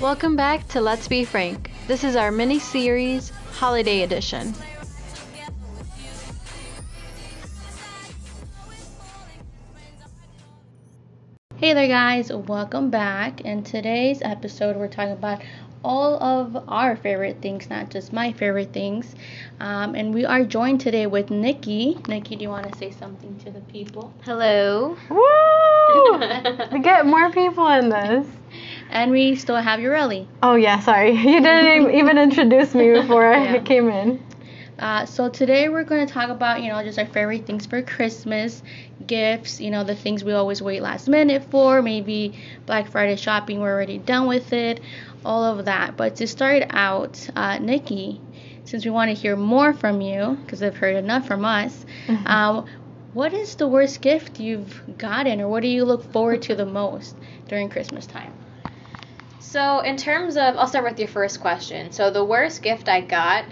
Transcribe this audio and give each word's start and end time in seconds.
Welcome 0.00 0.34
back 0.34 0.66
to 0.68 0.80
Let's 0.80 1.06
Be 1.06 1.24
Frank. 1.24 1.70
This 1.86 2.02
is 2.02 2.16
our 2.16 2.32
mini 2.32 2.58
series, 2.58 3.30
Holiday 3.52 4.02
Edition. 4.02 4.52
Hey 11.54 11.74
there, 11.74 11.86
guys, 11.86 12.32
welcome 12.32 12.90
back. 12.90 13.42
In 13.42 13.62
today's 13.62 14.20
episode, 14.20 14.76
we're 14.76 14.88
talking 14.88 15.12
about 15.12 15.42
all 15.84 16.20
of 16.20 16.64
our 16.68 16.96
favorite 16.96 17.40
things, 17.40 17.70
not 17.70 17.90
just 17.90 18.12
my 18.12 18.32
favorite 18.32 18.72
things. 18.72 19.14
Um, 19.60 19.94
and 19.94 20.12
we 20.12 20.24
are 20.24 20.42
joined 20.44 20.80
today 20.80 21.06
with 21.06 21.30
Nikki. 21.30 21.98
Nikki, 22.08 22.34
do 22.34 22.42
you 22.42 22.48
want 22.48 22.70
to 22.72 22.76
say 22.78 22.90
something 22.90 23.38
to 23.44 23.50
the 23.52 23.60
people? 23.60 24.12
Hello. 24.24 24.96
Woo! 25.08 26.80
get 26.82 27.06
more 27.06 27.30
people 27.30 27.68
in 27.68 27.90
this. 27.90 28.26
And 28.90 29.10
we 29.10 29.34
still 29.36 29.56
have 29.56 29.80
Ureli. 29.80 30.26
Oh 30.42 30.54
yeah, 30.54 30.80
sorry. 30.80 31.14
You 31.16 31.40
didn't 31.40 31.94
even 31.94 32.18
introduce 32.18 32.74
me 32.74 32.90
before 32.92 33.26
I 33.32 33.38
Yeah. 33.54 33.58
came 33.62 33.88
in. 33.88 34.22
Uh, 34.78 35.06
so 35.06 35.28
today 35.28 35.68
we're 35.68 35.84
going 35.84 36.04
to 36.06 36.12
talk 36.12 36.30
about, 36.30 36.60
you 36.62 36.68
know, 36.68 36.82
just 36.82 36.98
our 36.98 37.06
favorite 37.06 37.46
things 37.46 37.64
for 37.64 37.80
Christmas, 37.80 38.60
gifts, 39.06 39.60
you 39.60 39.70
know, 39.70 39.84
the 39.84 39.94
things 39.94 40.24
we 40.24 40.32
always 40.32 40.60
wait 40.60 40.82
last 40.82 41.08
minute 41.08 41.44
for, 41.50 41.80
maybe 41.80 42.34
Black 42.66 42.90
Friday 42.90 43.14
shopping, 43.14 43.60
we're 43.60 43.72
already 43.72 43.98
done 43.98 44.26
with 44.26 44.52
it, 44.52 44.80
all 45.24 45.44
of 45.44 45.66
that. 45.66 45.96
But 45.96 46.16
to 46.16 46.26
start 46.26 46.64
out, 46.70 47.24
uh, 47.36 47.58
Nikki, 47.58 48.20
since 48.64 48.84
we 48.84 48.90
want 48.90 49.10
to 49.10 49.14
hear 49.14 49.36
more 49.36 49.72
from 49.72 50.00
you, 50.00 50.36
because 50.44 50.60
I've 50.60 50.76
heard 50.76 50.96
enough 50.96 51.24
from 51.26 51.44
us, 51.44 51.86
Mhm. 52.08 52.26
um, 52.28 52.64
what 53.12 53.32
is 53.32 53.54
the 53.54 53.68
worst 53.68 54.00
gift 54.00 54.40
you've 54.40 54.82
gotten, 54.98 55.40
or 55.40 55.48
what 55.48 55.62
do 55.62 55.68
you 55.68 55.84
look 55.84 56.10
forward 56.12 56.42
to 56.42 56.56
the 56.56 56.66
most 56.66 57.14
during 57.48 57.68
Christmas 57.68 58.06
time? 58.06 58.32
So, 59.44 59.80
in 59.80 59.96
terms 59.96 60.36
of, 60.36 60.56
I'll 60.56 60.66
start 60.66 60.84
with 60.84 60.98
your 60.98 61.06
first 61.06 61.40
question. 61.40 61.92
So, 61.92 62.10
the 62.10 62.24
worst 62.24 62.62
gift 62.62 62.88
I 62.88 63.02
got, 63.02 63.44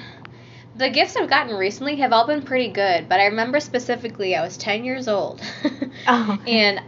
the 0.75 0.89
gifts 0.89 1.17
I've 1.17 1.29
gotten 1.29 1.55
recently 1.55 1.97
have 1.97 2.12
all 2.12 2.27
been 2.27 2.43
pretty 2.43 2.69
good, 2.73 3.09
but 3.09 3.21
I 3.21 3.27
remember 3.27 3.61
specifically 3.61 4.35
I 4.35 4.43
was 4.43 4.57
10 4.57 4.85
years 4.85 5.07
old. 5.07 5.41
Oh. 6.09 6.37
and 6.48 6.81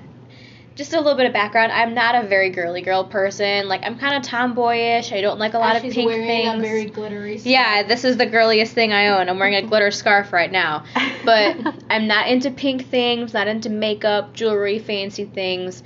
just 0.75 0.93
a 0.93 0.97
little 0.97 1.15
bit 1.15 1.27
of 1.27 1.33
background 1.33 1.71
I'm 1.71 1.95
not 1.95 2.17
a 2.17 2.27
very 2.27 2.51
girly 2.51 2.81
girl 2.83 3.05
person. 3.05 3.69
Like, 3.69 3.83
I'm 3.85 3.97
kind 3.99 4.17
of 4.17 4.23
tomboyish. 4.29 5.13
I 5.13 5.21
don't 5.21 5.39
like 5.39 5.55
a 5.55 5.59
lot 5.59 5.77
of 5.77 5.83
pink 5.83 5.95
things. 5.95 6.61
very 6.61 6.87
glittery. 6.87 7.37
Yeah, 7.37 7.85
this 7.85 8.05
is 8.05 8.17
the 8.17 8.27
girliest 8.27 8.73
thing 8.73 8.93
I 8.93 9.09
own. 9.09 9.29
I'm 9.29 9.39
wearing 9.39 9.55
a 9.55 9.63
glitter 9.63 9.91
scarf 9.93 10.33
right 10.33 10.51
now. 10.51 10.85
But 11.25 11.59
I'm 11.91 12.09
not 12.09 12.29
into 12.29 12.51
pink 12.51 12.89
things, 12.89 13.35
not 13.35 13.47
into 13.47 13.71
makeup, 13.71 14.33
jewelry, 14.33 14.81
fancy 14.81 15.27
things. 15.27 15.83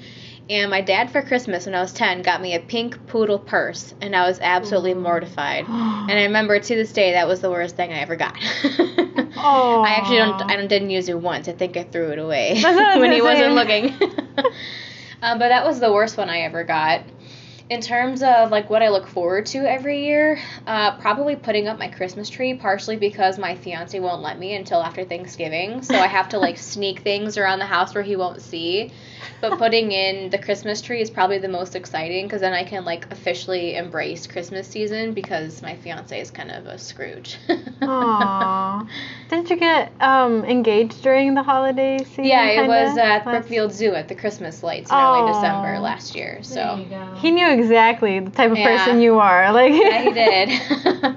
And 0.51 0.71
my 0.71 0.81
dad 0.81 1.11
for 1.11 1.21
Christmas 1.21 1.67
when 1.67 1.75
I 1.75 1.83
was 1.83 1.93
10 1.93 2.23
got 2.23 2.41
me 2.41 2.55
a 2.55 2.61
pink 2.61 3.07
poodle 3.07 3.39
purse, 3.39 3.95
and 4.01 4.17
I 4.17 4.27
was 4.27 4.41
absolutely 4.41 4.95
mortified. 4.95 5.67
And 6.09 6.19
I 6.19 6.23
remember 6.23 6.59
to 6.59 6.75
this 6.75 6.91
day 6.93 7.13
that 7.13 7.29
was 7.29 7.43
the 7.43 7.51
worst 7.51 7.77
thing 7.77 7.93
I 7.93 7.99
ever 7.99 8.17
got. 8.17 8.35
I 9.37 9.97
actually 9.99 10.17
don't 10.17 10.43
I 10.51 10.57
don't, 10.57 10.69
didn't 10.69 10.89
use 10.89 11.11
it 11.11 11.21
once. 11.21 11.49
I 11.49 11.53
think 11.53 11.77
I 11.77 11.85
threw 11.85 12.09
it 12.11 12.19
away 12.19 12.61
That's 12.63 12.65
what 12.77 12.83
I 12.83 12.95
was 12.97 13.03
when 13.03 13.13
he 13.13 13.21
wasn't 13.21 13.55
looking. 13.55 13.91
um, 15.21 15.39
but 15.39 15.51
that 15.51 15.67
was 15.67 15.81
the 15.81 15.93
worst 15.93 16.17
one 16.17 16.31
I 16.31 16.41
ever 16.41 16.65
got. 16.65 17.03
In 17.69 17.83
terms 17.83 18.23
of 18.23 18.51
like 18.51 18.71
what 18.71 18.83
I 18.83 18.89
look 18.89 19.07
forward 19.07 19.45
to 19.47 19.59
every 19.59 20.07
year, 20.07 20.41
uh, 20.67 20.97
probably 20.99 21.37
putting 21.37 21.69
up 21.69 21.79
my 21.79 21.89
Christmas 21.89 22.31
tree, 22.31 22.55
partially 22.55 22.97
because 22.97 23.39
my 23.39 23.55
fiance 23.55 24.01
won't 24.01 24.23
let 24.23 24.39
me 24.39 24.55
until 24.55 24.81
after 24.83 25.05
Thanksgiving, 25.05 25.83
so 25.83 25.95
I 25.95 26.07
have 26.07 26.31
to 26.31 26.39
like 26.39 26.57
sneak 26.57 27.01
things 27.01 27.37
around 27.37 27.59
the 27.59 27.67
house 27.67 27.95
where 27.95 28.03
he 28.03 28.17
won't 28.17 28.41
see. 28.41 28.91
But 29.41 29.59
putting 29.59 29.93
in 29.93 30.31
the 30.31 30.39
Christmas 30.39 30.81
tree 30.81 31.01
is 31.01 31.11
probably 31.11 31.39
the 31.39 31.49
most 31.49 31.77
exciting 31.77 32.27
because 32.27 32.41
then 32.41 32.53
I 32.53 32.65
can 32.65 32.85
like 32.85 33.11
officially 33.13 33.77
embrace 33.77 34.27
Christmas 34.27 34.67
season 34.69 35.13
because 35.15 35.63
my 35.63 35.77
fiance 35.77 36.21
is 36.21 36.31
kind 36.31 36.51
of 36.51 36.67
a 36.67 36.79
Scrooge. 36.79 37.37
Aw. 37.83 38.87
Didn't 39.29 39.51
you 39.51 39.57
get 39.57 39.93
um, 40.01 40.45
engaged 40.45 41.03
during 41.03 41.35
the 41.35 41.43
holiday 41.43 41.99
season? 41.99 42.25
Yeah, 42.25 42.47
it 42.47 42.55
kinda? 42.57 42.69
was 42.69 42.97
at 42.97 43.07
Last- 43.07 43.25
Brookfield 43.25 43.73
Zoo 43.73 43.95
at 43.95 44.09
the 44.09 44.15
Christmas 44.15 44.63
lights 44.63 44.91
in 44.91 44.97
early 44.97 45.27
December 45.33 45.79
last 45.79 46.15
year. 46.15 46.43
So 46.43 46.85
go. 46.89 47.15
He 47.17 47.31
knew 47.31 47.49
exactly 47.51 48.21
the 48.21 48.31
type 48.31 48.51
of 48.53 48.59
Yeah. 48.59 48.77
person 48.79 49.01
you 49.01 49.19
are. 49.19 49.53
Like 49.59 49.73
yeah, 49.73 50.01
he 50.03 50.13
did. 50.13 51.17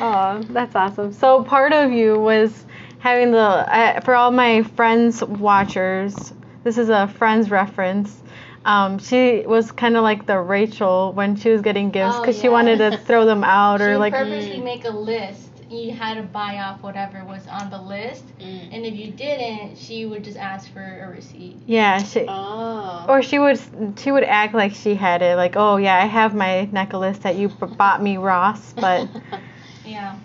Oh, 0.00 0.40
that's 0.50 0.76
awesome. 0.76 1.12
So 1.12 1.42
part 1.42 1.72
of 1.72 1.90
you 1.90 2.18
was 2.20 2.64
having 3.00 3.32
the 3.32 3.38
uh, 3.38 4.00
for 4.02 4.14
all 4.14 4.30
my 4.30 4.62
friends 4.62 5.22
watchers. 5.24 6.32
This 6.64 6.78
is 6.78 6.88
a 6.88 7.08
friends 7.08 7.50
reference. 7.50 8.20
Um, 8.64 8.98
she 8.98 9.44
was 9.46 9.72
kind 9.72 9.96
of 9.96 10.02
like 10.02 10.26
the 10.26 10.38
Rachel 10.38 11.12
when 11.12 11.36
she 11.36 11.50
was 11.50 11.62
getting 11.62 11.90
gifts 11.90 12.16
Oh, 12.16 12.20
because 12.20 12.38
she 12.40 12.48
wanted 12.48 12.78
to 12.78 12.98
throw 12.98 13.24
them 13.24 13.44
out 13.44 13.80
or 13.80 13.90
would 13.92 13.98
like 13.98 14.12
purposely 14.12 14.60
make 14.60 14.84
a 14.84 14.90
list. 14.90 15.46
You 15.70 15.92
had 15.92 16.14
to 16.14 16.22
buy 16.22 16.58
off 16.60 16.82
whatever 16.82 17.22
was 17.24 17.46
on 17.46 17.68
the 17.70 17.80
list, 17.80 18.24
Mm. 18.40 18.68
and 18.74 18.86
if 18.86 18.94
you 18.94 19.10
didn't, 19.12 19.76
she 19.76 20.06
would 20.06 20.24
just 20.24 20.38
ask 20.38 20.72
for 20.72 20.80
a 20.80 21.08
receipt. 21.14 21.56
yeah 21.66 22.02
she 22.02 22.24
Oh. 22.26 23.04
or 23.08 23.20
she 23.22 23.38
would 23.38 23.60
she 23.98 24.10
would 24.10 24.24
act 24.24 24.54
like 24.54 24.72
she 24.72 24.94
had 24.94 25.20
it 25.22 25.36
like 25.36 25.56
oh 25.56 25.76
yeah 25.76 25.96
I 26.02 26.06
have 26.06 26.34
my 26.34 26.64
necklace 26.72 27.18
that 27.18 27.36
you 27.36 27.48
bought 27.50 28.02
me 28.02 28.16
Ross 28.16 28.72
but 28.72 29.08
Yeah. 29.86 30.16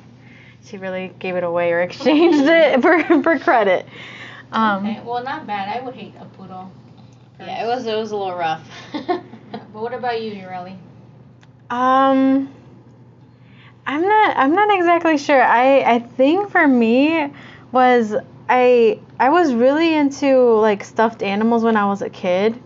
she 0.63 0.77
really 0.77 1.11
gave 1.19 1.35
it 1.35 1.43
away 1.43 1.71
or 1.73 1.81
exchanged 1.81 2.47
it 2.47 2.81
for 2.81 3.21
for 3.21 3.37
credit. 3.39 3.85
Um, 4.53 4.85
okay. 4.85 5.01
Well, 5.03 5.23
not 5.23 5.47
bad. 5.47 5.75
I 5.75 5.83
would 5.83 5.95
hate 5.95 6.13
a 6.19 6.25
poodle. 6.25 6.71
yeah, 7.39 7.63
it 7.63 7.67
was 7.67 7.85
it 7.85 7.95
was 7.95 8.11
a 8.11 8.15
little 8.15 8.35
rough. 8.35 8.67
But 9.51 9.81
what 9.81 9.93
about 9.93 10.21
you, 10.21 10.31
Ureli? 10.31 10.77
Um, 11.69 12.51
I'm 13.85 14.01
not. 14.01 14.37
I'm 14.37 14.53
not 14.55 14.75
exactly 14.77 15.17
sure. 15.17 15.41
I 15.41 15.81
I 15.81 15.99
think 15.99 16.49
for 16.51 16.67
me 16.67 17.31
was 17.71 18.15
I 18.49 18.99
I 19.19 19.29
was 19.29 19.53
really 19.53 19.93
into 19.95 20.53
like 20.59 20.83
stuffed 20.83 21.23
animals 21.23 21.63
when 21.63 21.75
I 21.75 21.85
was 21.85 22.01
a 22.01 22.09
kid, 22.09 22.61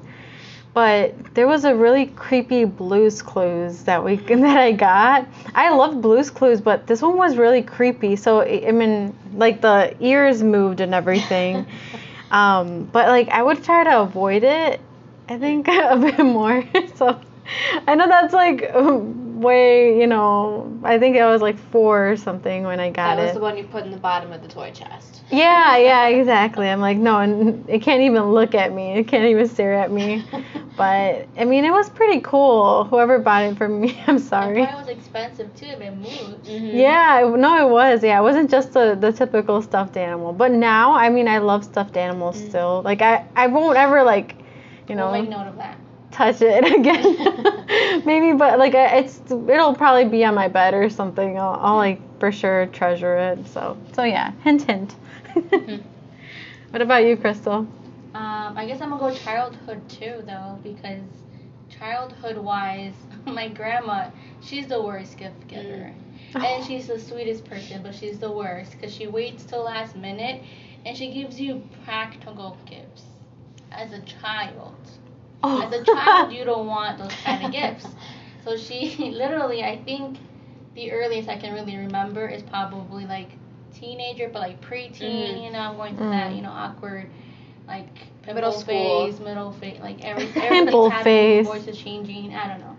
but 0.77 1.33
there 1.33 1.47
was 1.47 1.65
a 1.65 1.73
really 1.73 2.05
creepy 2.05 2.63
Blue's 2.63 3.23
Clues 3.23 3.81
that 3.85 4.03
we 4.05 4.15
that 4.27 4.57
I 4.57 4.73
got. 4.73 5.27
I 5.55 5.71
love 5.71 6.03
Blue's 6.03 6.29
Clues, 6.29 6.61
but 6.61 6.85
this 6.85 7.01
one 7.01 7.17
was 7.17 7.35
really 7.35 7.63
creepy. 7.63 8.15
So 8.15 8.41
I 8.43 8.71
mean, 8.71 9.15
like 9.33 9.61
the 9.61 9.95
ears 9.99 10.43
moved 10.43 10.79
and 10.79 10.93
everything. 10.93 11.65
Um, 12.29 12.83
but 12.83 13.07
like 13.07 13.29
I 13.29 13.41
would 13.41 13.63
try 13.63 13.85
to 13.85 14.01
avoid 14.01 14.43
it. 14.43 14.81
I 15.29 15.37
think 15.37 15.67
a 15.69 15.97
bit 15.97 16.19
more. 16.19 16.61
so 16.95 17.17
I 17.87 17.95
know 17.95 18.05
that's 18.05 18.33
like 18.33 18.69
way, 18.75 19.97
you 19.97 20.07
know. 20.07 20.77
I 20.83 20.99
think 20.99 21.15
I 21.17 21.31
was 21.31 21.41
like 21.41 21.57
four 21.71 22.11
or 22.11 22.17
something 22.17 22.63
when 22.63 22.81
I 22.81 22.89
got 22.89 23.13
it. 23.13 23.15
that 23.15 23.21
was 23.23 23.31
it. 23.31 23.33
the 23.35 23.39
one 23.39 23.57
you 23.57 23.63
put 23.63 23.85
in 23.85 23.91
the 23.91 23.97
bottom 23.97 24.33
of 24.33 24.41
the 24.41 24.49
toy 24.49 24.71
chest. 24.71 25.21
Yeah, 25.31 25.77
yeah, 25.77 26.07
exactly. 26.07 26.69
I'm 26.69 26.81
like, 26.81 26.97
no, 26.97 27.19
n- 27.19 27.63
it 27.67 27.81
can't 27.81 28.01
even 28.01 28.23
look 28.23 28.55
at 28.55 28.73
me. 28.73 28.97
It 28.97 29.07
can't 29.07 29.25
even 29.25 29.47
stare 29.47 29.73
at 29.73 29.91
me. 29.91 30.25
But 30.77 31.27
I 31.37 31.43
mean, 31.45 31.65
it 31.65 31.71
was 31.71 31.89
pretty 31.89 32.21
cool. 32.21 32.83
Whoever 32.85 33.17
bought 33.19 33.43
it 33.43 33.57
for 33.57 33.67
me, 33.67 33.99
I'm 34.07 34.19
sorry. 34.19 34.61
It 34.61 34.75
was 34.75 34.87
expensive 34.87 35.53
too 35.55 35.65
if 35.65 35.81
it 35.81 35.95
moved. 35.95 36.45
Mhm. 36.45 36.73
Yeah, 36.73 37.33
no, 37.35 37.67
it 37.67 37.69
was. 37.71 38.03
Yeah, 38.03 38.19
it 38.19 38.21
wasn't 38.21 38.49
just 38.51 38.73
the, 38.73 38.95
the 38.99 39.11
typical 39.11 39.61
stuffed 39.63 39.97
animal. 39.97 40.33
But 40.33 40.51
now, 40.51 40.93
I 40.93 41.09
mean, 41.09 41.27
I 41.27 41.39
love 41.39 41.63
stuffed 41.63 41.97
animals 41.97 42.39
Mm. 42.41 42.49
still. 42.49 42.81
Like, 42.85 43.01
I, 43.01 43.25
I 43.35 43.47
won't 43.47 43.75
ever, 43.77 44.03
like, 44.03 44.35
you 44.87 44.95
know, 44.95 45.11
We'll 45.11 45.21
make 45.23 45.29
note 45.31 45.47
of 45.47 45.57
that. 45.57 45.77
touch 46.11 46.41
it 46.41 46.63
again. 46.79 48.03
Maybe, 48.05 48.33
but, 48.37 48.59
like, 48.59 48.73
it's 48.75 49.19
it'll 49.31 49.73
probably 49.75 50.05
be 50.05 50.23
on 50.25 50.35
my 50.35 50.47
bed 50.47 50.73
or 50.75 50.89
something. 50.91 51.39
I'll, 51.39 51.59
I'll 51.59 51.75
like, 51.75 51.99
for 52.19 52.31
sure 52.31 52.67
treasure 52.67 53.17
it. 53.17 53.47
So, 53.47 53.77
so 53.93 54.03
yeah, 54.03 54.31
hint, 54.43 54.61
hint. 54.63 54.95
what 56.71 56.81
about 56.81 57.03
you, 57.05 57.17
Crystal? 57.17 57.67
Um, 58.17 58.57
I 58.57 58.65
guess 58.65 58.81
I'm 58.81 58.89
gonna 58.89 59.13
go 59.13 59.15
childhood 59.15 59.87
too, 59.89 60.23
though, 60.25 60.57
because 60.63 61.03
childhood 61.69 62.37
wise, 62.37 62.95
my 63.25 63.47
grandma, 63.47 64.09
she's 64.41 64.65
the 64.67 64.81
worst 64.81 65.17
gift 65.17 65.47
giver. 65.47 65.93
And 66.33 66.65
she's 66.67 66.87
the 66.87 66.99
sweetest 66.99 67.45
person, 67.45 67.83
but 67.83 67.93
she's 67.93 68.17
the 68.17 68.31
worst 68.31 68.71
because 68.71 68.91
she 68.93 69.05
waits 69.05 69.43
till 69.45 69.63
last 69.63 69.95
minute 69.95 70.41
and 70.85 70.97
she 70.97 71.11
gives 71.11 71.39
you 71.39 71.61
practical 71.85 72.57
gifts 72.65 73.03
as 73.71 73.91
a 73.93 74.01
child. 74.01 74.75
Oh. 75.43 75.61
As 75.61 75.71
a 75.71 75.83
child, 75.83 76.31
you 76.33 76.43
don't 76.43 76.65
want 76.65 76.97
those 76.97 77.13
kind 77.23 77.45
of 77.45 77.51
gifts. 77.51 77.85
So 78.43 78.57
she 78.57 78.95
literally, 79.13 79.63
I 79.63 79.77
think 79.83 80.17
the 80.73 80.91
earliest 80.91 81.29
I 81.29 81.37
can 81.37 81.53
really 81.53 81.77
remember 81.77 82.27
is 82.27 82.41
probably 82.41 83.05
like 83.05 83.29
teenager, 83.73 84.29
but 84.29 84.39
like 84.39 84.59
preteen. 84.61 85.35
Mhm. 85.35 85.43
You 85.43 85.51
know, 85.51 85.59
I'm 85.59 85.75
going 85.75 85.95
through 85.97 86.09
that, 86.09 86.31
Mm. 86.31 86.35
you 86.37 86.41
know, 86.41 86.49
awkward, 86.51 87.09
like 87.67 87.87
pimple 88.23 88.33
Middle 88.35 88.51
school. 88.53 89.05
phase, 89.05 89.19
middle 89.19 89.51
phase, 89.53 89.79
like 89.81 90.03
every 90.03 90.25
Pimple 90.27 90.89
everything's 90.89 90.91
happening, 90.91 91.03
phase. 91.03 91.45
voice 91.47 91.67
is 91.67 91.77
changing. 91.77 92.33
I 92.35 92.47
don't 92.47 92.59
know. 92.59 92.75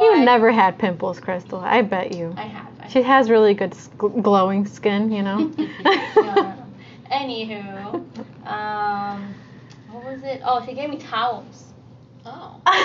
you 0.00 0.24
never 0.24 0.50
had 0.50 0.78
pimples, 0.78 1.20
Crystal. 1.20 1.58
I 1.60 1.82
bet 1.82 2.12
you. 2.12 2.34
I 2.36 2.42
have. 2.42 2.66
I 2.80 2.88
She 2.88 3.02
has 3.02 3.30
really 3.30 3.54
good 3.54 3.72
s- 3.74 3.90
gl- 3.98 4.22
glowing 4.22 4.66
skin, 4.66 5.12
you 5.12 5.22
know. 5.22 5.38
no, 5.38 6.22
no, 6.22 6.34
no. 6.34 6.64
Anywho, 7.12 8.04
um, 8.46 9.34
what 9.90 10.04
was 10.04 10.22
it? 10.22 10.40
Oh, 10.44 10.64
she 10.64 10.74
gave 10.74 10.90
me 10.90 10.98
towels. 10.98 11.64
Oh. 12.24 12.60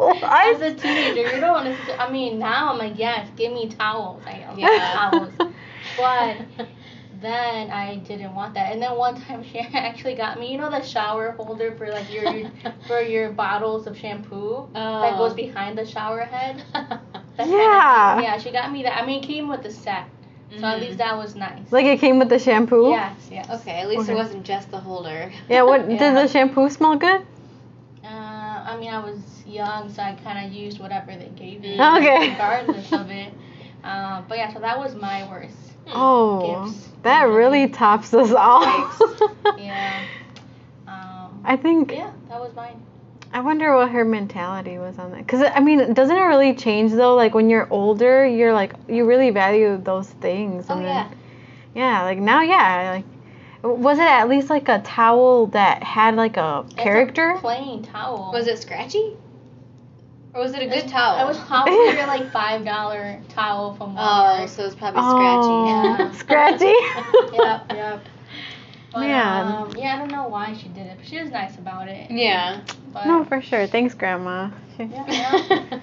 As 0.24 0.60
a 0.60 0.74
teenager, 0.74 1.34
you 1.34 1.40
don't 1.40 1.52
want 1.64 1.86
to. 1.86 2.02
I 2.02 2.10
mean, 2.10 2.38
now 2.38 2.72
I'm 2.72 2.78
like, 2.78 2.98
yes, 2.98 3.28
give 3.36 3.52
me 3.52 3.68
towels. 3.68 4.22
I 4.26 4.44
love 4.48 4.58
Yeah. 4.58 4.90
towels. 4.92 5.32
But 5.96 6.36
then 7.20 7.70
I 7.70 7.96
didn't 7.96 8.34
want 8.34 8.54
that. 8.54 8.72
And 8.72 8.80
then 8.82 8.96
one 8.96 9.20
time 9.20 9.42
she 9.52 9.58
actually 9.58 10.14
got 10.14 10.38
me, 10.38 10.52
you 10.52 10.58
know, 10.58 10.70
the 10.70 10.82
shower 10.82 11.32
holder 11.32 11.72
for 11.72 11.88
like 11.90 12.12
your, 12.12 12.24
your 12.34 12.50
for 12.86 13.00
your 13.00 13.30
bottles 13.32 13.86
of 13.86 13.96
shampoo 13.96 14.54
oh. 14.56 14.68
that 14.74 15.14
Oh. 15.14 15.18
goes 15.18 15.34
behind 15.34 15.76
the 15.78 15.86
shower 15.86 16.20
head. 16.20 16.62
That 17.36 17.48
kind 17.48 17.50
of 17.52 17.58
Yeah. 17.58 18.14
thing. 18.16 18.24
yeah, 18.24 18.38
she 18.38 18.50
got 18.52 18.70
me 18.70 18.84
that. 18.84 18.96
I 18.96 19.04
mean, 19.04 19.22
it 19.22 19.26
came 19.26 19.48
with 19.48 19.64
the 19.64 19.70
set, 19.72 20.04
so 20.60 20.64
at 20.66 20.80
least 20.80 20.98
that 20.98 21.16
was 21.16 21.34
nice. 21.34 21.72
like 21.72 21.84
it 21.84 21.98
came 21.98 22.20
with 22.20 22.28
the 22.28 22.38
shampoo. 22.38 22.90
Yes, 22.90 23.16
yes. 23.28 23.50
Okay, 23.50 23.72
at 23.80 23.88
least 23.88 24.02
Okay. 24.02 24.12
it 24.12 24.14
wasn't 24.14 24.44
just 24.44 24.70
the 24.70 24.78
holder. 24.78 25.32
Yeah. 25.48 25.62
What 25.62 25.90
Yeah. 25.90 25.98
did 25.98 26.16
the 26.16 26.28
shampoo 26.28 26.68
smell 26.70 26.94
good? 26.94 27.22
Uh, 28.04 28.06
I 28.06 28.76
mean, 28.78 28.88
I 28.90 29.00
was 29.00 29.18
young, 29.46 29.92
so 29.92 30.00
I 30.02 30.14
kind 30.22 30.46
of 30.46 30.52
used 30.52 30.78
whatever 30.78 31.16
they 31.16 31.30
gave 31.34 31.60
me, 31.60 31.76
Mm. 31.76 31.98
Okay. 31.98 32.30
regardless 32.30 32.92
of 32.92 33.10
it. 33.10 33.32
Um, 33.82 34.24
but 34.28 34.38
yeah, 34.38 34.52
so 34.54 34.60
that 34.60 34.78
was 34.78 34.94
my 34.94 35.28
worst. 35.28 35.56
Oh, 35.92 36.64
Gifts. 36.66 36.88
That 37.04 37.22
really 37.24 37.68
tops 37.68 38.12
us 38.14 38.32
all. 38.32 38.64
Yeah. 39.58 40.04
Um, 40.86 41.40
I 41.44 41.56
think 41.56 41.92
yeah, 41.92 42.10
that 42.28 42.40
was 42.40 42.54
mine. 42.54 42.80
I 43.32 43.40
wonder 43.40 43.74
what 43.74 43.90
her 43.90 44.04
mentality 44.04 44.78
was 44.78 44.98
on 44.98 45.10
that. 45.12 45.26
Cause 45.28 45.42
I 45.42 45.60
mean, 45.60 45.92
doesn't 45.94 46.16
it 46.16 46.20
really 46.20 46.54
change 46.54 46.92
though? 46.92 47.14
Like 47.14 47.34
when 47.34 47.48
you're 47.50 47.68
older, 47.72 48.26
you're 48.26 48.52
like 48.52 48.72
you 48.88 49.06
really 49.06 49.30
value 49.30 49.76
those 49.76 50.08
things. 50.08 50.66
Oh 50.68 50.80
yeah. 50.80 51.08
then- 51.08 51.18
yeah. 51.74 52.02
Like 52.02 52.18
now, 52.18 52.42
yeah. 52.42 52.90
Like 52.96 53.04
was 53.80 53.98
it 53.98 54.02
at 54.04 54.28
least 54.28 54.50
like 54.50 54.68
a 54.68 54.80
towel 54.82 55.46
that 55.48 55.82
had 55.82 56.16
like 56.16 56.36
a 56.36 56.64
It's 56.66 56.74
a 56.74 56.76
character? 56.76 57.36
plain 57.40 57.82
towel. 57.82 58.30
Was 58.32 58.46
it 58.46 58.58
scratchy? 58.60 59.16
Or 60.34 60.40
was 60.40 60.52
it 60.52 60.62
a 60.62 60.66
good 60.66 60.78
It's- 60.78 60.90
towel? 60.90 61.20
It 61.24 61.28
was 61.28 61.38
probably 61.40 61.74
a 62.00 62.06
like 62.06 62.30
five 62.32 62.64
dollar 62.64 63.20
towel 63.28 63.74
from 63.74 63.94
Oh, 63.98 64.00
Walmart. 64.00 64.48
so 64.48 64.62
it 64.62 64.66
was 64.66 64.74
probably 64.74 65.00
Oh, 65.02 66.12
scratchy. 66.18 66.18
scratchy. 66.18 67.36
yep, 67.36 67.64
yep. 67.72 68.04
But, 68.92 69.00
Man. 69.00 69.46
Um, 69.52 69.72
yeah, 69.76 69.94
I 69.96 69.98
don't 69.98 70.10
know 70.12 70.28
why 70.28 70.52
she 70.54 70.68
did 70.68 70.86
it, 70.86 70.96
but 70.98 71.06
she 71.06 71.20
was 71.20 71.30
nice 71.30 71.56
about 71.58 71.88
it. 71.88 72.10
Yeah. 72.10 72.60
But, 72.92 73.06
no, 73.06 73.24
for 73.24 73.40
sure. 73.42 73.66
Thanks, 73.66 73.92
Grandma. 73.94 74.50
Yeah, 74.78 75.04
yeah. 75.08 75.80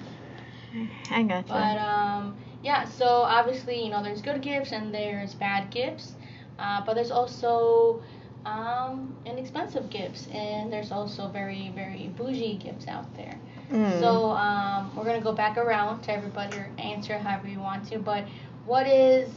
I 1.10 1.22
gotcha. 1.22 1.48
But 1.48 1.78
um, 1.78 2.36
yeah, 2.62 2.84
so 2.84 3.06
obviously 3.06 3.82
you 3.84 3.90
know 3.90 4.02
there's 4.02 4.22
good 4.22 4.40
gifts 4.42 4.72
and 4.72 4.94
there's 4.94 5.34
bad 5.34 5.70
gifts, 5.70 6.14
uh, 6.58 6.82
but 6.84 6.94
there's 6.94 7.10
also 7.10 8.02
um, 8.46 9.14
inexpensive 9.26 9.88
gifts 9.90 10.28
and 10.32 10.72
there's 10.72 10.90
also 10.92 11.28
very 11.28 11.70
very 11.74 12.08
bougie 12.16 12.56
gifts 12.56 12.86
out 12.88 13.14
there. 13.16 13.38
Mm. 13.72 14.00
So 14.00 14.30
um, 14.32 14.94
we're 14.96 15.04
gonna 15.04 15.20
go 15.20 15.32
back 15.32 15.56
around 15.58 16.02
to 16.02 16.12
everybody 16.12 16.56
or 16.58 16.70
answer 16.78 17.18
however 17.18 17.48
you 17.48 17.60
want 17.60 17.86
to. 17.90 17.98
But 17.98 18.26
what 18.66 18.86
is 18.86 19.30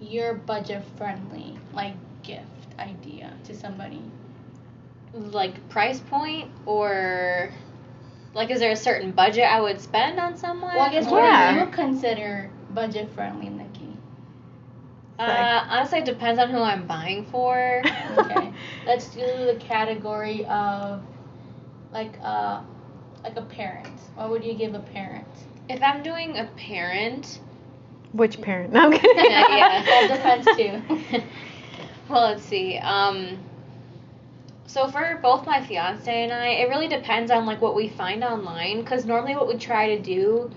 your 0.00 0.34
budget 0.34 0.84
friendly 0.96 1.58
like 1.74 1.94
gift 2.22 2.74
idea 2.78 3.32
to 3.44 3.54
somebody? 3.54 4.02
like 5.14 5.68
price 5.68 6.00
point 6.00 6.50
or 6.66 7.50
like 8.34 8.50
is 8.50 8.60
there 8.60 8.72
a 8.72 8.76
certain 8.76 9.12
budget 9.12 9.44
I 9.44 9.60
would 9.60 9.80
spend 9.80 10.18
on 10.18 10.36
someone? 10.36 10.74
Well, 10.74 10.84
I 10.84 10.92
guess 10.92 11.06
what 11.06 11.22
Yeah. 11.24 11.52
do 11.54 11.60
you 11.60 11.66
consider 11.72 12.50
budget 12.70 13.10
friendly, 13.14 13.48
Nikki? 13.48 13.96
Uh, 15.18 15.66
honestly, 15.70 16.00
it 16.00 16.04
depends 16.04 16.40
on 16.40 16.50
who 16.50 16.60
I'm 16.60 16.86
buying 16.86 17.24
for. 17.26 17.82
Okay, 18.18 18.52
let's 18.86 19.08
do 19.10 19.20
the 19.46 19.56
category 19.60 20.44
of 20.46 21.02
like 21.92 22.18
uh 22.22 22.60
like 23.24 23.36
a 23.36 23.42
parent. 23.42 24.00
What 24.16 24.30
would 24.30 24.44
you 24.44 24.54
give 24.54 24.74
a 24.74 24.80
parent? 24.80 25.26
if 25.68 25.82
I'm 25.82 26.02
doing 26.02 26.38
a 26.38 26.44
parent, 26.56 27.40
Which 28.12 28.40
parent? 28.40 28.72
No, 28.72 28.82
I'm 28.84 28.92
kidding. 29.00 29.30
Yeah, 29.30 29.46
yeah. 29.48 29.84
That 30.08 30.08
depends 30.08 30.46
too. 30.56 31.22
well, 32.08 32.22
let's 32.30 32.44
see. 32.44 32.78
Um, 32.78 33.38
so 34.66 34.88
for 34.88 35.18
both 35.22 35.46
my 35.46 35.62
fiance 35.62 36.22
and 36.24 36.32
I, 36.32 36.48
it 36.62 36.68
really 36.68 36.88
depends 36.88 37.30
on 37.30 37.46
like 37.46 37.60
what 37.60 37.74
we 37.74 37.88
find 37.88 38.24
online. 38.24 38.80
Because 38.80 39.04
normally, 39.06 39.34
what 39.36 39.48
we 39.48 39.56
try 39.58 39.96
to 39.96 40.02
do 40.02 40.50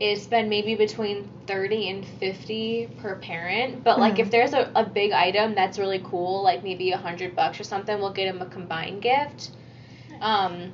is 0.00 0.22
spend 0.22 0.50
maybe 0.50 0.74
between 0.76 1.28
thirty 1.46 1.88
and 1.90 2.04
fifty 2.06 2.88
per 2.98 3.16
parent. 3.16 3.84
But 3.84 3.98
like 4.00 4.16
Mhm. 4.16 4.20
if 4.20 4.30
there's 4.30 4.52
a, 4.54 4.70
a 4.74 4.84
big 4.84 5.12
item 5.12 5.54
that's 5.54 5.78
really 5.78 6.00
cool, 6.04 6.42
like 6.42 6.62
maybe 6.64 6.92
a 6.92 6.98
hundred 6.98 7.34
bucks 7.36 7.60
or 7.60 7.64
something, 7.64 7.98
we'll 7.98 8.12
get 8.12 8.32
them 8.32 8.42
a 8.42 8.46
combined 8.50 9.02
gift. 9.02 9.50
Um, 10.20 10.72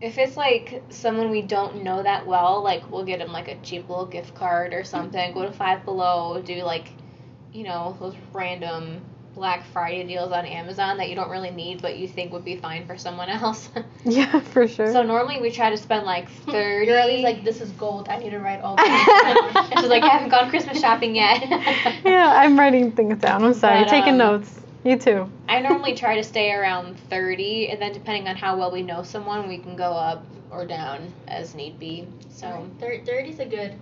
if 0.00 0.16
it's 0.18 0.36
like 0.36 0.82
someone 0.90 1.30
we 1.30 1.42
don't 1.42 1.82
know 1.82 2.02
that 2.02 2.26
well, 2.26 2.62
like 2.62 2.88
we'll 2.90 3.04
get 3.04 3.18
them 3.18 3.32
like 3.32 3.48
a 3.48 3.56
cheap 3.62 3.88
little 3.88 4.06
gift 4.06 4.34
card 4.34 4.72
or 4.72 4.84
something. 4.84 5.32
Go 5.34 5.42
to 5.42 5.52
Five 5.52 5.84
Below, 5.84 6.40
do 6.42 6.62
like, 6.62 6.88
you 7.52 7.64
know, 7.64 7.96
those 8.00 8.14
random 8.32 9.00
Black 9.34 9.64
Friday 9.72 10.04
deals 10.04 10.32
on 10.32 10.44
Amazon 10.46 10.96
that 10.96 11.08
you 11.08 11.14
don't 11.14 11.30
really 11.30 11.50
need 11.50 11.80
but 11.80 11.96
you 11.96 12.08
think 12.08 12.32
would 12.32 12.44
be 12.44 12.56
fine 12.56 12.86
for 12.86 12.96
someone 12.98 13.28
else. 13.28 13.70
yeah, 14.04 14.40
for 14.40 14.66
sure. 14.66 14.92
so 14.92 15.02
normally 15.02 15.40
we 15.40 15.50
try 15.50 15.70
to 15.70 15.76
spend 15.76 16.06
like 16.06 16.28
thirty. 16.46 16.86
You're 16.86 16.98
at 16.98 17.08
least 17.08 17.24
like 17.24 17.44
this 17.44 17.60
is 17.60 17.70
gold. 17.72 18.08
I 18.08 18.18
need 18.18 18.30
to 18.30 18.38
write 18.38 18.60
all 18.60 18.76
this. 18.76 19.80
She's 19.80 19.88
like, 19.88 20.04
I 20.04 20.08
haven't 20.08 20.30
gone 20.30 20.48
Christmas 20.48 20.80
shopping 20.80 21.16
yet. 21.16 21.42
yeah, 22.04 22.34
I'm 22.36 22.58
writing 22.58 22.92
things 22.92 23.18
down. 23.18 23.44
I'm 23.44 23.54
sorry. 23.54 23.82
But, 23.82 23.90
Taking 23.90 24.12
um, 24.12 24.18
notes. 24.18 24.60
You 24.84 24.96
too. 24.96 25.30
I 25.48 25.60
normally 25.60 25.94
try 25.94 26.16
to 26.16 26.24
stay 26.24 26.52
around 26.52 26.98
30, 27.10 27.68
and 27.68 27.82
then 27.82 27.92
depending 27.92 28.28
on 28.28 28.36
how 28.36 28.56
well 28.56 28.70
we 28.70 28.82
know 28.82 29.02
someone, 29.02 29.48
we 29.48 29.58
can 29.58 29.76
go 29.76 29.92
up 29.92 30.24
or 30.50 30.64
down 30.64 31.12
as 31.26 31.54
need 31.54 31.78
be. 31.78 32.06
So, 32.30 32.68
30 32.80 33.30
is 33.30 33.40
a 33.40 33.44
good 33.44 33.74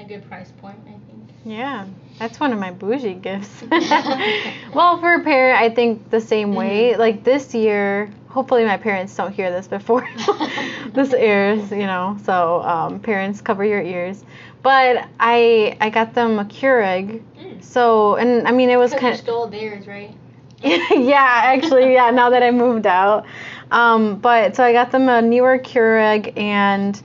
a 0.00 0.04
good 0.04 0.28
price 0.28 0.50
point, 0.60 0.78
I 0.86 0.90
think. 0.90 1.30
Yeah, 1.44 1.86
that's 2.18 2.40
one 2.40 2.52
of 2.52 2.58
my 2.58 2.70
bougie 2.70 3.14
gifts. 3.14 3.62
well, 4.74 4.98
for 4.98 5.14
a 5.14 5.22
parent, 5.22 5.60
I 5.60 5.70
think 5.70 6.10
the 6.10 6.20
same 6.20 6.54
way. 6.54 6.96
Like 6.96 7.24
this 7.24 7.54
year, 7.54 8.10
hopefully 8.28 8.64
my 8.64 8.76
parents 8.76 9.14
don't 9.14 9.32
hear 9.32 9.50
this 9.50 9.68
before 9.68 10.08
this 10.92 11.12
airs, 11.12 11.70
you 11.70 11.86
know. 11.86 12.18
So 12.24 12.62
um, 12.62 13.00
parents, 13.00 13.40
cover 13.40 13.64
your 13.64 13.82
ears. 13.82 14.24
But 14.62 15.08
I 15.18 15.76
I 15.80 15.90
got 15.90 16.14
them 16.14 16.38
a 16.38 16.44
Keurig. 16.44 17.22
Mm. 17.38 17.62
So 17.62 18.16
and 18.16 18.46
I 18.46 18.52
mean 18.52 18.70
it 18.70 18.78
was 18.78 18.92
kind 18.94 19.14
of 19.14 19.20
stole 19.20 19.46
theirs, 19.48 19.86
right? 19.86 20.14
yeah, 20.90 21.40
actually, 21.44 21.92
yeah. 21.92 22.10
Now 22.10 22.30
that 22.30 22.42
I 22.42 22.50
moved 22.50 22.86
out, 22.86 23.26
um, 23.70 24.16
but 24.18 24.54
so 24.56 24.64
I 24.64 24.72
got 24.72 24.90
them 24.90 25.08
a 25.08 25.20
newer 25.22 25.58
Keurig 25.58 26.36
and, 26.38 27.00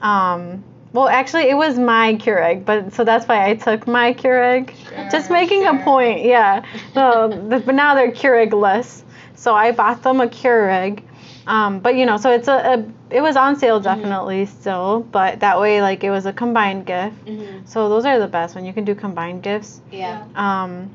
um, 0.00 0.62
well, 0.92 1.08
actually, 1.08 1.48
it 1.48 1.54
was 1.56 1.78
my 1.78 2.14
Keurig, 2.14 2.64
but 2.64 2.92
so 2.92 3.04
that's 3.04 3.26
why 3.26 3.48
I 3.48 3.54
took 3.54 3.86
my 3.86 4.12
Keurig. 4.12 4.72
Just 5.10 5.28
Sure, 5.28 5.36
making 5.36 5.66
a 5.66 5.78
point, 5.82 6.24
yeah. 6.24 6.64
So, 6.94 7.28
but 7.48 7.74
now 7.74 7.94
they're 7.94 8.12
Keurig-less, 8.12 9.04
so 9.34 9.54
I 9.54 9.72
bought 9.72 10.02
them 10.02 10.20
a 10.20 10.26
Keurig. 10.26 11.02
Um, 11.46 11.80
but 11.80 11.96
you 11.96 12.06
know, 12.06 12.18
so 12.18 12.30
it's 12.30 12.46
a, 12.48 12.52
a 12.52 12.84
it 13.10 13.20
was 13.20 13.36
on 13.36 13.56
sale 13.56 13.80
definitely 13.80 14.46
still, 14.46 15.00
but 15.10 15.40
that 15.40 15.58
way 15.60 15.82
like 15.82 16.04
it 16.04 16.10
was 16.10 16.24
a 16.26 16.32
combined 16.32 16.86
gift. 16.86 17.24
mhm. 17.26 17.66
So 17.68 17.88
those 17.88 18.04
are 18.04 18.18
the 18.18 18.28
best 18.28 18.54
when 18.54 18.64
you 18.64 18.72
can 18.72 18.84
do 18.84 18.94
combined 18.94 19.42
gifts 19.42 19.80
yeah. 19.90 20.24
um, 20.36 20.88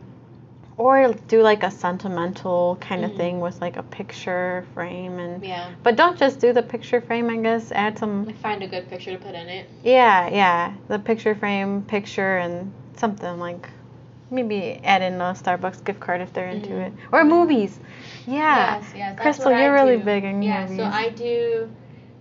or 0.78 1.14
do 1.28 1.42
like 1.42 1.64
a 1.64 1.72
sentimental 1.72 2.78
kind 2.82 3.04
of 3.04 3.12
Mhm. 3.12 3.18
thing 3.18 3.40
with 3.40 3.60
like 3.62 3.78
a 3.78 3.84
picture 3.84 4.66
frame 4.74 5.20
and 5.20 5.44
Yeah. 5.44 5.70
but 5.84 5.96
don't 5.96 6.18
just 6.18 6.40
do 6.40 6.54
the 6.54 6.62
picture 6.64 7.02
frame 7.02 7.30
i 7.30 7.38
guess 7.38 7.72
add 7.72 7.98
some 7.98 8.26
Like 8.26 8.38
find 8.38 8.62
a 8.64 8.68
good 8.68 8.88
picture 8.90 9.12
to 9.12 9.18
put 9.18 9.36
in 9.36 9.48
it. 9.50 9.68
yeah 9.84 10.30
yeah 10.30 10.74
the 10.88 11.00
picture 11.00 11.36
frame 11.36 11.82
picture 11.84 12.38
and 12.38 12.72
something 12.96 13.40
like 13.40 13.70
maybe 14.30 14.80
add 14.84 15.02
in 15.02 15.16
a 15.22 15.34
starbucks 15.34 15.84
gift 15.84 16.00
card 16.00 16.22
if 16.22 16.34
they're 16.34 16.50
into 16.50 16.70
Mhm. 16.74 16.88
it 16.88 16.94
or 17.12 17.24
movies 17.24 17.80
yeah 18.28 18.76
Yes, 18.80 18.94
yes. 18.96 19.20
Crystal, 19.20 19.52
you're 19.52 19.72
I 19.72 19.82
really 19.82 19.98
do. 19.98 20.04
big 20.04 20.24
in 20.24 20.42
Yeah, 20.44 20.62
movies. 20.66 20.78
so 20.78 20.84
I 20.86 21.10
do 21.10 21.70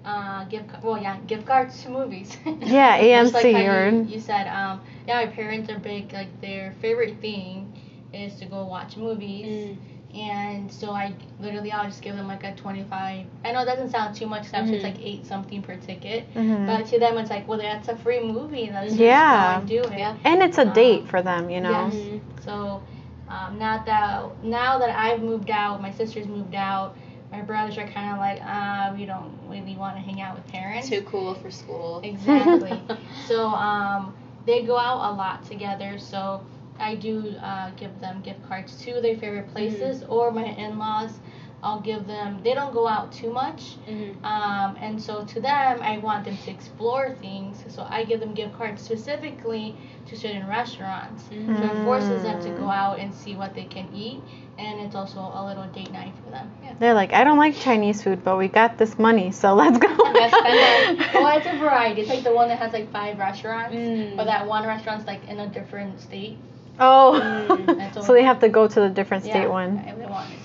uh, 0.04 0.44
gift 0.44 0.70
well 0.82 0.98
yeah 1.02 1.16
gift 1.26 1.46
cards 1.46 1.82
to 1.82 1.90
movies. 1.90 2.36
Yeah, 2.62 2.96
Just 3.14 3.34
like 3.34 3.44
AMC 3.44 4.06
you, 4.08 4.14
you 4.14 4.20
said 4.20 4.46
um 4.48 4.80
yeah 5.06 5.25
my 5.25 5.26
parents 5.26 5.68
are 5.70 5.78
big 5.78 6.12
like 6.12 6.40
their 6.40 6.72
favorite 6.80 7.16
thing 7.20 7.72
is 8.16 8.35
to 8.40 8.46
go 8.46 8.64
watch 8.64 8.96
movies. 8.96 9.76
And 10.14 10.73
so 10.73 10.92
I 10.92 11.12
literally 11.40 11.73
I'll 11.73 11.85
just 11.85 12.00
give 12.00 12.16
them 12.16 12.26
like 12.26 12.42
a 12.44 12.54
25. 12.54 13.26
I 13.44 13.52
know 13.52 13.61
it 13.61 13.66
doesn't 13.66 13.90
sound 13.90 14.16
too 14.16 14.26
much 14.26 14.46
stuff. 14.46 14.66
It's 14.68 14.82
Mhm. 14.82 14.85
like 14.85 15.04
eight 15.04 15.26
something 15.26 15.61
per 15.62 15.76
ticket. 15.76 16.25
Mhm. 16.35 16.66
But 16.66 16.87
to 16.87 16.99
them 16.99 17.18
it's 17.18 17.28
like, 17.28 17.46
well, 17.46 17.58
that's 17.58 17.88
a 17.88 17.96
free 17.96 18.20
movie. 18.20 18.70
Let's 18.73 18.88
just 18.88 18.99
Yeah. 18.99 19.54
go 19.54 19.61
and 19.61 19.68
do 19.68 19.82
it. 19.82 19.99
Yeah. 19.99 20.14
and 20.25 20.42
it's 20.42 20.56
a 20.58 20.62
Um, 20.62 20.73
date 20.73 21.08
for 21.08 21.20
them 21.20 21.50
you 21.50 21.61
know 21.61 21.70
yes. 21.70 21.94
Mhm. 21.94 22.20
So 22.40 22.82
um, 23.28 23.58
now 23.58 23.82
that 23.85 24.44
now 24.44 24.78
that 24.78 24.90
I've 24.96 25.20
moved 25.23 25.50
out, 25.50 25.82
my 25.82 25.90
sister's 25.90 26.26
moved 26.26 26.54
out. 26.54 26.96
My 27.32 27.42
brothers 27.42 27.76
are 27.76 27.88
kind 27.88 28.12
of 28.12 28.18
like, 28.18 28.40
uh, 28.46 28.94
we 28.96 29.04
don't 29.04 29.32
really 29.49 29.75
want 29.76 29.96
to 29.96 30.00
hang 30.00 30.20
out 30.23 30.37
with 30.37 30.46
parents. 30.46 30.88
Too 30.88 31.02
cool 31.02 31.35
for 31.35 31.50
school. 31.50 32.00
Exactly. 32.04 32.80
so 33.26 33.49
um, 33.49 34.14
they 34.46 34.62
go 34.62 34.78
out 34.78 35.12
a 35.12 35.16
lot 35.16 35.44
together. 35.44 35.99
So 35.99 36.40
I 36.78 36.95
do 36.95 37.35
uh, 37.42 37.71
give 37.76 37.99
them 38.00 38.21
gift 38.23 38.47
cards 38.49 38.76
to 38.85 39.00
their 39.00 39.16
favorite 39.16 39.52
places, 39.52 40.02
or 40.09 40.30
my 40.30 40.45
in-laws. 40.45 41.18
I'll 41.62 41.80
give 41.80 42.06
them. 42.06 42.40
They 42.45 42.54
don't 42.54 42.73
go 42.73 42.87
out 42.87 43.11
too 43.12 43.33
much, 43.33 43.76
Mhm. 43.88 44.23
um, 44.25 44.76
and 44.80 45.00
so 45.02 45.25
to 45.25 45.40
them, 45.40 45.80
I 45.83 45.99
want 45.99 46.25
them 46.25 46.37
to 46.37 46.50
explore 46.50 47.11
things. 47.21 47.64
So 47.68 47.85
I 47.88 48.04
give 48.04 48.21
them 48.21 48.35
gift 48.35 48.56
cards 48.56 48.83
specifically 48.83 49.75
to 50.06 50.16
certain 50.16 50.47
restaurants. 50.47 51.25
Mhm. 51.25 51.59
So 51.59 51.64
it 51.64 51.85
forces 51.85 52.23
them 52.23 52.40
to 52.42 52.50
go 52.50 52.68
out 52.68 52.99
and 53.00 53.12
see 53.12 53.35
what 53.35 53.54
they 53.54 53.64
can 53.64 53.88
eat, 53.95 54.21
and 54.59 54.80
it's 54.80 54.95
also 54.95 55.18
a 55.18 55.42
little 55.45 55.64
date 55.75 55.92
night 55.92 56.12
for 56.25 56.30
them. 56.30 56.50
Yeah. 56.62 56.73
They're 56.78 56.95
like, 56.95 57.12
I 57.14 57.25
don't 57.25 57.38
like 57.38 57.56
Chinese 57.56 58.02
food, 58.02 58.23
but 58.23 58.37
we 58.37 58.49
got 58.49 58.76
this 58.78 58.99
money, 58.99 59.33
so 59.33 59.54
let's 59.62 59.78
go. 59.78 59.88
Let's 59.88 60.37
spend 60.37 61.14
well, 61.14 61.37
it's 61.38 61.47
a 61.47 61.56
variety. 61.59 62.02
It's 62.02 62.11
like 62.11 62.23
the 62.23 62.35
one 62.35 62.49
that 62.49 62.59
has 62.59 62.73
like 62.73 62.92
five 62.92 63.18
restaurants, 63.18 63.75
Mm. 63.75 64.16
but 64.16 64.25
that 64.26 64.47
one 64.47 64.66
restaurant's 64.66 65.06
like 65.06 65.26
in 65.28 65.40
a 65.40 65.49
different 65.49 66.00
state. 66.00 66.37
Oh, 66.80 67.21
Mm, 67.59 68.02
so 68.04 68.12
they 68.12 68.23
have 68.25 68.40
to 68.40 68.49
go 68.49 68.66
to 68.68 68.80
the 68.80 68.88
different 68.88 69.25
state 69.25 69.42
yeah, 69.42 69.47
one. 69.49 69.78
If 69.87 69.99
they 69.99 70.06
wanted 70.06 70.37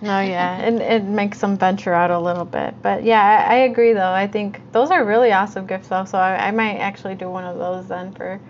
to. 0.00 0.04
No, 0.06 0.20
yeah, 0.20 0.58
it, 0.60 0.74
it 0.80 1.04
makes 1.04 1.40
them 1.40 1.58
venture 1.58 1.92
out 1.92 2.10
a 2.10 2.18
little 2.18 2.44
bit. 2.46 2.74
But 2.82 3.04
yeah, 3.04 3.46
I, 3.48 3.54
I 3.54 3.56
agree 3.64 3.92
though. 3.92 4.10
I 4.12 4.26
think 4.26 4.60
those 4.72 4.90
are 4.90 5.04
really 5.04 5.30
awesome 5.32 5.66
gifts 5.66 5.88
though. 5.88 6.04
So 6.06 6.16
I, 6.18 6.48
I 6.48 6.50
might 6.52 6.76
actually 6.78 7.16
do 7.16 7.28
one 7.28 7.44
of 7.44 7.58
those 7.58 7.86
then 7.88 8.12
for 8.12 8.40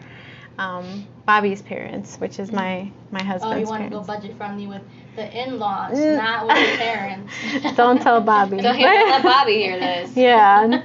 um, 0.59 1.07
Bobby's 1.27 1.61
parents, 1.63 2.19
which 2.19 2.39
is 2.39 2.53
my 2.53 2.91
my 3.11 3.23
husband's. 3.23 3.57
Oh, 3.57 3.59
you 3.59 3.67
want 3.67 3.83
to 3.85 3.91
go 3.91 4.03
budget 4.05 4.37
friendly 4.37 4.69
with 4.69 4.83
the 5.17 5.27
in-laws, 5.43 5.97
Mm. 5.99 6.17
not 6.19 6.47
with 6.47 6.71
the 6.71 6.77
parents. 6.85 7.35
Don't 7.77 8.01
tell 8.01 8.21
Bobby. 8.21 8.59
Don't, 8.59 8.79
don't 8.79 9.11
let 9.11 9.23
Bobby 9.25 9.55
hear 9.55 9.79
this. 9.81 10.17
yeah. 10.17 10.83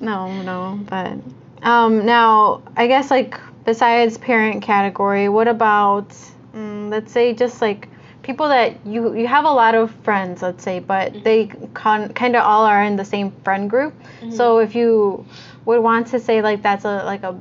No, 0.00 0.40
no, 0.42 0.78
but 0.88 1.18
um, 1.62 2.06
now 2.06 2.62
I 2.76 2.86
guess 2.86 3.10
like 3.10 3.38
besides 3.70 4.18
parent 4.18 4.60
category, 4.62 5.28
what 5.28 5.46
about 5.46 6.08
mm, 6.56 6.90
let's 6.90 7.12
say 7.12 7.32
just 7.32 7.62
like 7.62 7.88
people 8.22 8.48
that 8.48 8.84
you 8.84 9.14
you 9.14 9.28
have 9.28 9.44
a 9.44 9.54
lot 9.62 9.74
of 9.76 9.92
friends, 10.06 10.42
let's 10.42 10.64
say, 10.64 10.80
but 10.80 11.12
Mhm. 11.12 11.22
they 11.22 11.46
con- 11.74 12.12
kind 12.20 12.34
of 12.34 12.42
all 12.42 12.64
are 12.66 12.82
in 12.82 12.96
the 12.96 13.04
same 13.04 13.30
friend 13.44 13.70
group. 13.70 13.94
So 14.38 14.58
if 14.58 14.74
you 14.74 15.24
would 15.66 15.80
want 15.88 16.08
to 16.08 16.18
say 16.18 16.42
like 16.42 16.62
that's 16.62 16.84
a 16.84 16.96
like 17.12 17.22
a 17.22 17.32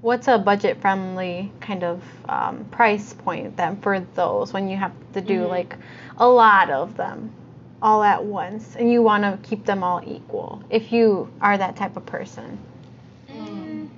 what's 0.00 0.26
a 0.28 0.38
budget 0.38 0.80
friendly 0.80 1.52
kind 1.60 1.84
of 1.84 2.02
um, 2.28 2.64
price 2.72 3.14
point 3.24 3.56
then 3.56 3.76
for 3.84 4.00
those 4.14 4.52
when 4.52 4.68
you 4.68 4.76
have 4.76 4.92
to 5.12 5.20
do 5.20 5.38
Mhm. 5.40 5.48
like 5.56 5.72
a 6.18 6.28
lot 6.42 6.68
of 6.80 6.96
them 6.96 7.30
all 7.80 8.02
at 8.02 8.22
once 8.24 8.76
and 8.76 8.90
you 8.92 9.00
want 9.02 9.22
to 9.24 9.32
keep 9.48 9.64
them 9.64 9.82
all 9.84 10.00
equal 10.16 10.62
if 10.68 10.92
you 10.92 11.28
are 11.40 11.56
that 11.56 11.74
type 11.76 11.96
of 11.96 12.04
person 12.06 12.58
Mm. 13.30 13.88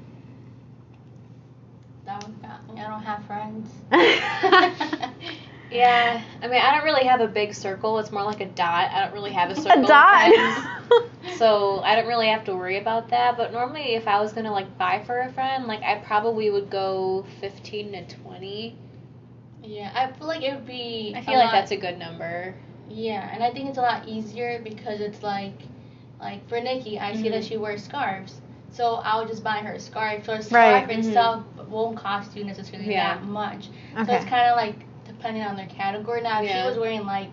that 2.06 2.22
one 2.22 2.34
got 2.42 2.60
me. 2.65 2.65
I 2.78 2.82
don't 2.88 3.02
have 3.02 3.24
friends. 3.24 3.70
Yeah, 5.70 6.22
I 6.42 6.46
mean, 6.46 6.60
I 6.60 6.74
don't 6.76 6.84
really 6.84 7.06
have 7.06 7.20
a 7.20 7.26
big 7.26 7.52
circle. 7.52 7.98
It's 7.98 8.12
more 8.12 8.22
like 8.22 8.40
a 8.40 8.46
dot. 8.46 8.90
I 8.92 9.04
don't 9.04 9.12
really 9.14 9.32
have 9.32 9.50
a 9.50 9.56
circle 9.56 9.80
a 9.80 9.82
of 9.82 9.88
dot 9.88 10.32
friends, 10.32 11.38
so 11.38 11.80
I 11.80 11.96
don't 11.96 12.06
really 12.06 12.28
have 12.28 12.44
to 12.44 12.54
worry 12.54 12.78
about 12.78 13.08
that. 13.08 13.36
But 13.36 13.52
normally, 13.52 13.94
if 13.96 14.06
I 14.06 14.20
was 14.20 14.32
gonna 14.32 14.52
like 14.52 14.78
buy 14.78 15.02
for 15.04 15.18
a 15.20 15.32
friend, 15.32 15.66
like 15.66 15.82
I 15.82 15.96
probably 15.96 16.50
would 16.50 16.70
go 16.70 17.26
fifteen 17.40 17.90
to 17.92 18.06
twenty. 18.22 18.76
Yeah, 19.64 19.90
I 19.92 20.12
feel 20.12 20.28
like 20.28 20.42
it 20.42 20.54
would 20.54 20.66
be. 20.66 21.12
I 21.16 21.20
feel 21.22 21.34
like 21.34 21.46
lot- 21.46 21.52
that's 21.52 21.72
a 21.72 21.76
good 21.76 21.98
number. 21.98 22.54
Yeah, 22.88 23.28
and 23.34 23.42
I 23.42 23.50
think 23.50 23.68
it's 23.68 23.78
a 23.78 23.82
lot 23.82 24.06
easier 24.06 24.60
because 24.62 25.00
it's 25.00 25.24
like, 25.24 25.58
like 26.20 26.48
for 26.48 26.60
Nikki, 26.60 27.00
I 27.00 27.14
see 27.16 27.28
that 27.30 27.42
Mhm. 27.42 27.48
she 27.48 27.56
wears 27.56 27.82
scarves, 27.82 28.40
so 28.70 29.00
I'll 29.02 29.26
just 29.26 29.42
buy 29.42 29.58
her 29.58 29.72
a 29.72 29.80
scarf. 29.80 30.26
So 30.26 30.34
a 30.34 30.42
scarf 30.42 30.52
Right. 30.52 30.88
Mhm. 30.88 30.98
itself 31.08 31.42
won't 31.68 31.96
cost 31.96 32.36
you 32.36 32.44
necessarily 32.44 32.90
Yeah. 32.92 33.14
that 33.14 33.24
much. 33.24 33.66
So 33.94 34.12
it's 34.12 34.24
kind 34.24 34.48
of 34.50 34.56
like 34.56 34.74
depending 35.06 35.42
on 35.42 35.56
their 35.56 35.66
category. 35.66 36.22
Now, 36.22 36.42
if 36.42 36.48
Yeah. 36.48 36.62
she 36.62 36.68
was 36.68 36.78
wearing 36.78 37.04
like 37.06 37.30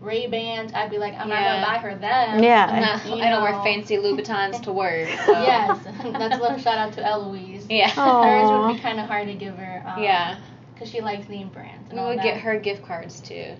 Ray 0.00 0.26
Bans, 0.26 0.72
I'd 0.74 0.90
be 0.90 0.98
like, 0.98 1.14
I'm 1.14 1.28
not 1.28 1.40
gonna 1.42 1.66
buy 1.66 1.78
her 1.78 1.94
them. 1.94 2.42
Yeah. 2.42 2.66
I'm 2.70 2.80
not, 2.82 3.06
You 3.18 3.22
I 3.24 3.30
don't 3.30 3.42
wear 3.42 3.54
fancy 3.62 3.96
Louboutins 3.96 4.62
to 4.64 4.72
work. 4.72 5.08
So. 5.26 5.32
yes, 5.32 5.78
that's 6.02 6.36
a 6.36 6.40
little 6.42 6.58
shout 6.58 6.78
out 6.78 6.92
to 6.94 7.04
Eloise. 7.04 7.66
Yeah. 7.70 7.88
Hers 7.88 8.50
would 8.50 8.76
be 8.76 8.80
kind 8.82 9.00
of 9.00 9.06
hard 9.06 9.28
to 9.28 9.34
give 9.34 9.56
her. 9.56 9.82
Um, 9.86 10.02
Yeah. 10.02 10.36
Because 10.74 10.90
she 10.90 11.00
likes 11.00 11.28
name 11.28 11.48
brands. 11.48 11.90
And 11.90 12.00
We 12.00 12.06
would 12.06 12.18
that. 12.18 12.24
get 12.24 12.36
her 12.38 12.58
gift 12.58 12.84
cards 12.86 13.20
too. 13.20 13.54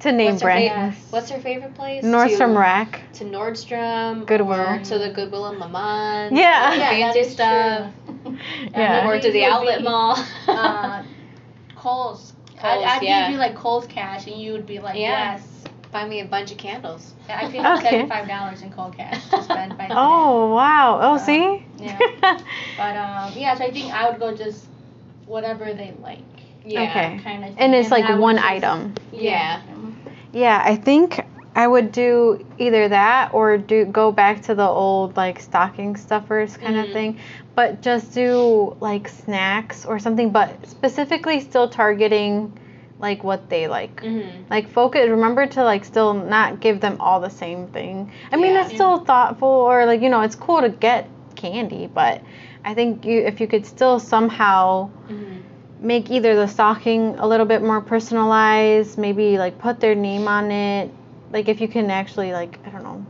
to 0.00 0.12
name 0.12 0.32
What's 0.32 0.42
her, 0.42 0.48
fa- 0.50 0.54
brands 0.68 0.96
what's 1.10 1.30
her 1.30 1.38
favorite 1.40 1.74
place? 1.74 2.04
nordstrom 2.04 2.52
to, 2.52 2.58
rack 2.58 3.00
To 3.14 3.24
Nordstrom. 3.24 4.26
Goodwill. 4.26 4.60
Or 4.60 4.78
to 4.84 4.98
the 4.98 5.08
Goodwill 5.08 5.46
in 5.46 5.58
Lemont. 5.58 6.36
Yeah. 6.36 6.68
all 6.70 6.76
Yeah, 6.76 6.90
fancy 7.12 7.24
stuff. 7.30 7.90
true. 8.04 8.05
Yeah. 8.72 9.00
And 9.00 9.08
Or 9.08 9.18
to 9.20 9.30
the 9.32 9.44
outlet 9.44 9.78
be, 9.78 9.84
mall. 9.84 10.16
uh, 10.48 11.02
Kohl's. 11.76 12.32
I'd, 12.62 12.82
I'd 12.82 13.02
yeah. 13.02 13.26
give 13.26 13.32
you 13.34 13.38
like 13.38 13.54
Kohl's 13.54 13.86
cash, 13.86 14.26
and 14.26 14.40
you 14.40 14.52
would 14.52 14.66
be 14.66 14.78
like, 14.78 14.96
Yeah. 14.98 15.34
yes. 15.34 15.46
Buy 15.92 16.06
me 16.06 16.20
a 16.20 16.24
bunch 16.24 16.50
of 16.50 16.58
candles. 16.58 17.14
I 17.28 17.48
paid 17.50 17.60
Okay. 17.64 17.82
seventy-five 17.90 18.28
dollars 18.28 18.62
in 18.62 18.70
Kohl 18.72 18.90
cash 18.90 19.28
to 19.30 19.42
spend 19.42 19.76
by 19.78 19.84
today. 19.88 19.94
oh 19.96 20.54
wow 20.54 20.98
oh 21.00 21.16
So, 21.16 21.24
see 21.26 21.64
yeah. 21.78 21.98
But 22.76 22.96
um, 22.96 23.32
yeah, 23.36 23.54
so 23.56 23.64
I 23.64 23.70
think 23.70 23.92
I 23.92 24.10
would 24.10 24.18
go 24.18 24.34
just 24.36 24.66
whatever 25.26 25.72
they 25.72 25.94
like, 26.02 26.18
Yeah. 26.64 26.82
Okay. 26.90 27.20
kind 27.22 27.44
of. 27.44 27.54
and 27.58 27.74
it's 27.74 27.90
like 27.90 28.08
one 28.18 28.36
just- 28.36 28.46
item 28.48 28.94
Yeah. 29.12 29.60
Mhm. 29.70 29.94
Yeah, 30.32 30.60
I 30.64 30.76
think 30.76 31.24
I 31.56 31.66
would 31.66 31.90
do 31.90 32.44
either 32.58 32.88
that 32.90 33.32
or 33.32 33.56
do 33.56 33.86
go 33.86 34.12
back 34.12 34.42
to 34.42 34.54
the 34.54 34.68
old 34.68 35.16
like 35.16 35.40
stocking 35.40 35.96
stuffers 35.96 36.56
kind 36.58 36.76
of 36.76 36.88
Mhm. 36.88 36.92
thing, 36.92 37.18
but 37.54 37.80
just 37.80 38.12
do 38.12 38.76
like 38.80 39.08
snacks 39.08 39.86
or 39.86 39.98
something, 39.98 40.28
but 40.30 40.50
specifically 40.68 41.40
still 41.40 41.66
targeting 41.68 42.52
like 43.00 43.24
what 43.24 43.48
they 43.48 43.68
like. 43.68 44.02
Mm-hmm. 44.02 44.42
Like 44.50 44.68
focus. 44.68 45.08
Remember 45.08 45.46
to 45.46 45.64
like 45.64 45.86
still 45.86 46.12
not 46.12 46.60
give 46.60 46.80
them 46.80 46.98
all 47.00 47.20
the 47.20 47.30
same 47.30 47.68
thing. 47.68 48.12
I 48.30 48.36
mean, 48.36 48.52
Yeah. 48.52 48.64
it's 48.66 48.74
still 48.74 48.98
thoughtful 48.98 49.48
or 49.48 49.86
like 49.86 50.02
you 50.02 50.10
know 50.10 50.20
it's 50.20 50.36
cool 50.36 50.60
to 50.60 50.68
get 50.68 51.08
candy, 51.36 51.88
but 51.92 52.20
I 52.66 52.74
think 52.74 53.06
you 53.06 53.20
if 53.20 53.40
you 53.40 53.46
could 53.46 53.64
still 53.64 53.98
somehow 53.98 54.90
Mm-hmm. 55.08 55.86
make 55.86 56.10
either 56.10 56.34
the 56.36 56.48
stocking 56.48 57.16
a 57.18 57.26
little 57.26 57.46
bit 57.46 57.62
more 57.62 57.80
personalized, 57.80 58.98
maybe 58.98 59.38
like 59.38 59.58
put 59.58 59.80
their 59.80 59.94
name 59.94 60.28
on 60.28 60.50
it. 60.50 60.90
Like 61.32 61.48
if 61.48 61.60
you 61.60 61.68
can 61.68 61.90
actually 61.90 62.32
like 62.32 62.58
I 62.66 62.70
don't 62.70 62.82
know, 62.84 63.06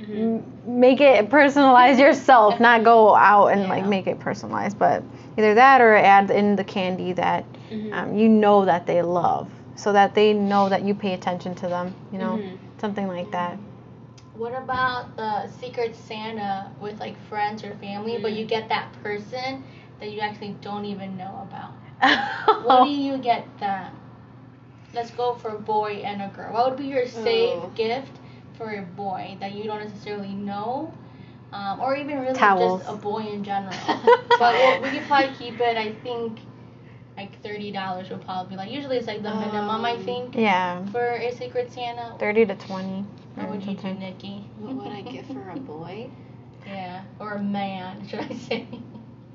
Mm-hmm. 0.00 0.80
make 0.80 1.00
it 1.00 1.30
personalized 1.30 2.00
yourself, 2.06 2.58
not 2.60 2.82
go 2.84 3.14
out 3.14 3.48
and 3.48 3.68
like 3.68 3.84
make 3.86 4.06
it 4.06 4.18
personalized, 4.18 4.78
but 4.78 5.02
either 5.38 5.54
that 5.54 5.80
or 5.80 5.94
add 5.94 6.30
in 6.30 6.56
the 6.56 6.64
candy 6.64 7.12
that 7.12 7.44
Mm-hmm. 7.70 7.92
um, 7.94 8.18
you 8.18 8.28
know 8.28 8.64
that 8.66 8.86
they 8.86 9.00
love, 9.02 9.48
so 9.76 9.92
that 9.92 10.14
they 10.14 10.32
know 10.34 10.68
that 10.68 10.82
you 10.82 10.94
pay 10.94 11.14
attention 11.14 11.54
to 11.56 11.68
them. 11.68 11.94
You 12.12 12.18
know, 12.18 12.36
Mhm. 12.38 12.58
something 12.78 13.06
like 13.08 13.30
that. 13.32 13.56
What 14.34 14.54
about 14.54 15.16
the 15.16 15.46
Secret 15.48 15.94
Santa 15.94 16.70
with 16.80 16.98
like 17.00 17.16
friends 17.28 17.64
or 17.64 17.74
family, 17.76 18.18
but 18.18 18.32
Mm. 18.32 18.36
you 18.36 18.44
get 18.44 18.68
that 18.68 18.92
person 19.02 19.64
that 20.00 20.10
you 20.10 20.20
actually 20.20 20.56
don't 20.60 20.84
even 20.84 21.16
know 21.16 21.46
about? 21.48 21.72
What 22.64 22.84
do 22.84 22.90
you 22.90 23.16
get 23.18 23.46
them? 23.58 23.92
Let's 24.94 25.10
go 25.12 25.34
for 25.34 25.48
a 25.50 25.58
boy 25.58 26.02
and 26.04 26.20
a 26.22 26.28
girl. 26.36 26.52
What 26.52 26.70
would 26.70 26.78
be 26.78 26.84
your 26.86 27.06
safe 27.06 27.54
Oh. 27.62 27.70
gift 27.74 28.12
for 28.54 28.70
a 28.74 28.82
boy 28.82 29.36
that 29.40 29.52
you 29.52 29.64
don't 29.64 29.80
necessarily 29.82 30.32
know? 30.34 30.92
Um, 31.52 31.80
or 31.80 31.96
even 31.96 32.20
really 32.20 32.34
Towels. 32.38 32.80
just 32.80 32.90
a 32.92 32.96
boy 32.96 33.20
in 33.26 33.44
general. 33.44 33.72
but 34.38 34.54
we'll, 34.54 34.82
we 34.82 34.98
could 34.98 35.06
probably 35.06 35.34
keep 35.36 35.60
it, 35.60 35.76
I 35.76 35.92
think, 35.92 36.38
like 37.16 37.42
$30 37.42 38.10
would 38.10 38.22
probably 38.24 38.50
be 38.50 38.56
like, 38.56 38.70
usually 38.70 38.96
it's 38.98 39.06
like 39.06 39.22
the 39.22 39.34
minimum, 39.34 39.84
I 39.84 39.92
Um, 39.92 40.04
think, 40.04 40.34
yeah, 40.34 40.84
for 40.86 41.04
a 41.16 41.30
Secret 41.32 41.70
Santa. 41.72 42.14
thirty 42.18 42.46
to 42.46 42.54
twenty. 42.54 43.04
What 43.34 43.50
would 43.50 43.62
you 43.62 43.74
do. 43.76 43.94
Nikki? 43.94 44.44
What 44.58 44.76
would 44.76 44.92
I 44.92 45.02
get 45.02 45.26
for 45.26 45.50
a 45.50 45.56
boy? 45.58 46.10
Yeah, 46.66 47.02
or 47.18 47.32
a 47.32 47.42
man, 47.42 48.06
should 48.08 48.20
I 48.20 48.34
say? 48.34 48.66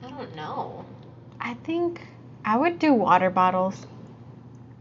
I 0.01 0.09
don't 0.09 0.33
know. 0.35 0.85
I 1.41 1.55
think 1.55 2.01
I 2.45 2.55
would 2.57 2.79
do 2.79 2.93
water 2.93 3.29
bottles. 3.29 3.85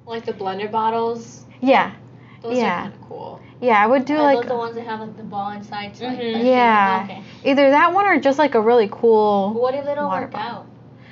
Like 0.07 0.25
the 0.25 0.33
blender 0.33 0.71
bottles. 0.71 1.45
Yeah, 1.61 1.93
Those 2.43 2.59
Yeah. 2.59 2.79
are 2.79 2.83
kind 2.83 2.95
of 2.95 3.09
cool. 3.09 3.41
yeah, 3.61 3.83
I 3.83 3.87
would 3.87 4.05
do 4.05 4.17
Are 4.17 4.23
like 4.23 4.37
those 4.43 4.49
the 4.49 4.57
ones 4.57 4.75
that 4.77 4.87
have 4.87 5.01
like 5.01 5.17
the 5.17 5.23
ball 5.25 5.51
inside? 5.51 5.95
To, 5.95 6.07
like, 6.07 6.19
Mhm. 6.19 6.35
like, 6.35 6.45
Yeah. 6.45 7.01
Okay. 7.05 7.23
either 7.45 7.71
that 7.71 7.93
one 7.93 8.07
or 8.07 8.21
just 8.21 8.39
like 8.39 8.55
a 8.55 8.61
really 8.61 8.87
But 8.87 8.99
cool. 8.99 9.53
what 9.55 9.75
if 9.75 9.85
they 9.85 9.95
don't 9.95 10.09
work 10.11 10.31
bottle. 10.31 10.59
out? 10.59 10.67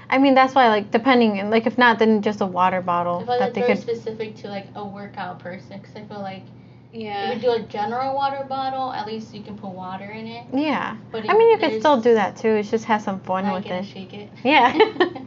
I 0.08 0.18
mean, 0.18 0.34
that's 0.34 0.54
why 0.54 0.68
like 0.68 0.90
depending, 0.92 1.40
and 1.40 1.50
like 1.50 1.66
if 1.66 1.76
not, 1.78 1.98
then 1.98 2.22
just 2.22 2.40
a 2.40 2.46
water 2.46 2.80
bottle 2.80 3.16
I 3.16 3.18
feel 3.24 3.26
that 3.26 3.38
that's 3.40 3.54
they 3.54 3.60
very 3.62 3.72
could. 3.74 3.82
specific 3.82 4.36
to 4.36 4.48
like 4.48 4.66
a 4.76 4.84
workout 4.84 5.38
person. 5.40 5.80
Because 5.80 5.96
I 5.96 6.02
feel 6.04 6.20
like 6.20 6.42
Yeah. 6.92 7.30
if 7.32 7.42
you 7.42 7.48
do 7.50 7.54
a 7.56 7.60
general 7.66 8.14
water 8.14 8.44
bottle, 8.48 8.92
at 8.92 9.06
least 9.08 9.34
you 9.34 9.42
can 9.42 9.56
put 9.58 9.70
water 9.70 10.04
in 10.10 10.28
it. 10.28 10.44
Yeah, 10.52 10.96
But 11.10 11.28
I 11.28 11.32
mean, 11.36 11.50
you 11.50 11.58
could 11.58 11.80
still 11.80 12.00
do 12.00 12.14
that 12.14 12.36
too. 12.36 12.50
It's 12.50 12.70
just 12.70 12.84
have 12.84 13.02
some 13.02 13.18
fun 13.20 13.50
with 13.50 13.64
gonna 13.64 13.80
it. 13.80 13.86
shake 13.86 14.14
it. 14.14 14.28
Yeah. 14.44 14.72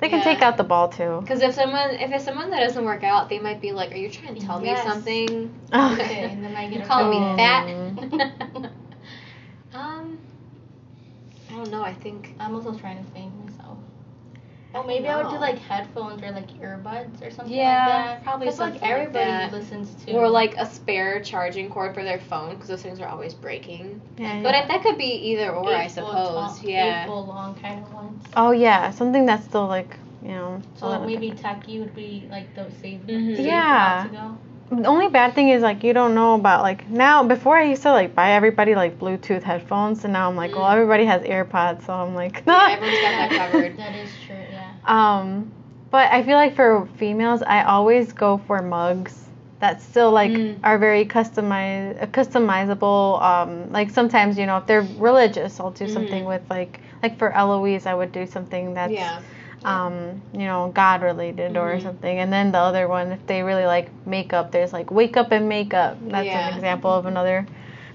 They 0.00 0.08
can 0.08 0.18
Yeah. 0.18 0.24
take 0.24 0.42
out 0.42 0.56
the 0.56 0.64
ball 0.64 0.88
too. 0.88 1.20
Because 1.20 1.42
if 1.42 1.54
someone, 1.54 1.90
if 1.90 2.10
it's 2.12 2.24
someone 2.24 2.50
that 2.50 2.60
doesn't 2.60 2.84
work 2.84 3.02
out, 3.02 3.28
they 3.28 3.38
might 3.38 3.60
be 3.60 3.72
like, 3.72 3.92
"Are 3.92 3.96
you 3.96 4.10
trying 4.10 4.34
to 4.34 4.40
tell 4.46 4.60
Yes. 4.62 4.84
me 4.84 4.90
something?" 4.90 5.54
okay, 5.74 6.30
and 6.30 6.44
then 6.44 6.54
I 6.56 6.68
get 6.68 6.80
You 6.80 6.86
calling 6.86 7.10
me 7.10 7.20
fat? 7.36 7.66
um, 9.74 10.18
I 11.50 11.54
don't 11.54 11.70
know. 11.70 11.82
I 11.82 11.94
think 11.94 12.34
I'm 12.38 12.54
also 12.54 12.74
trying 12.74 13.02
to 13.02 13.10
think 13.12 13.32
myself. 14.76 14.86
Well, 14.86 14.94
maybe 14.96 15.08
I 15.08 15.16
would 15.22 15.30
do 15.30 15.38
like 15.38 15.58
headphones 15.58 16.22
or 16.22 16.30
like 16.32 16.48
earbuds 16.60 17.26
or 17.26 17.30
something 17.30 17.54
Yeah, 17.54 17.86
like 17.86 17.86
that. 17.86 18.24
probably 18.24 18.46
'Cause, 18.46 18.56
something 18.56 18.80
like 18.80 18.82
like 18.82 18.90
everybody 18.90 19.30
that. 19.30 19.52
listens 19.52 19.94
to. 20.04 20.12
Or 20.12 20.28
like 20.28 20.56
a 20.56 20.66
spare 20.66 21.20
charging 21.20 21.70
cord 21.70 21.94
for 21.94 22.02
their 22.02 22.18
phone 22.18 22.50
because 22.54 22.68
those 22.68 22.82
things 22.82 23.00
are 23.00 23.08
always 23.08 23.34
breaking. 23.34 24.00
Yeah, 24.18 24.42
But 24.42 24.54
yeah. 24.54 24.62
I, 24.64 24.66
that 24.68 24.82
could 24.82 24.98
be 24.98 25.04
either 25.30 25.50
or, 25.50 25.68
I 25.68 25.84
Eight-foot 25.84 25.90
suppose. 25.92 26.14
tall- 26.58 26.58
yeah. 26.62 27.02
Eight-foot 27.04 27.20
long 27.26 27.54
kind 27.56 27.82
of 27.84 27.92
ones. 27.94 28.24
Oh 28.36 28.50
yeah, 28.52 28.90
something 28.90 29.26
that's 29.26 29.44
still 29.44 29.66
like 29.66 29.96
you 30.22 30.32
know. 30.32 30.60
So 30.76 30.88
little 30.88 31.06
maybe 31.06 31.30
different. 31.30 31.60
tacky 31.62 31.78
would 31.78 31.94
be 31.94 32.26
like 32.30 32.52
the 32.54 32.66
safe. 32.82 33.00
Mhm. 33.06 33.38
Yeah. 33.44 34.02
route 34.02 34.10
to 34.10 34.16
go. 34.16 34.38
The 34.68 34.88
only 34.88 35.08
bad 35.08 35.34
thing 35.36 35.50
is 35.50 35.62
like 35.62 35.84
you 35.84 35.92
don't 35.92 36.16
know 36.16 36.34
about 36.34 36.62
like 36.62 36.88
now. 36.90 37.22
Before 37.22 37.56
I 37.56 37.62
used 37.64 37.82
to 37.82 37.92
like 37.92 38.16
buy 38.16 38.32
everybody 38.32 38.74
like 38.74 38.98
Bluetooth 38.98 39.44
headphones, 39.44 40.02
and 40.02 40.12
now 40.12 40.28
I'm 40.28 40.34
like, 40.34 40.56
well, 40.56 40.64
Mm. 40.64 40.72
everybody 40.72 41.04
has 41.04 41.22
AirPods, 41.22 41.86
so 41.86 41.92
I'm 41.92 42.16
like, 42.16 42.42
Yeah, 42.46 42.68
everyone's 42.72 43.00
got 43.00 43.10
that 43.12 43.30
covered. 43.52 43.76
That 43.76 43.94
is 43.94 44.10
true. 44.26 44.34
Um, 44.86 45.50
but 45.90 46.10
I 46.12 46.22
feel 46.22 46.36
like 46.36 46.54
for 46.56 46.86
females, 46.96 47.42
I 47.42 47.62
always 47.64 48.12
go 48.12 48.38
for 48.38 48.62
mugs 48.62 49.22
that 49.60 49.80
still 49.80 50.10
like 50.12 50.32
Mm. 50.32 50.58
are 50.64 50.78
very 50.78 51.04
customize 51.06 52.00
uh, 52.02 52.06
customizable. 52.06 53.22
Um, 53.22 53.72
like 53.72 53.90
sometimes 53.90 54.38
you 54.38 54.46
know 54.46 54.58
if 54.58 54.66
they're 54.66 54.82
religious, 54.98 55.60
I'll 55.60 55.70
do 55.70 55.88
something 55.88 56.24
Mhm. 56.24 56.28
with 56.28 56.42
like 56.50 56.80
like 57.02 57.18
for 57.18 57.32
Eloise, 57.32 57.86
I 57.86 57.94
would 57.94 58.12
do 58.12 58.26
something 58.26 58.74
that's 58.74 58.94
yeah. 58.94 59.20
um, 59.64 60.22
you 60.32 60.44
know, 60.46 60.70
God 60.74 61.02
related 61.02 61.56
or 61.56 61.76
Mhm. 61.76 61.82
something. 61.82 62.18
And 62.20 62.32
then 62.32 62.52
the 62.52 62.58
other 62.58 62.86
one, 62.88 63.10
if 63.12 63.26
they 63.26 63.42
really 63.42 63.66
like 63.66 63.90
makeup, 64.06 64.52
there's 64.52 64.72
like 64.72 64.90
wake 64.90 65.16
up 65.16 65.32
and 65.32 65.48
makeup. 65.48 65.98
That's 66.02 66.26
Yeah. 66.28 66.48
an 66.48 66.54
example 66.54 66.90
of 66.90 67.06
another 67.06 67.46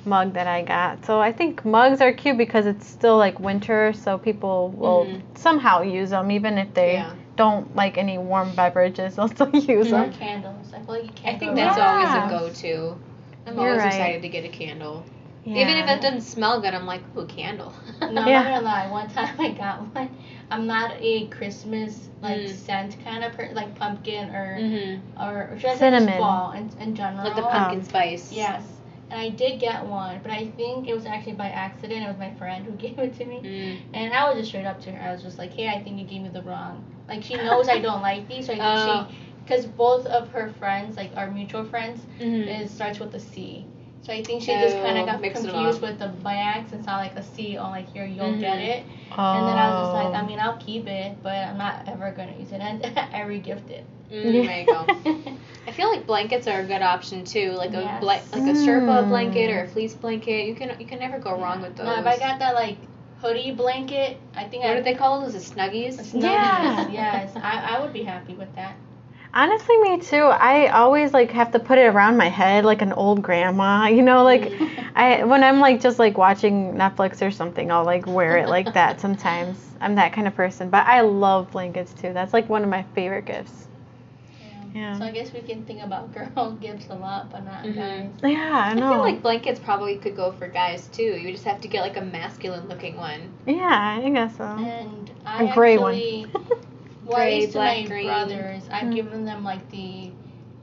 mug 0.05 0.34
that 0.34 0.48
I 0.48 0.62
got. 0.63 1.05
So 1.05 1.20
I 1.20 1.31
think 1.31 1.63
mugs 1.65 2.01
are 2.01 2.12
cute 2.13 2.38
because 2.38 2.65
it's 2.65 2.88
still 2.88 3.17
like 3.17 3.39
winter, 3.39 3.93
so 3.93 4.17
people 4.17 4.70
will 4.70 5.05
Mhm. 5.05 5.22
somehow 5.38 5.81
use 5.81 6.10
them, 6.10 6.31
even 6.31 6.58
if 6.58 6.74
they 6.74 6.93
Yeah. 6.93 7.13
don't 7.36 7.75
like 7.75 7.98
any 7.98 8.17
warm 8.17 8.51
beverages. 8.55 9.15
They'll 9.17 9.27
still 9.27 9.50
use 9.55 9.88
Or 9.88 9.91
them. 9.91 10.12
candles. 10.13 10.74
I 10.74 10.77
feel 10.79 10.96
like 10.96 11.03
you 11.05 11.10
I 11.12 11.13
can't. 11.15 11.39
think 11.39 11.55
that's 11.55 11.77
wrong. 11.77 11.88
always 11.88 12.13
a 12.15 12.27
go-to. 12.29 12.98
I'm 13.48 13.58
You're 13.58 13.70
always 13.70 13.84
right. 13.84 13.88
excited 13.88 14.22
to 14.24 14.29
get 14.29 14.46
a 14.46 14.50
candle. 14.50 15.03
Yeah. 15.43 15.62
Even 15.63 15.77
if 15.77 15.89
it 15.89 16.01
doesn't 16.01 16.22
smell 16.22 16.62
good, 16.62 16.75
I'm 16.75 16.86
like, 16.86 17.01
ooh, 17.17 17.25
candle. 17.25 17.74
No, 18.01 18.08
I'm 18.08 18.13
not 18.13 18.25
gonna 18.46 18.62
lie. 18.62 18.91
One 18.91 19.10
time 19.10 19.34
I 19.39 19.50
got 19.50 19.81
one. 19.96 20.10
I'm 20.51 20.67
not 20.67 20.93
a 21.00 21.25
Christmas 21.27 22.10
like 22.22 22.41
Mm. 22.41 22.50
scent 22.50 23.03
kind 23.03 23.24
of 23.24 23.34
person, 23.34 23.55
like 23.55 23.74
pumpkin 23.75 24.29
or 24.36 24.55
hmm 24.58 24.96
or, 25.20 25.50
or 25.51 25.58
should 25.60 25.70
I 25.72 25.74
say 25.74 25.79
Cinnamon. 25.79 26.08
just 26.08 26.17
fall 26.20 26.51
in, 26.51 26.70
in 26.79 26.96
general. 26.96 27.24
Like 27.24 27.36
the 27.36 27.41
pumpkin 27.41 27.79
Um, 27.79 27.84
spice. 27.86 28.31
Yes, 28.31 28.63
and 29.12 29.20
I 29.20 29.30
did 29.30 29.60
get 29.60 29.86
one, 29.86 30.20
but 30.24 30.32
I 30.32 30.48
think 30.58 30.88
it 30.88 30.94
was 30.96 31.06
actually 31.06 31.34
by 31.34 31.50
accident. 31.50 32.03
It 32.03 32.08
was 32.08 32.18
my 32.18 32.32
friend 32.36 32.65
who 32.65 32.72
gave 32.86 32.98
it 32.98 33.13
to 33.20 33.25
me, 33.25 33.41
Mm. 33.44 33.77
and 33.94 34.13
I 34.13 34.27
was 34.30 34.38
just 34.38 34.50
straight 34.50 34.65
up 34.65 34.82
to 34.82 34.91
her. 34.91 35.10
I 35.10 35.12
was 35.12 35.22
just 35.22 35.38
like, 35.38 35.53
"Hey, 35.53 35.68
I 35.70 35.82
think 35.84 36.00
you 36.00 36.06
gave 36.06 36.22
me 36.22 36.30
the 36.30 36.41
wrong." 36.44 36.84
Like 37.08 37.24
she 37.24 37.36
knows 37.36 37.68
I 37.70 37.80
don't 37.80 38.01
like 38.01 38.27
these, 38.27 38.46
so 38.48 38.53
I 38.53 38.58
think 38.58 38.68
Oh. 38.68 39.08
she, 39.10 39.18
because 39.44 39.65
both 39.65 40.06
of 40.08 40.30
her 40.30 40.50
friends, 40.60 40.96
like 40.98 41.12
our 41.18 41.30
mutual 41.30 41.65
friends, 41.65 42.06
Mhm. 42.20 42.48
it 42.48 42.70
starts 42.70 43.00
with 43.00 43.13
a 43.15 43.20
C. 43.20 43.65
So 44.03 44.12
I 44.13 44.24
think 44.24 44.41
she 44.41 44.51
just 44.53 44.75
kind 44.77 44.98
Oh, 44.98 45.01
of 45.01 45.05
got 45.08 45.22
mixed 45.22 45.43
confused 45.43 45.81
with 45.81 46.00
the 46.00 46.08
by 46.08 46.36
accident. 46.36 46.86
Sound 46.86 46.98
like 47.03 47.15
a 47.15 47.24
C 47.24 47.58
on 47.58 47.70
like 47.72 47.91
here 47.93 48.05
you'll 48.05 48.39
get 48.39 48.60
Mhm. 48.60 48.67
it, 48.70 48.84
and 49.17 49.48
then 49.48 49.58
I 49.58 49.70
was 49.70 49.77
just 49.79 49.93
like, 49.93 50.08
Oh. 50.08 50.13
I 50.13 50.25
mean 50.25 50.39
I'll 50.39 50.58
keep 50.58 50.88
it, 50.88 51.17
but 51.22 51.36
I'm 51.36 51.58
not 51.58 51.88
ever 51.88 52.12
gonna 52.12 52.36
use 52.39 52.51
it, 52.51 52.62
and 52.62 52.84
I 53.13 53.22
re-gift 53.22 53.70
it. 53.70 53.86
Mm, 54.12 54.46
there 54.46 54.60
you 54.62 54.65
go. 54.65 54.86
I 55.67 55.72
feel 55.72 55.89
like 55.89 56.05
blankets 56.08 56.48
are 56.48 56.60
a 56.62 56.63
good 56.65 56.81
option 56.81 57.24
too, 57.24 57.51
like 57.51 57.74
a 57.74 57.81
Yes. 57.81 58.00
bla- 58.01 58.22
like 58.34 58.48
a 58.50 58.55
Sherpa 58.58 59.03
Mm. 59.05 59.10
blanket 59.10 59.51
or 59.51 59.63
a 59.63 59.67
fleece 59.67 59.93
blanket. 59.93 60.48
You 60.48 60.55
can 60.55 60.79
you 60.79 60.88
can 60.88 61.00
never 61.00 61.20
go 61.20 61.39
wrong 61.39 61.62
with 61.62 61.75
those. 61.75 61.86
No, 61.86 62.00
if 62.00 62.05
I 62.05 62.17
got 62.17 62.39
that 62.39 62.55
like 62.55 62.77
hoodie 63.22 63.51
blanket, 63.51 64.17
I 64.36 64.46
think 64.46 64.63
what 64.63 64.74
I 64.74 64.77
do 64.77 64.84
they 64.84 64.96
call 64.96 65.22
those? 65.22 65.34
The 65.34 65.39
snuggies. 65.55 65.93
Snuggies, 66.01 66.24
Yeah. 66.24 66.89
Yes, 66.89 67.34
I, 67.36 67.75
I 67.77 67.81
would 67.81 67.93
be 67.93 68.01
happy 68.03 68.34
with 68.34 68.53
that. 68.55 68.75
Honestly, 69.33 69.77
me 69.77 70.00
too. 70.00 70.23
I 70.23 70.67
always 70.67 71.13
like 71.13 71.31
have 71.31 71.51
to 71.51 71.59
put 71.59 71.77
it 71.77 71.85
around 71.85 72.17
my 72.17 72.27
head 72.27 72.65
like 72.65 72.81
an 72.81 72.93
old 72.93 73.21
grandma. 73.21 73.88
You 73.88 74.01
know, 74.01 74.23
like. 74.23 74.51
I 74.93 75.23
when 75.23 75.41
I'm 75.41 75.61
like 75.61 75.79
just 75.79 76.00
like 76.00 76.17
watching 76.17 76.73
Netflix 76.73 77.25
or 77.25 77.31
something, 77.31 77.71
I'll 77.71 77.85
like 77.85 78.05
wear 78.07 78.38
it 78.38 78.50
like 78.50 78.73
that 78.73 79.00
sometimes. 79.05 79.57
I'm 79.79 79.96
that 79.96 80.11
kind 80.11 80.27
of 80.27 80.35
person. 80.35 80.70
But 80.70 80.85
I 80.85 81.00
love 81.01 81.51
blankets 81.51 81.94
too. 81.94 82.11
That's 82.11 82.33
like 82.33 82.50
one 82.50 82.61
of 82.61 82.70
my 82.70 82.83
favorite 82.94 83.25
gifts. 83.25 83.67
Yeah. 84.75 84.98
So 85.00 85.05
I 85.05 85.11
guess 85.11 85.31
we 85.33 85.41
can 85.41 85.63
think 85.63 85.81
about 85.81 86.13
girl 86.35 86.51
gifts 86.59 86.87
a 86.89 86.96
lot, 86.96 87.31
but 87.31 87.46
not 87.46 87.63
Mhm. 87.63 87.75
guys. 87.75 88.09
Yeah, 88.31 88.51
I 88.72 88.74
know. 88.74 88.87
I 88.87 88.89
feel 88.89 89.01
like 89.01 89.22
blankets 89.22 89.59
probably 89.61 89.96
could 89.96 90.15
go 90.15 90.33
for 90.33 90.48
guys 90.50 90.87
too. 90.87 91.03
You 91.03 91.31
just 91.31 91.46
have 91.46 91.61
to 91.61 91.70
get 91.70 91.81
like 91.81 91.96
a 91.98 92.01
masculine 92.01 92.67
looking 92.67 92.98
one. 92.98 93.31
yeah, 93.46 94.01
I 94.03 94.09
guess 94.09 94.35
so. 94.37 94.44
And 94.44 95.09
I 95.25 95.44
A 95.44 95.53
gray 95.53 95.77
one. 95.77 96.01
Actually, 97.03 97.09
well, 97.09 97.18
I 97.22 97.25
Gray, 97.25 97.35
used 97.40 97.51
to 97.51 97.57
black, 97.57 97.77
my 97.81 97.87
green. 97.87 98.05
brothers, 98.07 98.64
I've 98.72 98.83
Mm. 98.87 98.96
given 98.96 99.25
them 99.25 99.44
like 99.44 99.70
the 99.72 100.11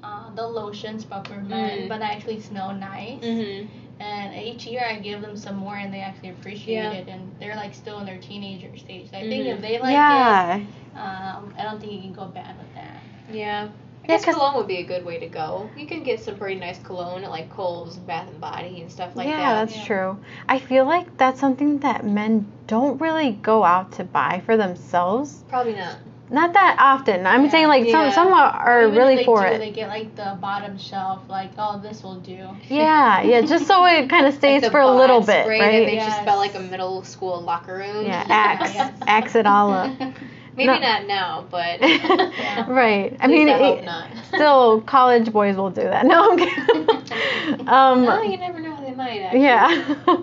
uh, 0.01 0.31
the 0.37 0.47
lotions, 0.47 1.05
but 1.05 1.27
for 1.27 1.35
men, 1.41 1.81
Mm. 1.81 1.89
but 1.89 1.99
they 1.99 2.05
actually 2.07 2.41
smell 2.41 2.73
nice. 2.73 3.21
Mm-hmm. 3.21 3.67
And 4.01 4.35
each 4.37 4.65
year 4.65 4.85
I 4.89 4.95
give 5.01 5.21
them 5.23 5.37
some 5.37 5.57
more, 5.57 5.75
and 5.75 5.93
they 5.93 6.01
actually 6.01 6.29
appreciate 6.31 6.75
Yeah. 6.75 6.93
it. 6.93 7.09
And 7.09 7.35
they're 7.41 7.57
like 7.57 7.75
still 7.75 7.99
in 7.99 8.07
their 8.07 8.19
teenager 8.19 8.77
stage. 8.79 9.09
I 9.13 9.23
think 9.23 9.45
Mhm. 9.47 9.55
if 9.55 9.61
they 9.61 9.81
like 9.81 9.91
yeah. 9.93 10.57
it, 10.59 10.63
um, 10.97 11.53
I 11.59 11.65
don't 11.65 11.81
think 11.81 11.93
you 11.93 12.01
can 12.01 12.13
go 12.13 12.27
bad 12.27 12.57
with 12.59 12.73
that. 12.77 12.97
Yeah. 13.33 13.69
I 14.09 14.13
Yeah, 14.13 14.19
cologne 14.19 14.55
would 14.57 14.69
be 14.69 14.79
a 14.79 14.85
good 14.85 15.05
way 15.05 15.19
to 15.19 15.27
go. 15.27 15.69
You 15.77 15.87
can 15.87 16.03
get 16.05 16.21
some 16.21 16.37
pretty 16.37 16.59
nice 16.61 16.79
cologne 16.79 17.25
at 17.25 17.31
like 17.31 17.51
Kohl's 17.51 17.97
and 17.97 18.07
Bath 18.07 18.29
and 18.29 18.41
Body 18.41 18.81
and 18.81 18.91
stuff 18.91 19.15
like 19.17 19.27
yeah, 19.27 19.37
that. 19.37 19.43
Yeah, 19.43 19.55
that's 19.57 19.77
Yeah. 19.77 19.85
true. 19.85 20.17
I 20.49 20.59
feel 20.61 20.85
like 20.87 21.17
that's 21.19 21.41
something 21.41 21.79
that 21.81 22.07
men 22.07 22.47
don't 22.69 23.01
really 23.01 23.33
go 23.33 23.65
out 23.65 23.91
to 23.93 24.05
buy 24.05 24.41
for 24.47 24.57
themselves. 24.57 25.43
Probably 25.49 25.75
not. 25.75 25.97
Not 26.31 26.53
that 26.53 26.77
often. 26.79 27.27
I'm 27.27 27.45
Yeah. 27.45 27.51
saying 27.51 27.69
like 27.69 27.85
Yeah. 27.87 28.11
some 28.11 28.13
some 28.13 28.33
are, 28.35 28.51
are 28.51 28.81
Even 28.83 28.93
if 28.93 28.99
really 28.99 29.17
they 29.17 29.25
for 29.25 29.41
do, 29.41 29.47
it. 29.55 29.59
They 29.59 29.71
get 29.71 29.89
like 29.89 30.15
the 30.15 30.37
bottom 30.41 30.77
shelf, 30.79 31.21
like 31.29 31.51
oh 31.59 31.79
this 31.83 32.03
will 32.03 32.17
do. 32.21 32.49
Yeah, 32.69 33.23
yeah, 33.31 33.41
just 33.43 33.67
so 33.67 33.85
it 33.87 34.09
kind 34.11 34.27
of 34.27 34.33
Like 34.35 34.39
stays 34.41 34.63
the 34.63 34.71
for 34.71 34.81
a 34.81 34.91
little 34.91 35.21
bod 35.21 35.27
bit, 35.27 35.45
spray 35.45 35.59
that 35.61 35.67
right? 35.67 35.87
makes 35.87 35.93
you 36.05 36.09
Yes. 36.11 36.25
felt 36.25 36.39
like 36.39 36.55
a 36.55 36.61
middle 36.61 37.03
school 37.05 37.41
locker 37.41 37.77
room. 37.77 38.05
Yeah, 38.07 38.25
axe, 38.29 38.75
Yes. 38.75 38.93
axe 39.07 39.35
it 39.37 39.47
all 39.47 39.73
up. 39.73 39.91
Maybe 40.57 40.67
No. 40.73 40.79
not 40.81 41.07
now, 41.07 41.45
but 41.51 41.81
right. 41.81 43.17
I 43.21 43.25
At 43.25 43.31
mean, 43.31 43.47
least 43.47 43.61
I 43.61 43.65
hope 43.65 43.79
it- 43.79 43.85
not. 43.85 44.09
still 44.27 44.81
college 44.81 45.33
boys 45.33 45.55
will 45.57 45.71
do 45.71 45.83
that. 45.83 46.05
No, 46.05 46.33
I'm 46.33 46.39
kidding. 46.39 47.69
um, 47.69 48.05
oh, 48.09 48.23
you 48.23 48.37
never 48.39 48.59
know. 48.59 48.77
They 48.85 48.93
might. 48.93 49.21
Actually. 49.21 49.43
yeah, 49.45 50.17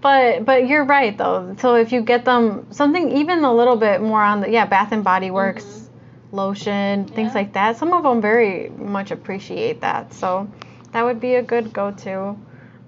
but 0.00 0.44
but 0.44 0.66
you're 0.68 0.84
right 0.84 1.16
though. 1.16 1.56
So 1.58 1.74
if 1.76 1.92
you 1.92 2.00
get 2.02 2.24
them 2.24 2.66
something 2.70 3.16
even 3.18 3.44
a 3.44 3.52
little 3.52 3.76
bit 3.76 4.00
more 4.00 4.22
on 4.22 4.40
the 4.40 4.50
yeah 4.50 4.66
Bath 4.66 4.92
and 4.92 5.04
Body 5.04 5.30
Works 5.30 5.64
Mhm. 5.64 5.88
lotion 6.36 7.04
things 7.06 7.34
like 7.34 7.52
that. 7.54 7.76
Some 7.76 7.92
of 7.92 8.02
them 8.02 8.20
very 8.20 8.70
much 8.70 9.10
appreciate 9.10 9.80
that. 9.82 10.12
So 10.12 10.48
that 10.92 11.04
would 11.04 11.20
be 11.20 11.34
a 11.36 11.42
good 11.42 11.72
go-to. 11.72 12.36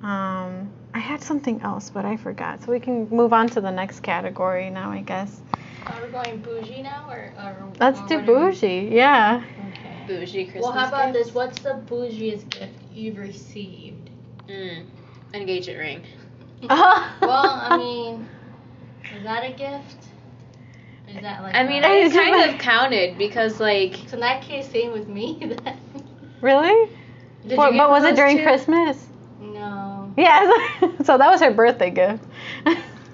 Um, 0.03 0.69
I 0.95 0.99
had 0.99 1.23
something 1.23 1.63
else, 1.63 1.89
but 1.91 2.05
I 2.05 2.17
forgot. 2.17 2.63
So 2.63 2.73
we 2.73 2.81
can 2.81 3.09
move 3.09 3.33
on 3.33 3.49
to 3.51 3.61
the 3.61 3.71
next 3.71 4.01
category 4.01 4.69
now, 4.71 4.91
I 4.91 5.01
guess. 5.01 5.41
Are 5.87 5.95
we 6.05 6.11
going 6.13 6.39
bougie 6.43 6.83
now, 6.83 7.07
or, 7.09 7.33
or 7.39 7.57
Let's 7.81 8.01
or 8.01 8.07
do 8.09 8.17
what 8.17 8.27
we- 8.27 8.35
bougie. 8.35 8.89
Yeah. 8.93 9.43
Okay. 9.71 10.05
Bougie 10.07 10.45
Christmas. 10.45 10.63
Well, 10.65 10.73
how 10.73 10.89
about 10.89 11.13
gift? 11.13 11.27
this? 11.27 11.35
What's 11.35 11.61
the 11.61 11.81
bougiest 11.89 12.49
gift 12.51 12.75
you've 12.93 13.19
received? 13.19 14.11
Mm. 14.49 14.85
Engagement 15.35 15.79
ring. 15.79 16.03
Well, 17.21 17.61
I 17.61 17.77
mean, 17.77 18.29
is 19.17 19.23
that 19.25 19.45
a 19.45 19.53
gift? 19.53 19.97
Is 21.09 21.21
that 21.23 21.43
like? 21.43 21.55
I 21.55 21.65
mean, 21.65 21.83
a- 21.85 21.87
I 21.89 21.93
It's 22.05 22.15
kind 22.15 22.37
like- 22.37 22.53
of 22.55 22.59
counted 22.61 23.19
because 23.19 23.61
like 23.61 23.97
So 24.07 24.15
in 24.15 24.21
that 24.21 24.43
case, 24.43 24.69
same 24.71 24.93
with 24.93 25.09
me. 25.09 25.39
then. 25.65 25.79
really? 26.41 26.91
Did 27.47 27.59
What- 27.59 27.73
you 27.73 27.79
but 27.79 27.91
was 27.91 28.05
it 28.05 28.17
during 28.17 28.39
too? 28.39 28.43
Christmas? 28.45 29.07
no. 29.41 30.13
Yeah. 30.17 30.51
so 31.05 31.19
that 31.19 31.29
was 31.31 31.41
her 31.41 31.51
birthday 31.51 31.91
gift. 31.91 32.23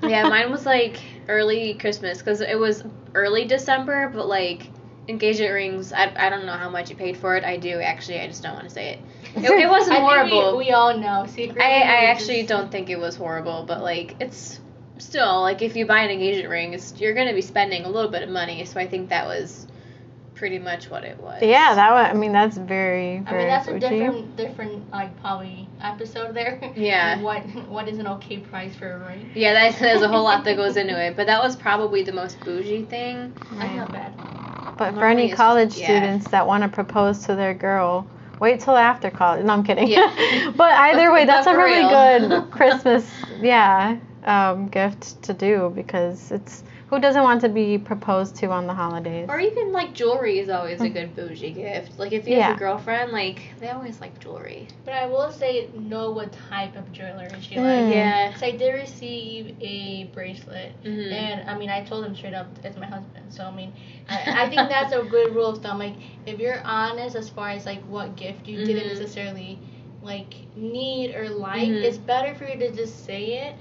yeah, 0.02 0.28
mine 0.28 0.50
was 0.50 0.66
like 0.66 0.98
early 1.28 1.74
Christmas 1.74 2.18
because 2.18 2.40
it 2.40 2.58
was 2.58 2.84
early 3.14 3.44
December, 3.46 4.10
but 4.14 4.26
like 4.28 4.68
engagement 5.08 5.52
rings. 5.54 5.92
I, 5.92 6.12
I 6.16 6.28
don't 6.28 6.44
know 6.44 6.52
how 6.52 6.68
much 6.68 6.90
you 6.90 6.96
paid 6.96 7.16
for 7.16 7.36
it. 7.36 7.44
I 7.44 7.56
do 7.56 7.80
actually. 7.80 8.20
I 8.20 8.26
just 8.26 8.42
don't 8.42 8.54
want 8.54 8.68
to 8.68 8.74
say 8.74 8.90
it. 8.94 8.98
It, 9.36 9.44
it 9.44 9.68
wasn't 9.68 9.96
I 9.96 10.00
think 10.00 10.08
horrible. 10.10 10.58
We, 10.58 10.66
we 10.66 10.70
all 10.72 10.96
know. 10.96 11.26
Secretly, 11.28 11.62
I, 11.62 11.80
I 11.80 12.04
actually 12.10 12.38
just- 12.38 12.48
don't 12.48 12.70
think 12.70 12.90
it 12.90 12.98
was 12.98 13.16
horrible, 13.16 13.64
but 13.66 13.82
like 13.82 14.16
it's 14.20 14.60
still 14.98 15.42
like 15.42 15.62
if 15.62 15.76
you 15.76 15.86
buy 15.86 16.00
an 16.00 16.10
engagement 16.10 16.48
ring, 16.50 16.72
it's 16.74 16.94
you're 17.00 17.14
gonna 17.14 17.34
be 17.34 17.42
spending 17.42 17.84
a 17.84 17.88
little 17.88 18.10
bit 18.10 18.22
of 18.22 18.28
money. 18.30 18.64
So 18.64 18.80
I 18.80 18.86
think 18.86 19.10
that 19.10 19.26
was 19.26 19.66
pretty 20.34 20.58
much 20.60 20.88
what 20.88 21.02
it 21.02 21.18
was. 21.20 21.42
yeah, 21.42 21.74
that 21.74 21.90
was. 21.90 22.06
I 22.10 22.12
mean, 22.14 22.30
that's 22.32 22.56
very 22.56 23.16
I 23.26 23.32
mean, 23.36 23.46
that's 23.48 23.66
a 23.68 23.72
bougie. 23.72 23.88
different, 23.88 24.36
different 24.36 24.90
like 24.92 25.20
probably 25.20 25.68
episode 25.82 26.32
there. 26.34 26.60
Yeah. 26.76 27.20
what 27.22 27.42
what 27.68 27.88
is 27.88 27.98
an 27.98 28.06
okay 28.06 28.38
price 28.38 28.74
for 28.76 28.90
a 28.92 28.98
ring? 29.08 29.30
Yeah, 29.34 29.52
that, 29.52 29.78
there's 29.80 30.02
a 30.02 30.08
whole 30.08 30.22
lot 30.24 30.44
that 30.44 30.56
goes 30.56 30.76
into 30.76 30.98
it, 31.00 31.16
but 31.16 31.26
that 31.26 31.42
was 31.42 31.56
probably 31.56 32.02
the 32.02 32.12
most 32.12 32.38
bougie 32.40 32.84
thing. 32.84 33.34
That's 33.52 33.74
not 33.74 33.92
bad. 33.92 34.76
But 34.78 34.94
for 34.94 35.06
any 35.06 35.24
it's 35.24 35.30
just- 35.32 35.36
college 35.36 35.76
yeah. 35.76 35.86
students 35.86 36.28
that 36.30 36.46
want 36.46 36.62
to 36.62 36.68
propose 36.68 37.26
to 37.26 37.34
their 37.34 37.52
girl, 37.54 38.06
wait 38.40 38.60
till 38.60 38.76
after 38.76 39.10
college. 39.10 39.44
No, 39.44 39.52
I'm 39.52 39.64
kidding. 39.64 39.88
Yeah. 39.88 40.52
but 40.56 40.72
either 40.72 41.12
way, 41.12 41.24
that's 41.24 41.46
a 41.46 41.56
really 41.56 41.78
real. 41.80 42.28
good 42.40 42.50
Christmas, 42.50 43.10
yeah, 43.40 43.98
um, 44.24 44.68
gift 44.68 45.22
to 45.24 45.34
do 45.34 45.72
because 45.74 46.30
it's 46.30 46.62
who 46.90 46.98
doesn't 46.98 47.22
want 47.22 47.42
to 47.42 47.48
be 47.50 47.76
proposed 47.78 48.36
to 48.36 48.46
on 48.46 48.66
the 48.66 48.72
holidays? 48.72 49.26
Or 49.28 49.38
even 49.38 49.72
like 49.72 49.92
jewelry 49.92 50.38
is 50.38 50.48
always 50.48 50.80
a 50.80 50.88
good 50.88 51.14
bougie 51.14 51.50
gift. 51.52 51.98
Like 51.98 52.12
if 52.12 52.26
you 52.26 52.40
have 52.40 52.56
a 52.56 52.58
girlfriend, 52.58 53.12
like 53.12 53.40
they 53.60 53.68
always 53.68 54.00
like 54.00 54.18
jewelry. 54.18 54.66
But 54.86 54.94
I 54.94 55.06
will 55.06 55.30
say, 55.30 55.68
know 55.74 56.10
what 56.12 56.32
type 56.48 56.76
of 56.76 56.90
jewelry 56.92 57.28
she 57.42 57.56
Mm. 57.56 57.62
likes. 57.62 57.94
Yeah. 57.94 58.34
So 58.34 58.46
I 58.46 58.52
did 58.52 58.72
receive 58.72 59.54
a 59.60 60.04
bracelet, 60.14 60.72
Mhm. 60.82 61.12
and 61.12 61.50
I 61.50 61.58
mean, 61.58 61.68
I 61.68 61.84
told 61.84 62.06
him 62.06 62.14
straight 62.16 62.34
up, 62.34 62.46
it's 62.64 62.76
my 62.78 62.86
husband. 62.86 63.26
So 63.34 63.44
I 63.44 63.50
mean, 63.54 63.72
I, 64.08 64.44
I 64.44 64.48
think 64.48 64.68
that's 64.70 64.92
a 64.94 65.02
good 65.02 65.34
rule 65.34 65.50
of 65.50 65.58
thumb. 65.62 65.78
Like, 65.78 65.94
if 66.26 66.38
you're 66.40 66.62
honest 66.64 67.16
as 67.16 67.28
far 67.28 67.50
as 67.50 67.66
like 67.66 67.82
what 67.84 68.16
gift 68.16 68.48
you 68.48 68.64
didn't 68.64 68.84
Mhm. 68.84 68.98
necessarily 68.98 69.58
like 70.02 70.32
need 70.56 71.14
or 71.14 71.28
like, 71.28 71.68
Mhm. 71.68 71.82
it's 71.82 71.98
better 71.98 72.34
for 72.34 72.44
you 72.48 72.58
to 72.60 72.70
just 72.70 73.04
say 73.04 73.24
it 73.48 73.54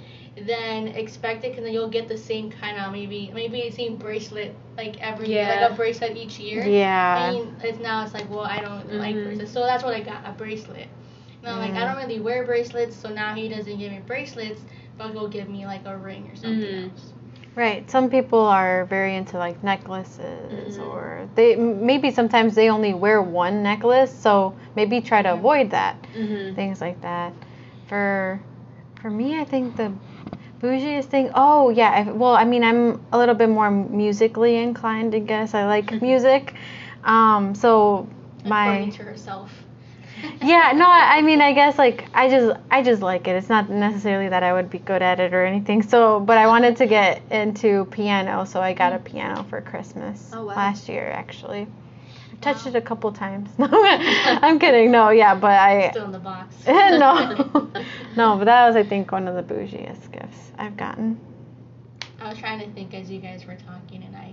than 0.45 0.87
expect 0.89 1.43
it, 1.43 1.49
because 1.51 1.63
then 1.63 1.73
you'll 1.73 1.89
get 1.89 2.07
the 2.07 2.17
same 2.17 2.51
kind 2.51 2.77
of 2.79 2.91
maybe 2.91 3.31
maybe 3.33 3.61
the 3.69 3.75
same 3.75 3.95
bracelet 3.95 4.53
like 4.77 4.99
every 5.01 5.29
year, 5.29 5.41
Yeah. 5.43 5.61
like 5.61 5.71
a 5.71 5.73
bracelet 5.75 6.15
each 6.15 6.39
year. 6.39 6.63
Yeah. 6.65 7.31
And 7.31 7.55
it's 7.63 7.79
now 7.79 8.03
it's 8.03 8.13
like, 8.13 8.29
well, 8.29 8.43
I 8.45 8.59
don't 8.59 8.93
like 8.93 9.15
Mhm. 9.15 9.23
bracelets, 9.23 9.51
so 9.51 9.61
that's 9.61 9.83
what 9.83 9.93
I 9.95 10.01
got 10.01 10.21
a 10.25 10.31
bracelet. 10.31 10.87
And 11.43 11.51
I'm 11.51 11.59
like, 11.59 11.71
I 11.73 11.85
Mm. 11.85 11.93
don't 11.93 11.97
really 12.07 12.19
wear 12.19 12.43
bracelets, 12.45 12.95
so 12.95 13.09
now 13.09 13.33
he 13.33 13.47
doesn't 13.47 13.77
give 13.77 13.91
me 13.91 13.99
bracelets, 14.05 14.61
but 14.97 15.11
he'll 15.11 15.27
give 15.27 15.49
me 15.49 15.65
like 15.65 15.81
a 15.85 15.97
ring 15.97 16.29
or 16.31 16.35
something 16.35 16.61
Mhm. 16.61 16.91
else. 16.91 17.13
Right. 17.55 17.89
Some 17.89 18.09
people 18.09 18.39
are 18.39 18.85
very 18.85 19.15
into 19.15 19.37
like 19.39 19.63
necklaces, 19.63 20.77
Mhm. 20.77 20.87
or 20.91 21.27
they 21.35 21.55
maybe 21.55 22.11
sometimes 22.11 22.53
they 22.53 22.69
only 22.69 22.93
wear 22.93 23.21
one 23.21 23.63
necklace, 23.63 24.11
so 24.13 24.53
maybe 24.75 25.01
try 25.01 25.21
to 25.23 25.29
Mhm. 25.29 25.37
avoid 25.39 25.69
that. 25.71 25.95
Mm-hmm. 26.15 26.53
Things 26.55 26.81
like 26.81 27.01
that. 27.01 27.33
For 27.87 28.39
for 29.01 29.09
me, 29.09 29.39
I 29.39 29.43
think 29.45 29.75
the 29.75 29.91
bougiest 30.59 31.05
thing. 31.05 31.31
Oh 31.33 31.69
yeah. 31.69 31.91
I, 31.91 32.11
well, 32.11 32.35
I 32.35 32.43
mean, 32.43 32.63
I'm 32.63 33.03
a 33.11 33.17
little 33.17 33.35
bit 33.35 33.49
more 33.49 33.69
musically 33.71 34.57
inclined. 34.57 35.13
I 35.15 35.19
guess 35.19 35.53
I 35.53 35.65
like 35.65 36.01
music. 36.01 36.53
Um, 37.03 37.55
so 37.55 38.07
my 38.45 38.67
According 38.69 38.91
to 38.93 39.03
herself. 39.03 39.63
yeah 40.41 40.71
no 40.73 40.85
I, 40.89 41.21
mean 41.21 41.41
i 41.41 41.53
guess 41.53 41.77
like 41.77 42.05
i 42.11 42.27
just 42.27 42.59
i 42.71 42.81
just 42.81 43.03
like 43.03 43.27
it 43.27 43.35
it's 43.35 43.49
not 43.49 43.69
necessarily 43.69 44.29
that 44.29 44.41
i 44.41 44.51
would 44.51 44.67
be 44.67 44.79
good 44.79 45.03
at 45.03 45.19
it 45.19 45.31
or 45.31 45.45
anything 45.45 45.83
so 45.83 46.19
but 46.19 46.39
i 46.39 46.47
wanted 46.47 46.77
to 46.77 46.87
get 46.87 47.21
into 47.29 47.85
piano 47.91 48.43
so 48.45 48.59
i 48.59 48.73
got 48.73 48.93
a 48.93 48.99
piano 48.99 49.43
for 49.43 49.61
christmas 49.61 50.31
Oh, 50.33 50.45
wow. 50.45 50.55
last 50.55 50.89
year 50.89 51.07
actually 51.11 51.67
touched 52.41 52.65
Wow. 52.65 52.71
it 52.71 52.75
a 52.75 52.81
couple 52.81 53.11
times 53.11 53.49
no 53.57 53.67
i'm 53.71 54.59
kidding 54.59 54.91
no 54.91 55.09
yeah 55.09 55.33
but 55.35 55.51
i 55.51 55.89
Still 55.91 56.05
in 56.05 56.11
the 56.11 56.19
box. 56.19 56.55
no 56.67 57.69
no 58.15 58.37
but 58.37 58.45
that 58.45 58.67
was 58.67 58.75
i 58.75 58.83
think 58.83 59.11
one 59.11 59.27
of 59.27 59.35
the 59.35 59.53
bougiest 59.53 60.11
gifts 60.11 60.51
i've 60.57 60.77
gotten 60.77 61.19
I 62.19 62.29
was 62.29 62.39
trying 62.39 62.59
to 62.59 62.69
think 62.73 62.95
as 62.95 63.11
you 63.11 63.19
guys 63.19 63.45
were 63.45 63.55
talking, 63.55 64.03
and 64.03 64.15
I 64.15 64.31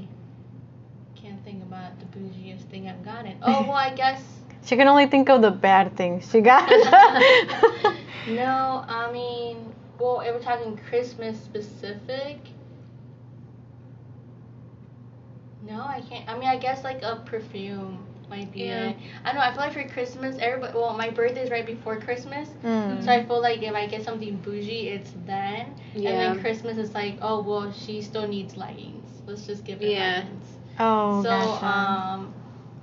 can't 1.14 1.42
think 1.44 1.62
about 1.62 1.92
the 2.00 2.06
bougiest 2.18 2.62
thing 2.70 2.88
I've 2.88 3.04
gotten. 3.04 3.36
Oh 3.42 3.60
well, 3.60 3.72
I 3.72 3.94
guess 3.94 4.22
she 4.64 4.74
can 4.76 4.88
only 4.88 5.06
think 5.06 5.28
of 5.28 5.42
the 5.42 5.50
bad 5.50 5.94
things 5.94 6.30
she 6.30 6.40
got 6.40 6.66
no. 8.26 8.84
I 8.88 9.10
mean, 9.12 9.70
well, 9.98 10.20
if 10.20 10.32
we're 10.34 10.40
talking 10.40 10.78
Christmas 10.88 11.38
specific. 11.38 12.38
No, 15.66 15.80
I 15.82 16.00
can't. 16.08 16.28
I 16.28 16.34
mean, 16.38 16.48
I 16.48 16.56
guess 16.56 16.84
like 16.84 17.02
a 17.02 17.16
perfume 17.24 17.98
might 18.28 18.52
be 18.52 18.64
Yeah. 18.64 18.90
it. 18.90 18.96
I 19.24 19.28
don't 19.28 19.36
know. 19.36 19.42
I 19.42 19.50
feel 19.52 19.60
like 19.62 19.72
for 19.72 19.84
Christmas, 19.92 20.36
everybody. 20.40 20.72
Well, 20.76 20.94
my 20.96 21.10
birthday's 21.10 21.50
right 21.50 21.66
before 21.66 21.96
Christmas, 21.98 22.48
Mm. 22.64 23.02
so 23.04 23.10
I 23.12 23.24
feel 23.24 23.40
like 23.40 23.62
if 23.62 23.74
I 23.74 23.86
get 23.86 24.02
something 24.02 24.36
bougie, 24.36 24.88
it's 24.88 25.12
then. 25.26 25.74
Yeah. 25.94 26.10
And 26.10 26.20
then 26.36 26.40
Christmas 26.42 26.76
is 26.78 26.94
like, 26.94 27.18
oh 27.22 27.42
well, 27.42 27.70
she 27.72 28.00
still 28.02 28.26
needs 28.26 28.56
leggings. 28.56 29.22
Let's 29.26 29.46
just 29.46 29.64
give 29.64 29.80
her 29.80 29.86
Yeah. 29.86 30.16
leggings. 30.18 30.58
oh 30.78 31.22
so, 31.22 31.28
gotcha 31.28 31.66
um, 31.66 32.34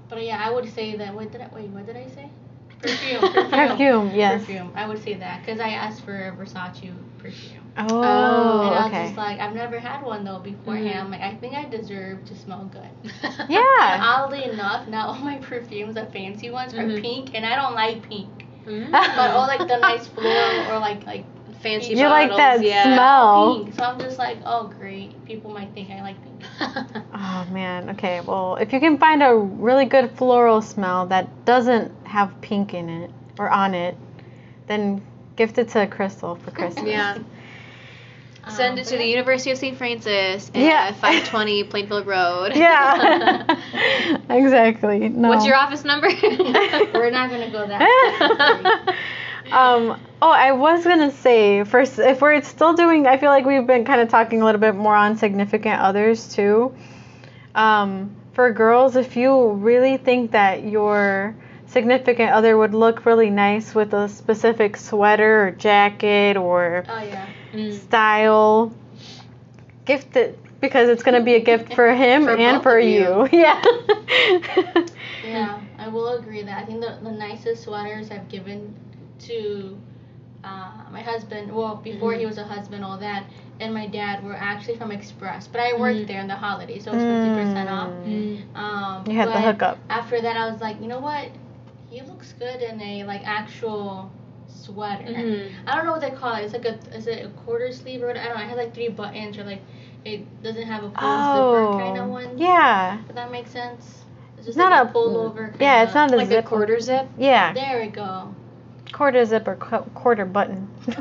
but 0.10 0.24
yeah, 0.24 0.42
I 0.44 0.52
would 0.52 0.68
say 0.70 0.96
that. 0.98 1.14
What 1.14 1.32
did 1.32 1.42
I 1.42 1.48
wait? 1.54 1.70
What 1.70 1.86
did 1.86 1.96
I 1.98 2.08
say? 2.08 2.30
Perfume. 2.82 3.22
Perfume. 3.22 3.50
perfume 3.50 4.12
yes 4.16 4.42
Perfume. 4.42 4.72
I 4.76 4.88
would 4.88 5.00
say 5.00 5.14
that 5.16 5.42
because 5.42 5.60
I 5.60 5.70
asked 5.70 6.04
for 6.04 6.16
a 6.30 6.32
Versace 6.32 6.92
perfume. 7.22 7.62
oh, 7.78 7.86
Oh, 8.04 8.62
and 8.62 8.76
I 8.76 8.84
was 8.84 8.88
okay 8.88 9.06
just 9.06 9.18
like, 9.18 9.40
I've 9.40 9.54
never 9.54 9.80
had 9.80 10.04
one 10.04 10.24
though 10.24 10.40
beforehand. 10.40 10.90
Mhm. 10.90 11.04
I'm 11.06 11.12
like, 11.12 11.22
I 11.22 11.36
think 11.36 11.54
I 11.56 11.66
deserve 11.66 12.26
to 12.26 12.36
smell 12.36 12.70
good. 12.72 12.90
And 13.24 13.50
yeah 13.50 14.02
oddly 14.16 14.44
enough, 14.46 14.88
now 14.88 15.08
all 15.08 15.20
my 15.20 15.38
perfumes, 15.38 15.96
the 15.96 16.06
fancy 16.08 16.50
ones, 16.50 16.74
are 16.74 16.84
Mhm. 16.84 17.02
pink, 17.02 17.36
and 17.36 17.46
I 17.46 17.56
don't 17.56 17.76
like 17.76 18.08
pink. 18.08 18.30
Mhm. 18.66 18.92
But 18.92 19.32
all 19.32 19.48
like 19.48 19.68
the 19.68 19.78
nice 19.78 20.08
floral 20.08 20.68
or 20.72 20.80
like 20.80 21.06
like 21.06 21.26
fancy 21.62 21.94
You 21.94 22.08
like 22.08 22.30
bottles, 22.30 22.62
that 22.62 22.64
yeah. 22.66 22.84
smell. 22.84 23.56
pink. 23.64 23.74
So 23.76 23.84
I'm 23.84 24.00
just 24.00 24.18
like, 24.18 24.38
oh 24.46 24.68
great, 24.80 25.24
people 25.26 25.52
might 25.52 25.74
think 25.74 25.90
I 25.92 26.02
like 26.02 26.18
pink. 26.24 26.44
Oh 27.14 27.46
man, 27.52 27.90
okay. 27.92 28.22
Well, 28.22 28.56
if 28.56 28.72
you 28.72 28.80
can 28.80 28.98
find 28.98 29.22
a 29.22 29.36
really 29.36 29.86
good 29.86 30.12
floral 30.12 30.62
smell 30.62 31.08
that 31.08 31.44
doesn't 31.46 31.92
have 32.08 32.40
pink 32.42 32.74
in 32.74 32.90
it 32.90 33.12
or 33.38 33.50
on 33.50 33.74
it, 33.74 33.98
then 34.68 35.02
gift 35.36 35.58
it 35.58 35.70
to 35.70 35.88
Crystal 35.88 36.36
for 36.36 36.52
Christmas. 36.52 36.86
yeah. 36.88 37.18
Send 38.50 38.74
Um, 38.74 38.80
it 38.80 38.86
to 38.88 38.98
the. 38.98 39.06
University 39.06 39.52
of 39.52 39.58
St. 39.60 39.78
Francis 39.78 40.50
at 40.50 40.56
Yeah. 40.56 40.92
520 40.94 41.64
Plainfield 41.72 42.08
Road. 42.08 42.56
Yeah. 42.56 43.44
exactly. 44.30 45.10
No. 45.10 45.30
What's 45.30 45.46
your 45.46 45.56
office 45.56 45.84
number? 45.86 46.08
We're 46.94 47.12
not 47.12 47.30
gonna 47.30 47.52
go 47.52 47.68
that. 47.68 48.96
um, 49.52 50.00
oh, 50.22 50.32
I 50.32 50.54
was 50.54 50.84
gonna 50.84 51.12
say 51.12 51.64
first, 51.64 52.00
if 52.00 52.22
we're 52.22 52.42
still 52.42 52.74
doing, 52.74 53.06
I 53.06 53.18
feel 53.18 53.30
like 53.30 53.46
we've 53.46 53.68
been 53.68 53.86
kind 53.86 54.02
of 54.02 54.10
talking 54.10 54.42
a 54.42 54.46
little 54.46 54.62
bit 54.62 54.76
more 54.76 54.96
on 54.96 55.18
significant 55.18 55.80
others 55.80 56.34
too. 56.34 56.74
Um, 57.54 58.16
for 58.34 58.52
girls, 58.52 58.96
if 58.96 59.16
you 59.16 59.50
really 59.52 59.98
think 59.98 60.32
that 60.32 60.64
your 60.64 61.36
significant 61.72 62.32
other 62.32 62.58
would 62.58 62.74
look 62.74 63.06
really 63.06 63.30
nice 63.30 63.74
with 63.74 63.94
a 63.94 64.08
specific 64.10 64.78
sweater 64.78 65.48
or 65.48 65.52
jacket 65.52 66.38
or 66.38 66.84
oh 66.90 67.02
yeah. 67.04 67.28
Mm. 67.54 67.72
style, 67.74 68.74
gift 69.86 70.16
it 70.16 70.38
because 70.62 70.90
it's 70.90 71.04
gonna 71.04 71.22
be 71.24 71.36
a 71.36 71.40
gift 71.40 71.74
for 71.74 71.92
him 72.04 72.26
For 72.26 72.32
and 72.36 72.62
for 72.64 72.80
you. 72.80 73.24
you. 73.24 73.30
Yeah. 73.40 73.62
Yeah, 75.24 75.62
I 75.78 75.88
will 75.88 76.18
agree 76.18 76.42
that 76.44 76.58
I 76.58 76.66
think 76.66 76.82
the, 76.82 76.98
the 77.04 77.12
nicest 77.12 77.64
sweaters 77.64 78.10
I've 78.12 78.28
given 78.30 78.74
to 79.20 79.78
uh, 80.44 80.72
my 80.92 81.02
husband, 81.02 81.52
well, 81.54 81.76
before 81.76 82.14
he 82.14 82.24
Mhm. 82.24 82.28
was 82.28 82.38
a 82.40 82.44
husband, 82.44 82.84
all 82.84 82.98
that, 82.98 83.26
and 83.60 83.74
my 83.74 83.86
dad 83.88 84.24
were 84.24 84.36
actually 84.36 84.78
from 84.78 84.92
Express. 84.92 85.48
But 85.48 85.62
I 85.62 85.74
worked 85.78 85.98
Mhm. 86.00 86.08
there 86.08 86.20
in 86.22 86.28
the 86.28 86.36
holidays, 86.36 86.84
so 86.86 86.92
it 86.92 86.96
was 86.96 87.04
50% 87.04 87.70
off. 87.70 87.90
Mm. 88.06 88.56
Um, 88.56 89.06
You 89.06 89.18
had 89.18 89.28
the 89.30 89.40
hookup. 89.40 89.78
After 89.90 90.20
that, 90.22 90.36
I 90.38 90.50
was 90.52 90.60
like, 90.60 90.82
you 90.82 90.88
know 90.88 91.00
what? 91.00 91.30
He 91.92 92.02
looks 92.02 92.34
good 92.40 92.62
in 92.62 92.82
a 92.82 93.04
like 93.04 93.22
actual 93.26 94.10
sweater. 94.48 95.04
Mhm. 95.04 95.52
I 95.68 95.76
don't 95.76 95.86
know 95.86 95.92
what 95.92 96.02
they 96.02 96.10
call 96.12 96.36
it. 96.36 96.44
It's 96.46 96.54
like 96.54 96.66
a 96.66 96.80
is 96.96 97.06
it 97.06 97.26
a 97.26 97.30
quarter 97.44 97.72
sleeve 97.72 98.02
or 98.02 98.08
what? 98.08 98.18
I 98.18 98.26
don't 98.30 98.38
know. 98.38 98.44
It 98.44 98.48
has 98.48 98.58
like 98.58 98.74
three 98.74 98.90
buttons 98.90 99.38
or 99.38 99.44
like 99.44 99.62
it 100.06 100.42
doesn't 100.42 100.64
have 100.64 100.84
a 100.84 100.90
full 100.90 100.98
Oh. 101.02 101.72
zipper 101.74 101.84
kind 101.84 101.98
of 102.00 102.08
one. 102.08 102.38
Yeah. 102.38 102.98
Does 103.08 103.16
that 103.16 103.30
make 103.32 103.48
sense? 103.48 104.06
It's 104.38 104.46
just 104.48 104.58
not 104.58 104.72
like 104.72 104.90
a- 104.90 104.98
pullover. 104.98 105.54
Yeah, 105.60 105.84
it's 105.84 105.94
not 105.94 106.12
a 106.12 106.16
Like 106.18 106.30
zip. 106.30 106.46
a 106.46 106.48
quarter 106.48 106.80
zip? 106.80 107.08
Yeah. 107.18 107.54
There 107.54 107.82
we 107.82 107.88
go. 107.88 108.34
Quarter 108.92 109.26
zip 109.26 109.48
or 109.48 109.56
qu- 109.56 109.90
quarter 109.94 110.26
button. 110.26 110.68
I 110.88 110.92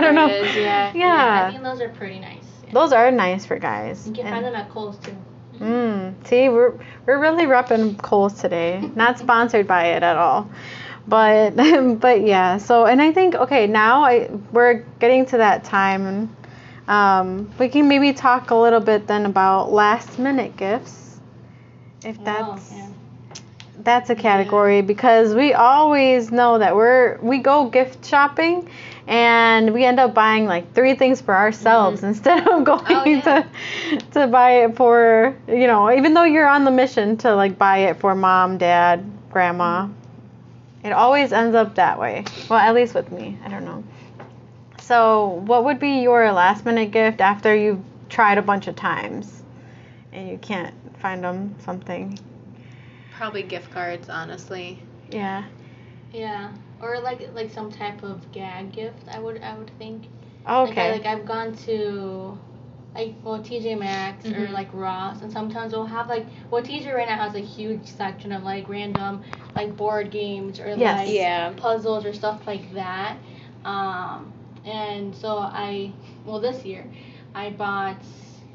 don't 0.00 0.14
know. 0.14 0.26
Whatever 0.26 0.44
it 0.46 0.46
is, 0.46 0.56
yeah. 0.56 0.92
Yeah. 0.94 1.46
I 1.48 1.50
think 1.50 1.62
those 1.64 1.80
are 1.80 1.90
pretty 1.90 2.18
nice. 2.20 2.44
Yeah. 2.66 2.72
Those 2.72 2.92
are 2.92 3.10
nice 3.10 3.44
for 3.44 3.58
guys. 3.58 4.06
You 4.06 4.14
can 4.14 4.26
And- 4.26 4.34
find 4.36 4.44
them 4.46 4.54
at 4.54 4.70
Kohl's 4.70 4.96
too. 4.98 5.14
Mm, 5.58 6.26
see, 6.26 6.48
we're 6.48 6.74
we're 7.06 7.18
really 7.18 7.44
repping 7.44 8.00
Kohl's 8.02 8.40
today. 8.40 8.90
Not 8.94 9.18
sponsored 9.18 9.66
by 9.66 9.86
it 9.88 10.02
at 10.02 10.16
all, 10.16 10.50
but 11.08 11.50
but 12.00 12.26
yeah. 12.26 12.58
So 12.58 12.86
and 12.86 13.00
I 13.00 13.12
think 13.12 13.34
okay 13.34 13.66
now 13.66 14.04
I 14.04 14.30
we're 14.52 14.84
getting 14.98 15.26
to 15.26 15.38
that 15.38 15.64
time, 15.64 16.06
and 16.06 16.36
um, 16.88 17.50
we 17.58 17.68
can 17.68 17.88
maybe 17.88 18.12
talk 18.12 18.50
a 18.50 18.54
little 18.54 18.80
bit 18.80 19.06
then 19.06 19.26
about 19.26 19.72
last 19.72 20.18
minute 20.18 20.56
gifts, 20.56 21.18
if 22.04 22.22
that's 22.22 22.72
oh, 22.72 22.76
yeah. 22.76 22.88
that's 23.82 24.10
a 24.10 24.14
category 24.14 24.82
because 24.82 25.34
we 25.34 25.54
always 25.54 26.30
know 26.30 26.58
that 26.58 26.76
we're 26.76 27.18
we 27.22 27.38
go 27.38 27.70
gift 27.70 28.04
shopping 28.04 28.68
and 29.08 29.72
we 29.72 29.84
end 29.84 30.00
up 30.00 30.14
buying 30.14 30.46
like 30.46 30.72
three 30.74 30.94
things 30.94 31.20
for 31.20 31.34
ourselves 31.34 31.98
mm-hmm. 31.98 32.08
instead 32.08 32.46
of 32.48 32.64
going 32.70 32.84
Oh, 32.88 33.04
yeah. 33.04 33.46
to 33.90 33.98
to 34.12 34.26
buy 34.26 34.64
it 34.64 34.76
for 34.76 35.36
you 35.48 35.66
know 35.66 35.90
even 35.92 36.14
though 36.14 36.24
you're 36.24 36.48
on 36.48 36.64
the 36.64 36.70
mission 36.70 37.16
to 37.18 37.34
like 37.34 37.56
buy 37.58 37.78
it 37.78 37.98
for 38.00 38.14
mom 38.14 38.58
dad 38.58 39.04
grandma 39.30 39.84
mm-hmm. 39.86 40.86
it 40.86 40.92
always 40.92 41.32
ends 41.32 41.54
up 41.54 41.74
that 41.76 41.98
way. 41.98 42.24
Well 42.48 42.58
at 42.58 42.74
least 42.74 42.94
with 42.94 43.10
me. 43.12 43.38
I 43.44 43.48
don't 43.48 43.64
know. 43.64 43.84
So 44.80 45.42
what 45.46 45.64
would 45.64 45.78
be 45.80 46.00
your 46.00 46.30
last 46.32 46.64
minute 46.64 46.90
gift 46.92 47.20
after 47.20 47.54
you've 47.54 47.82
tried 48.08 48.38
a 48.38 48.42
bunch 48.42 48.68
of 48.68 48.76
times 48.76 49.42
and 50.12 50.28
you 50.28 50.38
can't 50.38 50.74
find 51.00 51.24
them 51.24 51.54
something? 51.58 52.18
Probably 53.16 53.42
gift 53.42 53.70
cards, 53.72 54.08
honestly. 54.08 54.80
yeah. 55.10 55.44
Yeah. 56.12 56.52
Or 56.80 57.00
like 57.00 57.28
like 57.34 57.50
some 57.50 57.70
type 57.70 58.02
of 58.02 58.30
gag 58.32 58.72
gift. 58.72 59.08
I 59.10 59.18
would 59.18 59.42
I 59.42 59.56
would 59.56 59.70
think. 59.78 60.02
Like, 60.46 60.52
I, 60.52 60.62
Okay. 60.62 60.90
like 60.90 61.06
I've 61.06 61.24
gone 61.26 61.54
to 61.66 62.38
like 62.94 63.14
well 63.22 63.40
TJ 63.42 63.74
Maxx 63.74 64.26
or 64.26 64.46
Mhm. 64.46 64.52
like 64.52 64.68
Ross, 64.72 65.22
and 65.22 65.30
sometimes 65.32 65.72
we'll 65.72 65.86
have 65.86 66.08
like 66.08 66.26
well 66.50 66.62
TJ 66.62 66.92
right 66.92 67.08
now 67.08 67.16
has 67.16 67.34
a 67.34 67.40
huge 67.40 67.86
section 67.86 68.32
of 68.32 68.42
like 68.42 68.68
random 68.68 69.22
like 69.54 69.76
board 69.76 70.10
games 70.10 70.60
or 70.60 70.74
Yes. 70.76 71.06
like 71.06 71.14
Yeah. 71.14 71.52
puzzles 71.56 72.04
or 72.04 72.12
stuff 72.12 72.46
like 72.46 72.72
that. 72.74 73.16
Um, 73.64 74.32
and 74.64 75.14
so 75.14 75.38
I 75.38 75.92
well 76.24 76.40
this 76.40 76.64
year 76.64 76.84
I 77.34 77.50
bought. 77.50 77.96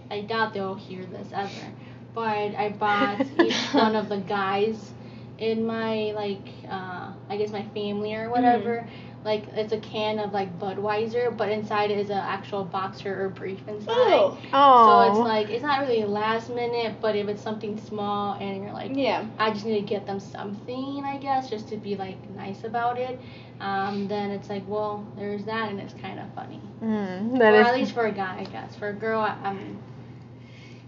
I 0.10 0.22
doubt 0.22 0.54
they'll 0.54 0.76
hear 0.76 1.04
this 1.06 1.30
ever, 1.34 1.72
but 2.14 2.54
I 2.56 2.70
bought 2.78 3.20
each 3.38 3.74
one 3.74 3.96
of 3.96 4.10
the 4.10 4.18
guys 4.18 4.92
in 5.38 5.66
my 5.66 6.12
like 6.16 6.48
uh, 6.70 7.01
I 7.32 7.38
guess 7.38 7.52
my 7.52 7.64
family 7.74 8.14
or 8.14 8.30
whatever. 8.30 8.86
Like 9.24 9.44
it's 9.54 9.72
a 9.72 9.78
can 9.80 10.18
of 10.20 10.34
like 10.34 10.58
Budweiser, 10.60 11.36
but 11.38 11.50
inside 11.50 11.92
is 11.92 12.10
an 12.10 12.18
actual 12.18 12.66
boxer 12.66 13.24
or 13.24 13.30
brief 13.30 13.60
inside. 13.68 13.94
Oh. 13.96 14.38
Oh. 14.52 14.88
So 14.88 15.12
it's 15.12 15.28
like 15.28 15.50
it's 15.50 15.64
not 15.64 15.80
really 15.82 16.04
last 16.04 16.50
minute, 16.50 16.96
but 17.00 17.16
if 17.16 17.28
it's 17.28 17.42
something 17.42 17.80
small 17.80 18.34
and 18.40 18.64
you're 18.64 18.74
like, 18.74 18.92
Yeah. 18.96 19.26
I 19.38 19.52
just 19.52 19.66
need 19.66 19.80
to 19.80 19.86
get 19.86 20.06
them 20.08 20.20
something, 20.20 21.04
I 21.06 21.18
guess, 21.18 21.50
just 21.50 21.70
to 21.70 21.78
be 21.78 21.96
like 21.96 22.18
nice 22.32 22.64
about 22.64 22.98
it. 22.98 23.20
Um, 23.60 24.08
then 24.08 24.32
it's 24.32 24.50
like, 24.50 24.64
well, 24.68 25.06
there's 25.16 25.46
that, 25.46 25.70
and 25.70 25.80
it's 25.80 25.94
kind 26.02 26.20
of 26.20 26.26
funny. 26.34 26.60
Mm, 26.84 27.38
that 27.38 27.54
or 27.54 27.62
is- 27.62 27.68
at 27.68 27.74
least 27.76 27.92
for 27.94 28.08
a 28.08 28.12
guy, 28.12 28.40
I 28.40 28.44
guess. 28.46 28.76
For 28.76 28.90
a 28.90 28.94
girl, 28.94 29.22
I, 29.22 29.38
I 29.44 29.54
mean, 29.54 29.78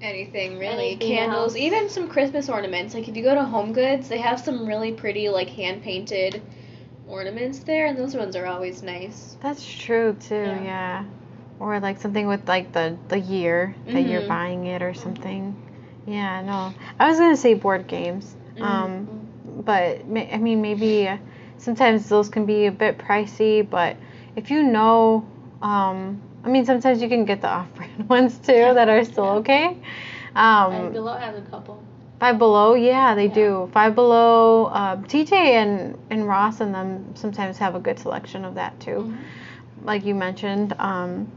Anything 0.03 0.59
really. 0.59 0.91
Anything 0.91 1.15
Candles, 1.15 1.53
else. 1.53 1.55
even 1.55 1.89
some 1.89 2.09
Christmas 2.09 2.49
ornaments. 2.49 2.93
Like 2.93 3.07
if 3.07 3.15
you 3.15 3.23
go 3.23 3.33
to 3.33 3.43
Home 3.43 3.71
Goods, 3.71 4.09
they 4.09 4.17
have 4.17 4.37
some 4.37 4.67
really 4.67 4.91
pretty 4.91 5.29
like 5.29 5.47
hand 5.49 5.81
painted 5.81 6.41
ornaments 7.07 7.59
there, 7.59 7.85
and 7.87 7.97
those 7.97 8.13
ones 8.13 8.35
are 8.35 8.45
always 8.45 8.83
nice. 8.83 9.37
That's 9.41 9.65
true 9.65 10.15
too. 10.19 10.35
Yeah. 10.35 10.63
Yeah. 10.63 11.05
Or 11.59 11.79
like 11.79 12.01
something 12.01 12.27
with 12.27 12.45
like 12.49 12.73
the 12.73 12.97
the 13.07 13.17
year 13.19 13.73
that 13.87 14.01
you're 14.01 14.23
Mhm. 14.23 14.27
buying 14.27 14.65
it 14.65 14.81
or 14.81 14.93
something. 14.93 15.55
Yeah. 16.05 16.41
No. 16.41 16.73
I 16.99 17.07
was 17.07 17.17
gonna 17.17 17.37
say 17.37 17.53
board 17.53 17.87
games. 17.87 18.35
Mhm. 18.57 18.63
Um, 18.63 19.07
but 19.63 20.01
I 20.01 20.37
mean 20.37 20.61
maybe 20.61 21.09
sometimes 21.57 22.09
those 22.09 22.27
can 22.27 22.45
be 22.45 22.65
a 22.65 22.71
bit 22.73 22.97
pricey, 22.97 23.67
but 23.67 23.95
if 24.35 24.51
you 24.51 24.63
know, 24.63 25.25
um, 25.61 26.21
I 26.43 26.49
mean 26.49 26.65
sometimes 26.65 27.01
you 27.01 27.09
can 27.09 27.25
get 27.25 27.41
the 27.41 27.49
off-brand 27.49 28.09
ones 28.15 28.37
too 28.37 28.73
that 28.73 28.89
are 28.89 29.03
still 29.05 29.29
okay. 29.41 29.77
Um, 30.35 30.91
below 30.91 31.13
has 31.17 31.37
a 31.37 31.41
couple. 31.41 31.81
Five 32.19 32.37
Below, 32.37 32.75
yeah, 32.75 33.15
they 33.15 33.25
Yeah. 33.27 33.33
do. 33.33 33.69
Five 33.73 33.95
Below, 33.95 34.65
uh, 34.65 34.95
TJ 34.95 35.33
and 35.33 35.97
and 36.09 36.27
Ross 36.27 36.61
and 36.61 36.73
them 36.73 37.15
sometimes 37.15 37.57
have 37.57 37.75
a 37.75 37.79
good 37.79 37.99
selection 37.99 38.45
of 38.45 38.55
that 38.55 38.79
too, 38.79 39.11
Mhm. 39.11 39.17
like 39.83 40.05
you 40.05 40.15
mentioned. 40.15 40.73
Um, 40.79 41.27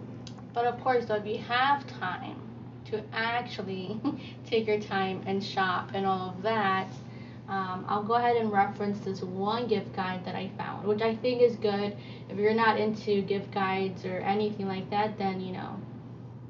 But 0.55 0.64
of 0.66 0.83
course, 0.83 1.07
though, 1.07 1.16
if 1.16 1.27
you 1.27 1.38
have 1.38 1.87
time 1.87 2.37
to 2.87 3.03
actually 3.12 4.01
take 4.47 4.66
your 4.66 4.79
time 4.81 5.23
and 5.27 5.42
shop 5.42 5.90
and 5.92 6.07
all 6.07 6.31
of 6.31 6.42
that, 6.42 6.87
um, 7.48 7.85
I'll 7.88 8.02
go 8.02 8.14
ahead 8.14 8.37
and 8.37 8.50
reference 8.50 8.98
this 9.00 9.22
one 9.22 9.68
gift 9.68 9.94
guide 9.94 10.24
that 10.24 10.35
I 10.35 10.50
found, 10.59 10.87
which 10.87 11.00
I 11.00 11.14
think 11.14 11.42
is 11.42 11.54
good. 11.56 11.96
If 12.28 12.38
you're 12.38 12.54
not 12.54 12.80
into 12.80 13.22
gift 13.22 13.52
guides 13.52 14.04
or 14.04 14.18
anything 14.18 14.66
like 14.66 14.90
that, 14.90 15.16
then 15.16 15.40
you 15.40 15.52
know, 15.52 15.80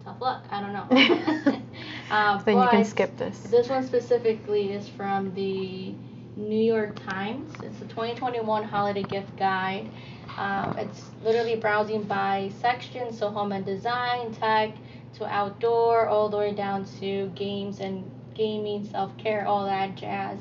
tough 0.05 0.21
luck. 0.21 0.45
I 0.51 0.61
don't 0.61 0.73
know. 0.73 0.87
uh, 2.11 2.43
then 2.43 2.59
you 2.59 2.69
can 2.71 2.85
skip 2.85 3.17
this. 3.19 3.39
This 3.41 3.69
one 3.69 3.87
specifically 3.87 4.73
is 4.73 4.89
from 4.89 5.35
the 5.35 5.95
New 6.37 6.63
York 6.63 6.99
Times. 7.07 7.53
It's 7.63 7.79
the 7.79 7.87
2021 7.87 8.65
Holiday 8.65 9.03
Gift 9.03 9.37
Guide. 9.37 9.91
Um, 10.37 10.79
it's 10.79 11.03
literally 11.25 11.57
browsing 11.57 12.03
by 12.03 12.51
section, 12.61 13.13
so 13.13 13.31
home 13.31 13.53
and 13.53 13.65
design, 13.65 14.33
tech, 14.33 14.75
to 15.15 15.27
outdoor, 15.27 16.09
all 16.09 16.29
the 16.29 16.37
way 16.37 16.53
down 16.53 16.85
to 17.01 17.29
games 17.35 17.81
and 17.81 18.11
gaming, 18.35 18.87
self 18.87 19.17
care, 19.17 19.47
all 19.47 19.65
that 19.65 19.95
jazz. 19.97 20.39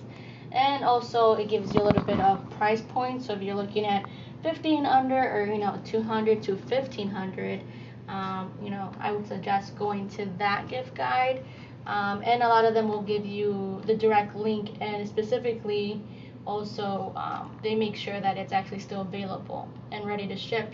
And 0.56 0.84
also, 0.84 1.34
it 1.34 1.50
gives 1.50 1.74
you 1.76 1.82
a 1.82 1.84
little 1.86 2.04
bit 2.04 2.20
of 2.20 2.50
price 2.52 2.82
point 2.82 3.22
So 3.22 3.34
if 3.34 3.42
you're 3.44 3.56
looking 3.56 3.86
at 3.86 4.06
15 4.44 4.86
under 4.86 5.18
or 5.18 5.46
you 5.46 5.60
know 5.60 5.80
200 5.86 6.42
to 6.44 6.56
1500, 6.56 7.62
um, 8.10 8.52
you 8.64 8.70
know 8.72 8.92
I 9.00 9.12
would 9.12 9.28
suggest 9.28 9.78
going 9.78 10.10
to 10.10 10.26
that 10.40 10.68
gift 10.70 10.96
guide. 10.96 11.44
Um, 11.86 12.24
and 12.26 12.42
a 12.42 12.48
lot 12.48 12.66
of 12.66 12.74
them 12.74 12.88
will 12.88 13.04
give 13.04 13.26
you 13.26 13.82
the 13.86 13.96
direct 13.96 14.36
link 14.36 14.72
and 14.82 15.08
specifically 15.08 16.02
also 16.48 17.14
um, 17.16 17.56
they 17.62 17.76
make 17.76 17.96
sure 17.96 18.20
that 18.20 18.38
it's 18.38 18.54
actually 18.54 18.80
still 18.80 19.02
available 19.02 19.70
and 19.92 20.06
ready 20.06 20.28
to 20.28 20.36
ship 20.36 20.74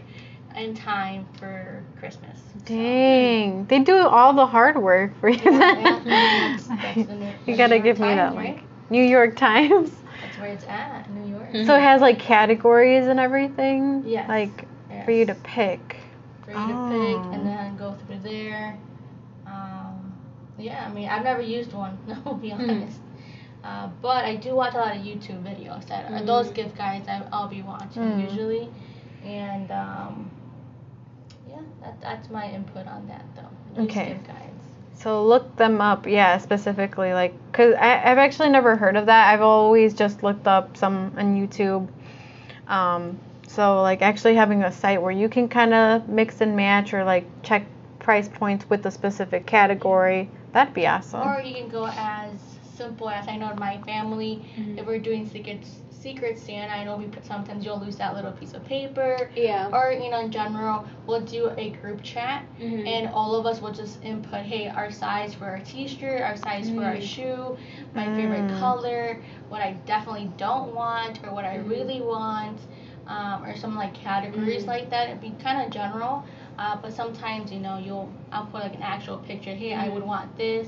in 0.56 0.74
time 0.74 1.28
for 1.40 1.84
Christmas. 2.00 2.38
So, 2.54 2.62
Dang, 2.66 3.66
they 3.66 3.80
do 3.80 3.98
all 4.08 4.34
the 4.34 4.46
hard 4.46 4.78
work 4.82 5.20
for 5.20 5.30
you. 5.30 5.40
Yeah, 5.52 5.76
yeah, 5.80 6.00
that's- 6.06 6.68
that's 6.82 7.48
you 7.48 7.58
gotta 7.58 7.80
give 7.80 8.00
me 8.00 8.08
that 8.08 8.36
right? 8.36 8.56
link. 8.56 8.64
New 8.92 9.04
York 9.04 9.36
Times. 9.38 9.90
That's 10.22 10.38
where 10.38 10.50
it's 10.50 10.66
at, 10.66 11.10
New 11.10 11.32
York. 11.32 11.50
Mhm. 11.52 11.66
So 11.66 11.76
it 11.76 11.82
has 11.82 12.02
like 12.02 12.20
categories 12.20 13.08
and 13.08 13.20
everything. 13.20 14.04
Yes. 14.06 14.28
Like 14.30 14.68
Yes. 14.90 15.06
for 15.06 15.12
you 15.12 15.26
to 15.26 15.36
pick. 15.36 15.98
for 16.46 16.52
you 16.52 16.58
to 16.58 16.74
pick 16.90 17.18
Oh. 17.26 17.32
and 17.32 17.46
then 17.48 17.78
go 17.78 17.94
through 17.94 18.20
there. 18.20 18.78
Um, 19.48 20.12
yeah, 20.58 20.86
I 20.88 20.92
mean, 20.92 21.08
I've 21.08 21.24
never 21.24 21.42
used 21.42 21.72
one, 21.74 21.98
I'll 22.26 22.34
be 22.34 22.50
Hmm. 22.50 22.62
honest. 22.70 23.00
Uh, 23.64 23.88
but 24.02 24.26
I 24.26 24.36
do 24.36 24.56
watch 24.56 24.74
a 24.74 24.78
lot 24.78 24.96
of 24.96 25.02
YouTube 25.04 25.44
videos 25.44 25.86
that 25.88 26.12
are 26.12 26.22
those 26.24 26.50
gift 26.50 26.76
guides 26.76 27.08
I, 27.08 27.22
I'll 27.32 27.48
be 27.48 27.62
watching 27.62 28.02
Mm. 28.02 28.22
usually. 28.24 28.70
And 29.24 29.72
um, 29.72 30.30
yeah, 31.48 31.62
that, 31.82 32.02
that's 32.02 32.30
my 32.30 32.50
input 32.52 32.88
on 32.88 33.08
that 33.08 33.24
though. 33.36 33.82
Use 33.82 33.92
Okay. 33.92 34.08
gift 34.14 34.28
guides. 34.28 34.61
So 35.02 35.26
look 35.26 35.56
them 35.56 35.82
up, 35.82 36.06
yeah, 36.06 36.38
specifically, 36.38 37.14
like, 37.14 37.34
cause 37.54 37.74
I, 37.74 38.12
I've 38.12 38.20
actually 38.20 38.50
never 38.50 38.76
heard 38.76 38.96
of 38.96 39.08
that. 39.08 39.34
I've 39.34 39.42
always 39.42 39.96
just 39.96 40.22
looked 40.22 40.46
up 40.46 40.78
some 40.78 41.12
on 41.18 41.36
YouTube. 41.36 41.88
Um, 42.68 43.20
so 43.48 43.82
like 43.82 44.02
actually 44.04 44.36
having 44.36 44.64
a 44.64 44.72
site 44.72 45.02
where 45.02 45.12
you 45.12 45.28
can 45.28 45.50
kind 45.50 45.74
of 45.74 46.08
mix 46.08 46.40
and 46.42 46.56
match 46.56 46.94
or 46.94 47.04
like 47.04 47.26
check 47.42 47.66
price 48.00 48.30
points 48.30 48.70
with 48.70 48.86
a 48.86 48.92
specific 48.92 49.48
category, 49.48 50.30
that'd 50.54 50.74
be 50.74 50.86
awesome. 50.86 51.28
Or 51.28 51.42
you 51.42 51.56
can 51.56 51.68
go 51.68 51.88
as 51.88 52.40
simple 52.76 53.10
as 53.10 53.28
I 53.28 53.38
know 53.38 53.52
in 53.52 53.60
my 53.60 53.80
family, 53.80 54.46
Mhm. 54.58 54.78
if 54.78 54.86
we're 54.86 55.00
doing 55.00 55.28
secret 56.02 56.38
secret 56.38 56.40
Santa, 56.40 56.74
I 56.74 56.84
know 56.84 56.98
we 56.98 57.06
put 57.06 57.26
sometimes 57.26 57.64
you'll 57.64 57.80
lose 57.80 57.96
that 57.98 58.16
little 58.16 58.32
piece 58.32 58.54
of 58.54 58.66
paper. 58.66 59.30
Yeah. 59.36 59.70
Or 59.72 59.92
you 59.92 60.10
know, 60.10 60.20
in 60.22 60.32
general, 60.32 60.86
we'll 61.06 61.22
do 61.22 61.52
a 61.58 61.70
group 61.82 62.02
chat, 62.02 62.44
Mhm. 62.60 62.88
and 62.88 63.08
all 63.14 63.36
of 63.36 63.46
us 63.46 63.62
will 63.62 63.72
just 63.72 64.04
input, 64.04 64.42
hey, 64.42 64.68
our 64.70 64.92
size 64.92 65.34
for 65.34 65.46
our 65.46 65.60
T-shirt, 65.60 66.22
our 66.22 66.36
size 66.36 66.70
for 66.70 66.84
our 66.84 66.96
Mm. 66.96 67.02
shoe, 67.02 67.58
my 67.94 68.06
favorite 68.16 68.48
Mm. 68.50 68.60
color, 68.60 69.18
what 69.50 69.62
I 69.62 69.74
definitely 69.86 70.30
don't 70.38 70.74
want, 70.74 71.20
or 71.24 71.34
what 71.34 71.46
I 71.46 71.58
Mhm. 71.58 71.70
really 71.70 72.02
want, 72.02 72.60
um, 73.08 73.44
or 73.46 73.56
some 73.56 73.76
like 73.76 73.94
categories 73.94 74.64
Mhm. 74.64 74.68
like 74.68 74.90
that. 74.90 75.10
It'd 75.10 75.22
be 75.22 75.34
kind 75.44 75.62
of 75.62 75.70
general, 75.70 76.24
uh, 76.58 76.78
but 76.82 76.94
sometimes 76.94 77.52
you 77.52 77.60
know 77.60 77.78
you'll 77.78 78.10
I'll 78.32 78.46
put 78.46 78.62
like 78.64 78.76
an 78.76 78.84
actual 78.84 79.18
picture. 79.18 79.54
Hey, 79.54 79.74
I 79.74 79.90
would 79.90 80.04
want 80.04 80.36
this, 80.38 80.68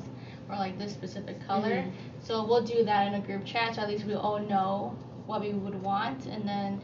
or 0.50 0.58
like 0.58 0.78
this 0.78 0.92
specific 0.92 1.46
color. 1.48 1.84
Mhm. 1.84 1.92
So 2.20 2.44
we'll 2.46 2.64
do 2.64 2.84
that 2.84 3.08
in 3.08 3.14
a 3.16 3.20
group 3.20 3.46
chat, 3.46 3.76
so 3.76 3.82
at 3.82 3.90
least 3.90 4.06
we 4.06 4.14
all 4.14 4.40
know 4.40 4.94
what 5.26 5.42
we 5.42 5.54
would 5.54 5.82
want, 5.82 6.26
and 6.28 6.48
then 6.48 6.82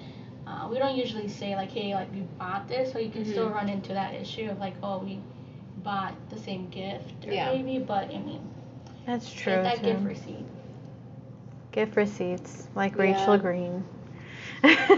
uh, 0.48 0.68
we 0.72 0.78
don't 0.80 0.96
usually 0.96 1.28
say 1.28 1.56
like, 1.56 1.72
hey, 1.72 1.94
like 1.96 2.12
we 2.14 2.22
bought 2.38 2.68
this, 2.68 2.92
so 2.92 3.00
you 3.00 3.10
can 3.10 3.26
still 3.26 3.50
Mhm. 3.50 3.54
run 3.54 3.70
into 3.70 3.94
that 3.94 4.14
issue 4.16 4.50
of 4.50 4.60
like, 4.60 4.76
oh, 4.84 5.00
we 5.00 5.20
bought 5.84 6.14
the 6.30 6.38
same 6.38 6.70
gift, 6.70 7.26
or 7.28 7.32
Yeah. 7.34 7.52
maybe, 7.52 7.80
but 7.80 8.06
I 8.14 8.20
mean, 8.20 8.42
That's 9.06 9.32
true. 9.32 9.54
get 9.54 9.64
that 9.64 9.78
too. 9.78 9.84
gift 9.86 10.06
receipt. 10.06 10.46
Gift 11.72 11.96
receipts, 11.96 12.68
like 12.76 12.96
Yeah. 12.96 13.02
Rachel 13.04 13.38
Green. 13.38 13.84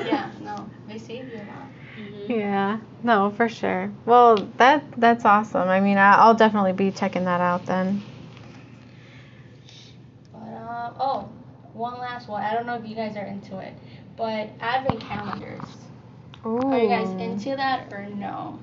yeah, 0.06 0.30
no, 0.42 0.70
they 0.88 0.98
save 0.98 1.30
you 1.30 1.38
a 1.38 1.46
lot. 1.48 1.70
Mhm. 1.98 2.30
Yeah, 2.30 2.80
no, 3.04 3.32
for 3.32 3.48
sure. 3.50 3.92
Well, 4.06 4.38
that 4.58 4.84
that's 4.98 5.26
awesome. 5.26 5.68
I 5.70 5.80
mean, 5.80 5.98
I, 5.98 6.16
I'll 6.16 6.34
definitely 6.36 6.74
be 6.74 6.92
checking 6.92 7.26
that 7.26 7.42
out 7.42 7.66
then. 7.66 8.02
But 10.34 10.40
um, 10.54 10.94
oh, 11.00 11.30
one 11.82 12.00
last 12.00 12.30
one. 12.30 12.44
I 12.44 12.54
don't 12.54 12.66
know 12.66 12.76
if 12.76 12.88
you 12.88 12.96
guys 12.96 13.18
are 13.18 13.26
into 13.26 13.58
it, 13.58 13.74
but 14.16 14.50
advent 14.62 15.02
calendars. 15.02 15.64
Ooh. 16.46 16.60
Are 16.60 16.80
you 16.80 16.88
guys 16.88 17.10
into 17.22 17.56
that 17.56 17.92
or 17.92 18.06
no? 18.16 18.60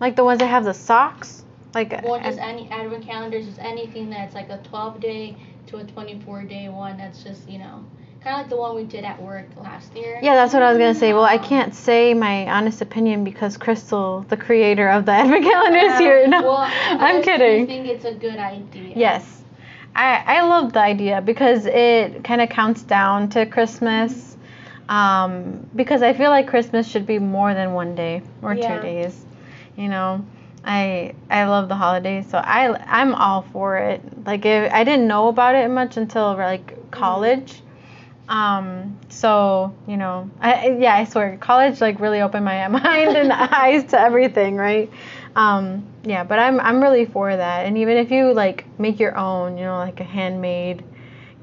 Like 0.00 0.16
the 0.16 0.24
ones 0.24 0.40
that 0.40 0.46
have 0.46 0.64
the 0.64 0.74
socks? 0.74 1.44
Like 1.74 2.02
Well, 2.02 2.20
just 2.20 2.38
ad- 2.38 2.48
any 2.56 2.70
advent 2.70 3.04
calendars, 3.04 3.46
just 3.46 3.58
anything 3.58 4.10
that's 4.10 4.34
like 4.34 4.48
a 4.48 4.58
12 4.58 5.00
day 5.00 5.36
to 5.66 5.76
a 5.76 5.84
24 5.84 6.42
day 6.44 6.68
one. 6.68 6.96
That's 6.96 7.22
just 7.22 7.48
you 7.48 7.58
know, 7.58 7.84
kind 8.22 8.34
of 8.36 8.40
like 8.42 8.48
the 8.48 8.56
one 8.56 8.74
we 8.74 8.84
did 8.84 9.04
at 9.04 9.20
work 9.22 9.46
last 9.56 9.94
year. 9.94 10.18
Yeah, 10.22 10.34
that's 10.34 10.54
what 10.54 10.62
I 10.62 10.70
was 10.70 10.78
gonna 10.78 10.94
say. 10.94 11.12
Well, 11.12 11.24
I 11.24 11.36
can't 11.38 11.74
say 11.74 12.14
my 12.14 12.48
honest 12.50 12.80
opinion 12.80 13.24
because 13.24 13.58
Crystal, 13.58 14.24
the 14.28 14.36
creator 14.38 14.88
of 14.88 15.04
the 15.04 15.12
advent 15.20 15.44
calendar, 15.44 15.78
is 15.78 15.92
Uh, 15.92 15.98
here. 15.98 16.26
No, 16.28 16.42
well, 16.42 16.56
I'm 16.70 17.22
kidding. 17.22 17.64
I 17.64 17.66
think 17.66 17.86
it's 17.86 18.06
a 18.06 18.14
good 18.14 18.38
idea. 18.38 18.94
Yes, 18.96 19.42
I 19.94 20.38
I 20.38 20.40
love 20.42 20.72
the 20.72 20.80
idea 20.80 21.20
because 21.20 21.66
it 21.66 22.24
kind 22.24 22.40
of 22.40 22.48
counts 22.48 22.82
down 22.82 23.28
to 23.30 23.46
Christmas. 23.46 24.36
Um, 24.88 25.66
because 25.76 26.00
I 26.02 26.14
feel 26.14 26.30
like 26.30 26.46
Christmas 26.48 26.88
should 26.88 27.04
be 27.06 27.18
more 27.18 27.52
than 27.52 27.74
one 27.74 27.94
day 27.94 28.22
or 28.42 28.54
Yeah. 28.54 28.76
two 28.76 28.82
days, 28.82 29.24
you 29.76 29.88
know. 29.88 30.24
I 30.64 31.14
I 31.30 31.44
love 31.44 31.68
the 31.68 31.74
holidays, 31.76 32.26
so 32.30 32.38
I 32.38 32.74
I'm 32.86 33.14
all 33.14 33.42
for 33.52 33.76
it. 33.76 34.00
Like 34.26 34.44
if, 34.44 34.72
I 34.72 34.84
didn't 34.84 35.06
know 35.06 35.28
about 35.28 35.54
it 35.54 35.70
much 35.70 35.96
until 35.96 36.34
like 36.34 36.90
college. 36.90 37.62
Um, 38.28 38.98
so 39.08 39.74
you 39.86 39.96
know, 39.96 40.30
I 40.40 40.76
yeah, 40.78 40.94
I 40.94 41.04
swear, 41.04 41.36
college 41.38 41.80
like 41.80 42.00
really 42.00 42.20
opened 42.20 42.44
my 42.44 42.66
mind 42.68 43.16
and 43.16 43.32
eyes 43.32 43.84
to 43.90 44.00
everything, 44.00 44.56
right? 44.56 44.90
Um, 45.38 45.86
yeah, 46.02 46.24
but 46.24 46.40
I'm 46.40 46.58
I'm 46.58 46.82
really 46.82 47.06
for 47.06 47.34
that. 47.34 47.66
And 47.66 47.78
even 47.78 47.96
if 47.96 48.10
you 48.10 48.32
like 48.32 48.64
make 48.78 48.98
your 48.98 49.16
own, 49.16 49.56
you 49.56 49.64
know, 49.64 49.78
like 49.78 50.00
a 50.00 50.04
handmade 50.04 50.82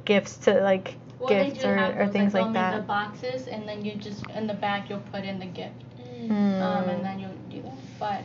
gifts 0.03 0.35
to 0.39 0.59
like 0.61 0.95
Well, 1.17 1.29
gifts 1.29 1.61
do 1.61 1.69
or, 1.69 1.75
have 1.75 1.95
or 1.95 2.05
those, 2.05 2.13
things 2.13 2.33
they'll 2.33 2.43
like 2.43 2.53
that. 2.53 2.81
The 2.81 2.87
boxes, 2.87 3.47
and 3.47 3.67
then 3.67 3.85
you 3.85 3.95
just 3.95 4.29
in 4.31 4.47
the 4.47 4.53
back 4.53 4.89
you'll 4.89 4.99
put 5.13 5.23
in 5.23 5.39
the 5.39 5.45
gift, 5.45 5.81
Mm. 6.27 6.61
um, 6.61 6.89
and 6.89 7.05
then 7.05 7.19
you'll 7.19 7.31
do 7.49 7.61
that. 7.61 7.99
But 7.99 8.23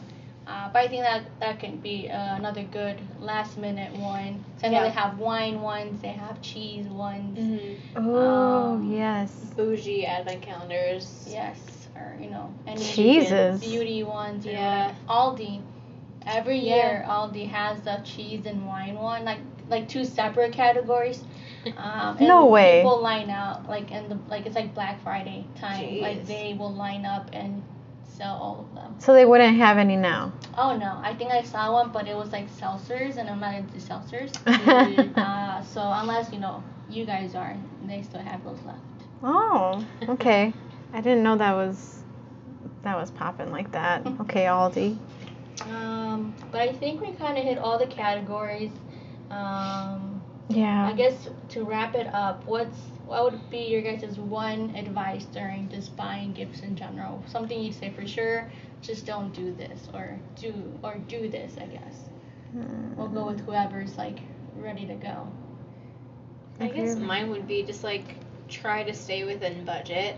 uh, 0.50 0.70
but 0.72 0.80
I 0.80 0.88
think 0.88 1.02
that 1.02 1.22
that 1.38 1.60
can 1.60 1.76
be 1.76 2.10
uh, 2.10 2.34
another 2.34 2.64
good 2.64 2.98
last 3.20 3.56
minute 3.56 3.94
one. 3.94 4.44
So 4.60 4.66
I 4.66 4.70
know 4.70 4.78
Yeah. 4.78 4.82
they 4.84 4.90
have 4.90 5.18
wine 5.20 5.60
ones, 5.60 6.02
they 6.02 6.08
have 6.08 6.42
cheese 6.42 6.86
ones. 6.86 7.38
Mm-hmm. 7.38 8.08
oh 8.08 8.74
um, 8.74 8.92
yes. 8.92 9.30
Bougie 9.56 10.04
advent 10.04 10.42
calendars. 10.42 11.28
Yes, 11.30 11.69
or 12.00 12.22
you 12.22 12.30
know 12.30 12.52
any 12.66 12.82
Jesus. 12.82 13.60
beauty 13.60 14.02
ones. 14.02 14.44
You 14.46 14.52
Yeah. 14.52 14.94
Aldi. 15.08 15.62
Every 16.26 16.58
Yeah. 16.58 16.74
year, 16.74 17.04
Aldi 17.08 17.48
has 17.48 17.80
the 17.80 18.00
cheese 18.04 18.46
and 18.46 18.66
wine 18.66 18.96
one, 18.96 19.24
like 19.24 19.40
like 19.68 19.88
two 19.88 20.04
separate 20.04 20.52
categories. 20.52 21.22
Um, 21.76 22.16
and 22.18 22.26
No 22.26 22.46
way. 22.46 22.78
People 22.80 23.02
line 23.02 23.28
out 23.28 23.68
like 23.68 23.90
in 23.90 24.08
the 24.08 24.18
like 24.28 24.46
it's 24.46 24.54
like 24.56 24.74
Black 24.74 25.02
Friday 25.02 25.44
time. 25.56 26.00
Like 26.00 26.24
they 26.26 26.56
will 26.58 26.72
line 26.72 27.04
up 27.04 27.28
and 27.34 27.62
sell 28.04 28.34
all 28.36 28.66
of 28.68 28.74
them. 28.74 28.94
So 28.98 29.12
they 29.12 29.24
wouldn't 29.26 29.56
have 29.56 29.76
any 29.78 29.96
now. 29.96 30.32
Oh 30.56 30.76
no, 30.76 30.98
I 31.02 31.14
think 31.14 31.30
I 31.32 31.42
saw 31.42 31.72
one, 31.72 31.90
but 31.90 32.08
it 32.08 32.16
was 32.16 32.32
like 32.32 32.48
seltzers, 32.50 33.16
and 33.18 33.28
I'm 33.28 33.40
not 33.40 33.54
into 33.54 33.78
seltzers. 33.78 34.32
uh, 35.16 35.62
so 35.62 35.80
unless 35.82 36.32
you 36.32 36.38
know 36.38 36.62
you 36.88 37.04
guys 37.04 37.34
are, 37.34 37.56
they 37.86 38.02
still 38.02 38.20
have 38.20 38.42
those 38.44 38.60
left. 38.66 38.78
Oh, 39.22 39.84
okay. 40.08 40.52
I 40.92 41.00
didn't 41.00 41.22
know 41.22 41.36
that 41.36 41.52
was 41.54 42.02
that 42.82 42.96
was 42.96 43.10
popping 43.10 43.50
like 43.52 43.72
that. 43.72 44.06
Okay, 44.20 44.44
Aldi. 44.44 44.96
Um, 45.62 46.34
but 46.50 46.60
I 46.62 46.72
think 46.72 47.00
we 47.00 47.12
kind 47.12 47.36
of 47.36 47.44
hit 47.44 47.58
all 47.58 47.78
the 47.78 47.86
categories. 47.86 48.70
Um, 49.30 50.22
Yeah. 50.48 50.86
I 50.88 50.92
guess 50.92 51.28
to 51.50 51.64
wrap 51.64 51.94
it 51.94 52.06
up, 52.12 52.44
what's 52.46 52.78
what 53.06 53.24
would 53.24 53.50
be 53.50 53.58
your 53.66 53.82
guys' 53.82 54.18
one 54.18 54.74
advice 54.76 55.24
during 55.26 55.68
just 55.68 55.96
buying 55.96 56.32
gifts 56.32 56.60
in 56.60 56.76
general? 56.76 57.22
Something 57.26 57.60
you'd 57.62 57.74
say 57.74 57.90
for 57.90 58.06
sure, 58.06 58.50
just 58.82 59.04
don't 59.06 59.32
do 59.34 59.52
this 59.52 59.88
or 59.92 60.18
do 60.36 60.52
or 60.82 60.96
do 61.08 61.28
this. 61.28 61.56
I 61.60 61.66
guess 61.66 62.08
we'll 62.96 63.08
go 63.08 63.26
with 63.26 63.40
whoever's 63.40 63.96
like 63.98 64.18
ready 64.56 64.86
to 64.86 64.94
go. 64.94 65.28
I 66.60 66.68
guess 66.68 66.96
mine 66.96 67.30
would 67.30 67.46
be 67.46 67.62
just 67.62 67.84
like 67.84 68.16
try 68.48 68.82
to 68.82 68.92
stay 68.94 69.24
within 69.24 69.64
budget 69.64 70.16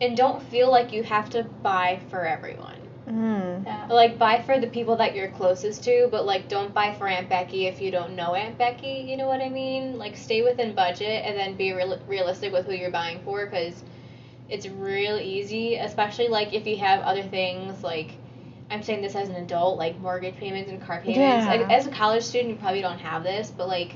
and 0.00 0.16
don't 0.16 0.42
feel 0.42 0.70
like 0.70 0.92
you 0.92 1.02
have 1.02 1.30
to 1.30 1.44
buy 1.62 2.00
for 2.10 2.26
everyone. 2.26 2.80
Mm. 3.08 3.64
Yeah. 3.64 3.86
Like 3.88 4.18
buy 4.18 4.42
for 4.42 4.58
the 4.58 4.66
people 4.66 4.96
that 4.96 5.14
you're 5.14 5.30
closest 5.30 5.84
to, 5.84 6.08
but 6.10 6.26
like 6.26 6.48
don't 6.48 6.74
buy 6.74 6.94
for 6.94 7.06
Aunt 7.06 7.28
Becky 7.28 7.66
if 7.66 7.80
you 7.80 7.90
don't 7.90 8.16
know 8.16 8.34
Aunt 8.34 8.58
Becky. 8.58 9.06
You 9.08 9.16
know 9.16 9.26
what 9.26 9.40
I 9.40 9.48
mean? 9.48 9.96
Like 9.96 10.16
stay 10.16 10.42
within 10.42 10.74
budget 10.74 11.24
and 11.24 11.38
then 11.38 11.56
be 11.56 11.72
real- 11.72 12.00
realistic 12.08 12.52
with 12.52 12.66
who 12.66 12.72
you're 12.72 12.90
buying 12.90 13.20
for 13.24 13.46
because 13.46 13.82
it's 14.48 14.66
real 14.66 15.18
easy, 15.18 15.76
especially 15.76 16.28
like 16.28 16.52
if 16.52 16.66
you 16.66 16.76
have 16.78 17.00
other 17.02 17.22
things 17.22 17.82
like. 17.82 18.12
I'm 18.68 18.82
saying 18.82 19.00
this 19.00 19.14
as 19.14 19.28
an 19.28 19.36
adult, 19.36 19.78
like 19.78 19.96
mortgage 20.00 20.34
payments 20.34 20.72
and 20.72 20.82
car 20.82 21.00
payments. 21.00 21.18
Yeah. 21.18 21.46
Like, 21.46 21.70
as 21.70 21.86
a 21.86 21.90
college 21.92 22.24
student, 22.24 22.50
you 22.50 22.56
probably 22.56 22.80
don't 22.80 22.98
have 22.98 23.22
this, 23.22 23.48
but 23.48 23.68
like, 23.68 23.94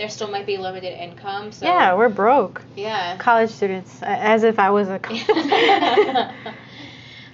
there 0.00 0.08
still 0.08 0.30
might 0.30 0.46
be 0.46 0.56
limited 0.56 0.98
income. 0.98 1.52
So 1.52 1.66
Yeah, 1.66 1.94
we're 1.94 2.08
broke. 2.08 2.62
yeah. 2.74 3.18
College 3.18 3.50
students, 3.50 4.02
as 4.02 4.44
if 4.44 4.58
I 4.58 4.70
was 4.70 4.88
a 4.88 4.98
college. 4.98 5.28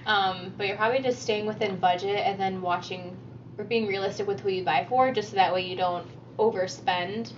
um, 0.05 0.53
but 0.57 0.67
you're 0.67 0.75
probably 0.75 0.99
just 0.99 1.21
staying 1.21 1.45
within 1.45 1.77
budget 1.77 2.17
and 2.27 2.37
then 2.37 2.61
watching 2.61 3.15
or 3.57 3.63
being 3.63 3.87
realistic 3.87 4.27
with 4.27 4.41
who 4.41 4.49
you 4.49 4.65
buy 4.65 4.85
for, 4.89 5.13
just 5.13 5.29
so 5.29 5.37
that 5.37 5.53
way 5.53 5.65
you 5.65 5.77
don't 5.77 6.05
overspend 6.37 7.31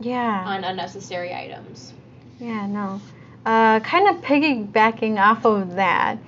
yeah. 0.00 0.42
on 0.44 0.64
unnecessary 0.64 1.32
items. 1.32 1.92
Yeah, 2.40 2.66
no. 2.66 3.00
Uh, 3.46 3.78
kind 3.78 4.08
of 4.08 4.24
piggybacking 4.24 5.20
off 5.20 5.44
of 5.46 5.76
that, 5.76 6.18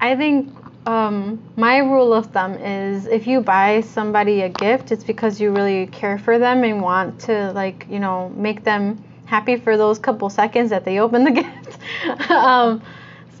I 0.00 0.16
think 0.16 0.52
um, 0.86 1.42
my 1.56 1.78
rule 1.78 2.12
of 2.14 2.26
thumb 2.26 2.54
is 2.54 3.06
if 3.06 3.26
you 3.26 3.40
buy 3.40 3.80
somebody 3.80 4.42
a 4.42 4.48
gift, 4.48 4.92
it's 4.92 5.04
because 5.04 5.40
you 5.40 5.50
really 5.50 5.86
care 5.88 6.18
for 6.18 6.38
them 6.38 6.62
and 6.64 6.80
want 6.80 7.20
to, 7.22 7.52
like, 7.52 7.86
you 7.90 7.98
know, 7.98 8.28
make 8.30 8.62
them 8.64 9.02
happy 9.26 9.56
for 9.56 9.76
those 9.76 9.98
couple 9.98 10.30
seconds 10.30 10.70
that 10.70 10.84
they 10.84 11.00
open 11.00 11.24
the 11.24 11.30
gift. 11.42 12.30
um, 12.30 12.80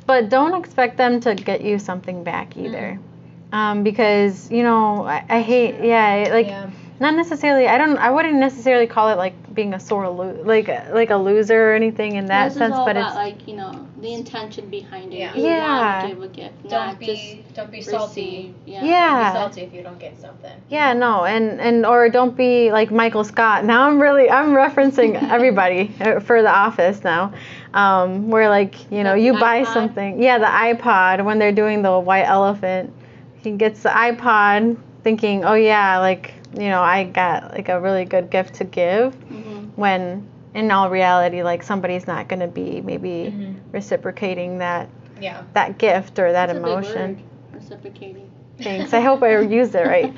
but 0.06 0.28
don't 0.28 0.54
expect 0.58 0.96
them 0.96 1.20
to 1.20 1.34
get 1.34 1.60
you 1.62 1.78
something 1.78 2.24
back 2.24 2.56
either. 2.56 2.98
Um, 3.52 3.82
because, 3.84 4.50
you 4.50 4.62
know, 4.64 5.04
I, 5.06 5.24
I 5.28 5.40
hate, 5.42 5.82
yeah, 5.84 6.28
like, 6.30 6.46
Yeah. 6.46 6.70
not 6.98 7.14
necessarily 7.14 7.68
i 7.68 7.76
don't 7.76 7.98
i 7.98 8.10
wouldn't 8.10 8.36
necessarily 8.36 8.86
call 8.86 9.10
it 9.10 9.16
like 9.18 9.34
being 9.54 9.74
a 9.74 9.78
sore 9.78 10.08
lo- 10.08 10.40
like 10.44 10.66
like 10.94 11.10
a 11.10 11.16
loser 11.16 11.70
or 11.70 11.74
anything 11.74 12.16
in 12.16 12.24
that 12.26 12.52
sense 12.54 12.74
but 12.74 12.96
it's 12.96 13.14
like 13.14 13.46
you 13.46 13.54
know 13.54 13.86
the 14.06 14.14
intention 14.14 14.64
behind 14.70 15.12
it. 15.12 15.18
Yeah. 15.18 15.34
You 15.36 15.42
Yeah. 15.44 15.72
want 15.82 16.00
to 16.02 16.08
give 16.14 16.22
a 16.22 16.28
gift, 16.40 16.56
Don't 16.68 16.86
not 16.86 16.98
be 16.98 17.06
just 17.06 17.54
don't 17.54 17.70
be 17.70 17.78
receive. 17.78 17.90
salty. 17.90 18.54
Yeah. 18.64 18.84
Yeah. 18.84 19.32
Be 19.32 19.38
salty 19.38 19.60
if 19.62 19.72
you 19.74 19.82
don't 19.82 19.98
get 20.06 20.14
something. 20.26 20.56
yeah 20.68 20.92
no 21.04 21.24
and 21.24 21.60
and 21.66 21.86
or 21.86 22.08
don't 22.18 22.36
be 22.36 22.72
like 22.78 22.90
michael 22.90 23.22
scott 23.32 23.64
now 23.64 23.80
i'm 23.88 23.98
really 24.06 24.26
i'm 24.38 24.50
referencing 24.64 25.10
everybody 25.36 25.82
uh, 26.00 26.18
for 26.28 26.42
the 26.42 26.50
office 26.66 26.98
now 27.04 27.22
um 27.82 28.28
where 28.32 28.48
like 28.58 28.74
you 28.90 29.02
know 29.06 29.14
The 29.14 29.20
you 29.26 29.32
buy 29.32 29.58
something 29.78 30.20
yeah 30.26 30.38
the 30.46 30.52
ipod 30.68 31.24
when 31.24 31.38
they're 31.38 31.58
doing 31.62 31.82
the 31.82 31.96
white 32.08 32.24
elephant 32.38 32.92
he 33.42 33.52
gets 33.52 33.82
the 33.86 33.90
ipod 34.08 34.76
thinking 35.04 35.44
oh 35.44 35.54
yeah 35.54 35.98
like 36.08 36.34
you 36.54 36.68
know 36.72 36.82
i 36.82 37.04
got 37.04 37.52
like 37.56 37.68
a 37.68 37.80
really 37.80 38.04
good 38.04 38.26
gift 38.36 38.54
to 38.60 38.64
give 38.64 39.14
hmm 39.14 39.58
when 39.82 40.02
in 40.54 40.70
all 40.70 40.90
reality 40.90 41.42
like 41.42 41.62
somebody's 41.62 42.06
not 42.06 42.28
going 42.28 42.40
to 42.40 42.46
be 42.48 42.80
maybe 42.80 43.32
Mhm. 43.34 43.56
reciprocating 43.72 44.58
that 44.58 44.88
Yeah. 45.20 45.42
that 45.54 45.78
gift 45.78 46.18
or 46.18 46.32
that 46.32 46.46
That's 46.46 46.52
a 46.52 46.54
big 46.54 46.62
emotion 46.64 47.14
word, 47.14 47.22
Reciprocating. 47.54 48.30
thanks 48.58 48.92
i 48.94 49.00
hope 49.00 49.22
i 49.22 49.38
used 49.60 49.74
it 49.74 49.86
right 49.86 50.12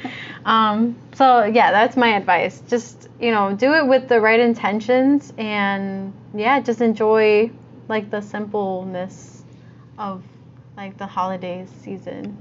um, 0.45 0.97
so 1.15 1.45
yeah 1.45 1.71
that's 1.73 1.97
my 1.97 2.17
advice 2.17 2.63
just 2.69 3.09
you 3.21 3.31
know 3.31 3.55
do 3.55 3.75
it 3.75 3.87
with 3.87 4.09
the 4.09 4.21
right 4.21 4.41
intentions 4.41 5.33
and 5.39 6.13
yeah 6.35 6.61
just 6.61 6.81
enjoy 6.81 7.51
like 7.89 8.11
the 8.11 8.21
simpleness 8.21 9.45
of 9.99 10.23
like 10.77 10.97
the 10.99 11.07
holidays 11.07 11.69
season 11.83 12.37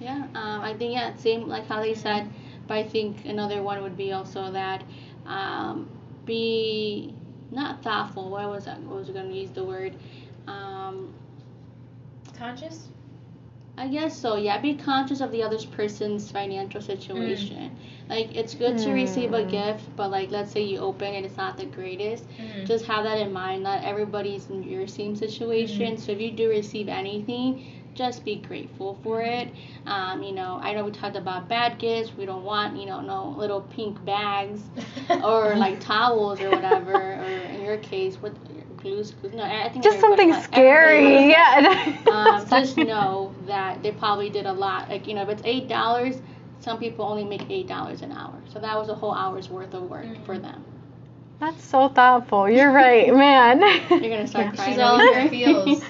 Yeah, 0.00 0.26
um, 0.34 0.60
I 0.62 0.74
think 0.74 0.94
yeah, 0.94 1.14
same 1.14 1.46
like 1.48 1.66
how 1.68 1.80
they 1.80 1.94
said, 1.94 2.28
but 2.66 2.74
I 2.76 2.82
think 2.82 3.24
another 3.24 3.62
one 3.62 3.80
would 3.82 3.96
be 3.96 4.12
also 4.12 4.50
that 4.50 4.82
um, 5.26 5.86
be 6.26 7.14
not 7.52 7.82
thoughtful. 7.82 8.30
What 8.30 8.48
was 8.50 8.66
I, 8.68 8.74
what 8.78 8.98
was 8.98 9.10
going 9.10 9.28
to 9.30 9.36
use 9.36 9.50
the 9.52 9.64
word? 9.64 9.94
Um, 10.48 11.14
Conscious? 12.38 12.90
I 13.78 13.88
guess 13.88 14.16
so. 14.16 14.36
Yeah, 14.36 14.58
be 14.58 14.74
conscious 14.74 15.20
of 15.20 15.30
the 15.32 15.42
other 15.42 15.58
person's 15.72 16.30
financial 16.30 16.80
situation. 16.80 17.76
Like 18.08 18.34
it's 18.36 18.54
good 18.54 18.78
to 18.78 18.92
receive 18.92 19.32
a 19.32 19.42
Hmm. 19.42 19.48
gift, 19.48 19.84
but 19.96 20.10
like 20.10 20.30
let's 20.30 20.50
say 20.52 20.62
you 20.62 20.78
open 20.78 21.14
it, 21.14 21.24
it's 21.24 21.36
not 21.36 21.56
the 21.56 21.66
greatest. 21.66 22.24
Mm. 22.38 22.66
Just 22.66 22.84
have 22.86 23.04
that 23.04 23.18
in 23.18 23.32
mind. 23.32 23.62
Not 23.62 23.82
everybody's 23.84 24.48
in 24.50 24.62
your 24.64 24.86
same 24.86 25.14
situation. 25.16 25.96
So 25.96 26.12
if 26.12 26.20
you 26.20 26.30
do 26.30 26.48
receive 26.48 26.88
anything, 26.88 27.64
just 27.94 28.24
be 28.24 28.36
grateful 28.36 28.98
for 29.02 29.20
it. 29.22 29.48
Um, 29.86 30.22
you 30.22 30.32
know, 30.32 30.58
I 30.62 30.72
know 30.72 30.84
we 30.84 30.90
talked 30.92 31.16
about 31.16 31.48
bad 31.48 31.78
gifts. 31.78 32.14
We 32.16 32.24
don't 32.26 32.44
want 32.44 32.76
you 32.76 32.86
know 32.86 33.00
no 33.00 33.28
little 33.36 33.60
pink 33.62 34.04
bags 34.04 34.62
or 35.22 35.56
like 35.56 35.80
towels 35.80 36.40
or 36.40 36.50
whatever. 36.52 37.01
Or 37.72 37.78
in 37.78 38.56
your 38.56 38.64
case, 38.66 38.80
blues? 38.82 39.14
No, 39.32 39.42
I 39.42 39.68
think 39.70 39.84
just 39.84 40.00
something 40.00 40.30
has- 40.30 40.44
scary 40.44 41.30
has 41.30 41.30
yeah 42.06 42.10
um, 42.10 42.46
just 42.50 42.76
know 42.76 43.34
that 43.46 43.82
they 43.82 43.92
probably 43.92 44.30
did 44.30 44.46
a 44.46 44.52
lot. 44.52 44.88
Like 44.88 45.06
you 45.06 45.14
know, 45.14 45.22
if 45.22 45.28
it's 45.28 45.42
eight 45.44 45.68
dollars, 45.68 46.20
some 46.60 46.78
people 46.78 47.04
only 47.04 47.24
make 47.24 47.48
eight 47.50 47.68
dollars 47.68 48.02
an 48.02 48.12
hour. 48.12 48.42
So 48.52 48.58
that 48.60 48.76
was 48.78 48.88
a 48.88 48.94
whole 48.94 49.14
hour's 49.14 49.48
worth 49.48 49.74
of 49.74 49.84
work 49.90 50.24
for 50.24 50.38
them. 50.38 50.64
that's 51.40 51.64
so 51.64 51.88
thoughtful 51.88 52.48
you're 52.48 52.70
right 52.70 53.12
man 53.26 53.60
You're 53.90 54.10
gonna 54.14 54.26
start 54.28 54.46
Yeah. 54.46 54.52
crying. 54.54 54.72
She's 54.72 54.78
all 54.78 55.00
over 55.00 55.18
in 55.18 55.28
her 55.28 55.28
here. 55.28 55.62
feels. 55.64 55.82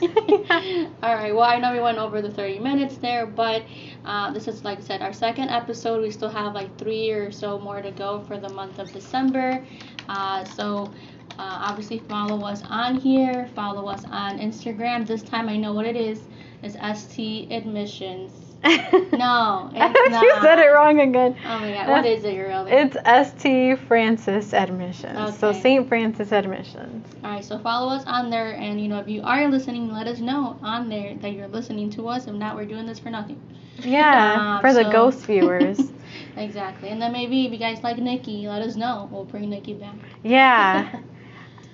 all 1.03 1.15
right. 1.15 1.35
Well, 1.35 1.43
I 1.45 1.59
know 1.59 1.73
we 1.73 1.81
went 1.81 1.99
over 1.99 2.23
the 2.23 2.31
30 2.31 2.59
minutes 2.61 2.97
there, 2.97 3.27
but 3.27 3.63
uh, 4.05 4.33
this 4.33 4.49
is 4.49 4.65
like 4.65 4.79
I 4.79 4.83
said, 4.83 5.03
our 5.03 5.13
second 5.13 5.51
episode. 5.51 6.01
We 6.03 6.11
still 6.11 6.31
have 6.31 6.55
like 6.55 6.77
three 6.79 7.11
or 7.11 7.31
so 7.31 7.59
more 7.59 7.83
to 7.83 7.91
go 7.91 8.21
for 8.23 8.39
the 8.39 8.49
month 8.49 8.79
of 8.79 8.93
December. 8.93 9.65
Uh, 10.09 10.45
so. 10.45 10.93
Uh, 11.39 11.69
obviously, 11.69 11.99
follow 12.09 12.45
us 12.47 12.63
on 12.69 12.97
here. 12.97 13.49
Follow 13.55 13.87
us 13.89 14.05
on 14.07 14.39
Instagram. 14.39 15.07
This 15.07 15.23
time, 15.23 15.49
I 15.49 15.57
know 15.57 15.73
what 15.73 15.87
it 15.87 15.97
is. 15.97 16.21
It's 16.63 16.77
ST 17.01 17.51
Admissions 17.51 18.53
No, 19.13 19.71
it's 19.75 20.23
you 20.23 20.35
said 20.41 20.61
it 20.61 20.69
wrong 20.69 21.01
again. 21.01 21.35
Oh 21.45 21.59
my 21.59 21.73
god, 21.73 21.89
what 21.89 22.07
is 22.07 22.23
it 22.23 22.37
really? 22.37 22.71
It's 22.71 22.97
St. 23.43 23.77
Francis 23.89 24.55
Admissions. 24.55 25.19
okay. 25.19 25.37
So 25.37 25.53
St. 25.53 25.89
Francis 25.89 26.31
Admissions. 26.31 27.05
Alright, 27.25 27.45
so 27.45 27.59
follow 27.59 27.93
us 27.93 28.05
on 28.07 28.31
there, 28.31 28.53
and 28.55 28.81
you 28.81 28.87
know 28.87 29.01
if 29.01 29.09
you 29.09 29.21
are 29.23 29.49
listening, 29.49 29.93
let 29.93 30.07
us 30.07 30.21
know 30.21 30.57
on 30.63 30.89
there 30.89 31.17
that 31.17 31.33
you're 31.33 31.49
listening 31.49 31.91
to 31.91 32.07
us. 32.07 32.29
If 32.29 32.35
not, 32.35 32.55
we're 32.55 32.67
doing 32.67 32.87
this 32.87 33.01
for 33.01 33.11
nothing. 33.11 33.41
Yeah, 33.81 34.59
Um, 34.59 34.61
for 34.61 34.73
the 34.73 34.85
so- 34.85 34.93
ghost 34.93 35.27
viewers. 35.27 35.81
Exactly, 36.37 36.89
and 36.91 37.01
then 37.01 37.13
maybe 37.13 37.47
if 37.47 37.53
you 37.53 37.59
guys 37.59 37.83
like 37.83 37.99
Nikki, 37.99 38.47
let 38.47 38.63
us 38.63 38.77
know. 38.77 39.09
We'll 39.11 39.25
bring 39.25 39.51
Nikki 39.51 39.75
back. 39.75 39.95
Yeah. 40.23 41.01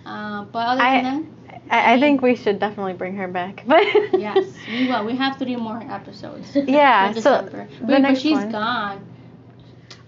Uh, 0.09 0.45
but 0.45 0.59
other 0.67 0.83
I- 0.83 1.03
than 1.03 1.35
I, 1.71 1.95
I 1.95 2.01
think 2.01 2.23
we 2.23 2.35
should 2.35 2.59
definitely 2.59 2.95
bring 2.95 3.15
her 3.17 3.29
back. 3.29 3.63
But 3.67 3.85
yes, 4.19 4.47
we 4.69 4.87
will. 4.89 5.05
We 5.05 5.15
have 5.17 5.39
to 5.39 5.45
do 5.45 5.59
more 5.59 5.83
episodes. 5.91 6.57
Yeah, 6.67 7.13
for 7.13 7.21
so 7.21 7.43
December. 7.43 7.69
the 7.81 7.85
Wait, 7.85 7.91
but 7.93 7.99
next 7.99 8.21
she's 8.21 8.39
one. 8.39 8.51
gone. 8.53 9.05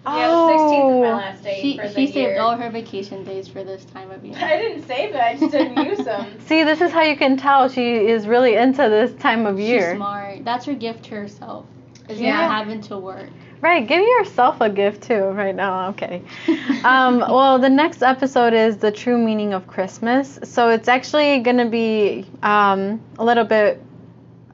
Yeah, 0.06 0.28
the 0.28 0.34
16th 0.34 0.96
is 0.96 1.02
my 1.02 1.08
Oh. 1.10 1.16
last 1.16 1.42
day 1.44 1.58
She 1.60 1.76
for 1.76 1.82
the 1.88 1.94
she 1.94 2.06
saved 2.06 2.16
year. 2.16 2.40
all 2.40 2.56
her 2.56 2.70
vacation 2.70 3.22
days 3.24 3.46
for 3.48 3.62
this 3.62 3.84
time 3.84 4.10
of 4.10 4.24
year. 4.24 4.36
I 4.40 4.56
didn't 4.56 4.86
save 4.86 5.10
it. 5.14 5.20
I 5.20 5.36
just 5.36 5.52
didn't 5.52 5.84
use 5.84 5.98
them. 5.98 6.40
See, 6.46 6.64
this 6.64 6.80
is 6.80 6.90
how 6.90 7.02
you 7.02 7.16
can 7.16 7.36
tell 7.36 7.68
she 7.68 8.06
is 8.06 8.26
really 8.26 8.54
into 8.56 8.88
this 8.88 9.12
time 9.20 9.44
of 9.44 9.60
year. 9.60 9.90
She's 9.90 9.96
smart. 9.98 10.44
That's 10.46 10.64
her 10.64 10.74
gift 10.74 11.04
to 11.06 11.16
herself. 11.16 11.66
Is 12.08 12.18
Yeah. 12.18 12.40
not 12.40 12.50
having 12.50 12.80
to 12.82 12.96
work. 12.96 13.28
Right, 13.60 13.86
give 13.86 14.02
yourself 14.02 14.60
a 14.62 14.70
gift 14.70 15.02
too 15.02 15.22
right 15.22 15.54
now. 15.54 15.72
I'm 15.72 15.94
kidding. 15.94 16.26
Um, 16.82 17.18
well, 17.18 17.58
the 17.58 17.68
next 17.68 18.02
episode 18.02 18.54
is 18.54 18.78
the 18.78 18.90
true 18.90 19.18
meaning 19.18 19.52
of 19.52 19.66
Christmas. 19.66 20.38
So 20.44 20.70
it's 20.70 20.88
actually 20.88 21.40
going 21.40 21.58
to 21.58 21.68
be 21.68 22.24
um, 22.42 23.02
a 23.18 23.24
little 23.24 23.44
bit 23.44 23.82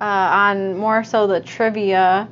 uh, 0.01 0.05
on 0.05 0.77
more 0.77 1.05
so 1.05 1.29
the 1.29 1.41
trivia. 1.41 2.29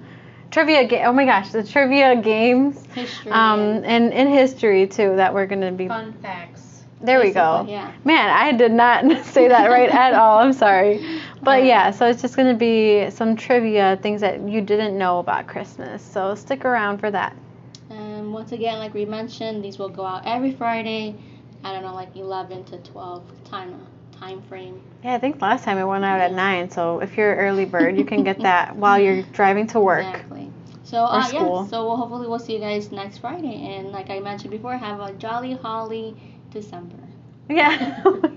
Trivia 0.50 0.84
game. 0.84 1.02
Oh 1.06 1.12
my 1.12 1.24
gosh, 1.26 1.52
the 1.52 1.62
trivia 1.62 2.20
games. 2.20 2.84
History. 2.86 3.30
Um, 3.30 3.84
and 3.84 4.12
in 4.12 4.26
history 4.26 4.88
too 4.88 5.14
that 5.14 5.32
we're 5.32 5.46
going 5.46 5.60
to 5.60 5.70
be. 5.70 5.86
Fun 5.86 6.12
facts. 6.14 6.82
There 7.00 7.20
we 7.20 7.32
go. 7.32 7.66
Yeah. 7.68 7.92
Man, 8.04 8.30
I 8.30 8.52
did 8.52 8.72
not 8.72 9.04
say 9.26 9.46
that 9.46 9.68
right 9.70 9.90
at 9.90 10.14
all. 10.14 10.38
I'm 10.38 10.52
sorry. 10.52 11.20
But 11.44 11.64
yeah, 11.64 11.90
so 11.90 12.06
it's 12.08 12.22
just 12.22 12.36
going 12.36 12.48
to 12.48 12.58
be 12.58 13.10
some 13.10 13.36
trivia, 13.36 13.98
things 14.02 14.20
that 14.22 14.40
you 14.48 14.60
didn't 14.60 14.96
know 14.98 15.18
about 15.18 15.46
Christmas. 15.46 16.02
So 16.02 16.34
stick 16.34 16.64
around 16.64 16.98
for 16.98 17.10
that. 17.10 17.36
And 17.90 18.32
once 18.32 18.52
again, 18.52 18.78
like 18.78 18.94
we 18.94 19.04
mentioned, 19.04 19.64
these 19.64 19.78
will 19.78 19.88
go 19.88 20.04
out 20.04 20.22
every 20.26 20.52
Friday. 20.52 21.14
I 21.62 21.72
don't 21.72 21.82
know, 21.82 21.94
like 21.94 22.16
11 22.16 22.64
to 22.64 22.78
12 22.78 23.44
time 23.44 23.86
time 24.12 24.42
frame. 24.42 24.80
Yeah, 25.02 25.14
I 25.14 25.18
think 25.18 25.40
last 25.42 25.64
time 25.64 25.78
it 25.78 25.84
went 25.84 26.04
out 26.04 26.20
at 26.20 26.32
9. 26.32 26.70
So 26.70 27.00
if 27.00 27.16
you're 27.16 27.32
an 27.32 27.38
early 27.38 27.64
bird, 27.64 27.96
you 27.96 28.04
can 28.04 28.24
get 28.24 28.38
that 28.42 28.76
while 28.76 28.98
you're 28.98 29.22
driving 29.32 29.66
to 29.68 29.80
work. 29.80 30.06
Exactly. 30.06 30.50
So 30.84 31.04
uh, 31.04 31.28
yeah, 31.32 31.66
so 31.66 31.86
we'll, 31.86 31.96
hopefully 31.96 32.28
we'll 32.28 32.38
see 32.38 32.54
you 32.54 32.60
guys 32.60 32.92
next 32.92 33.18
Friday. 33.18 33.76
And 33.76 33.90
like 33.90 34.10
I 34.10 34.20
mentioned 34.20 34.50
before, 34.50 34.76
have 34.76 35.00
a 35.00 35.12
jolly 35.14 35.54
holly 35.54 36.16
December. 36.50 36.96
Yeah. 37.48 38.02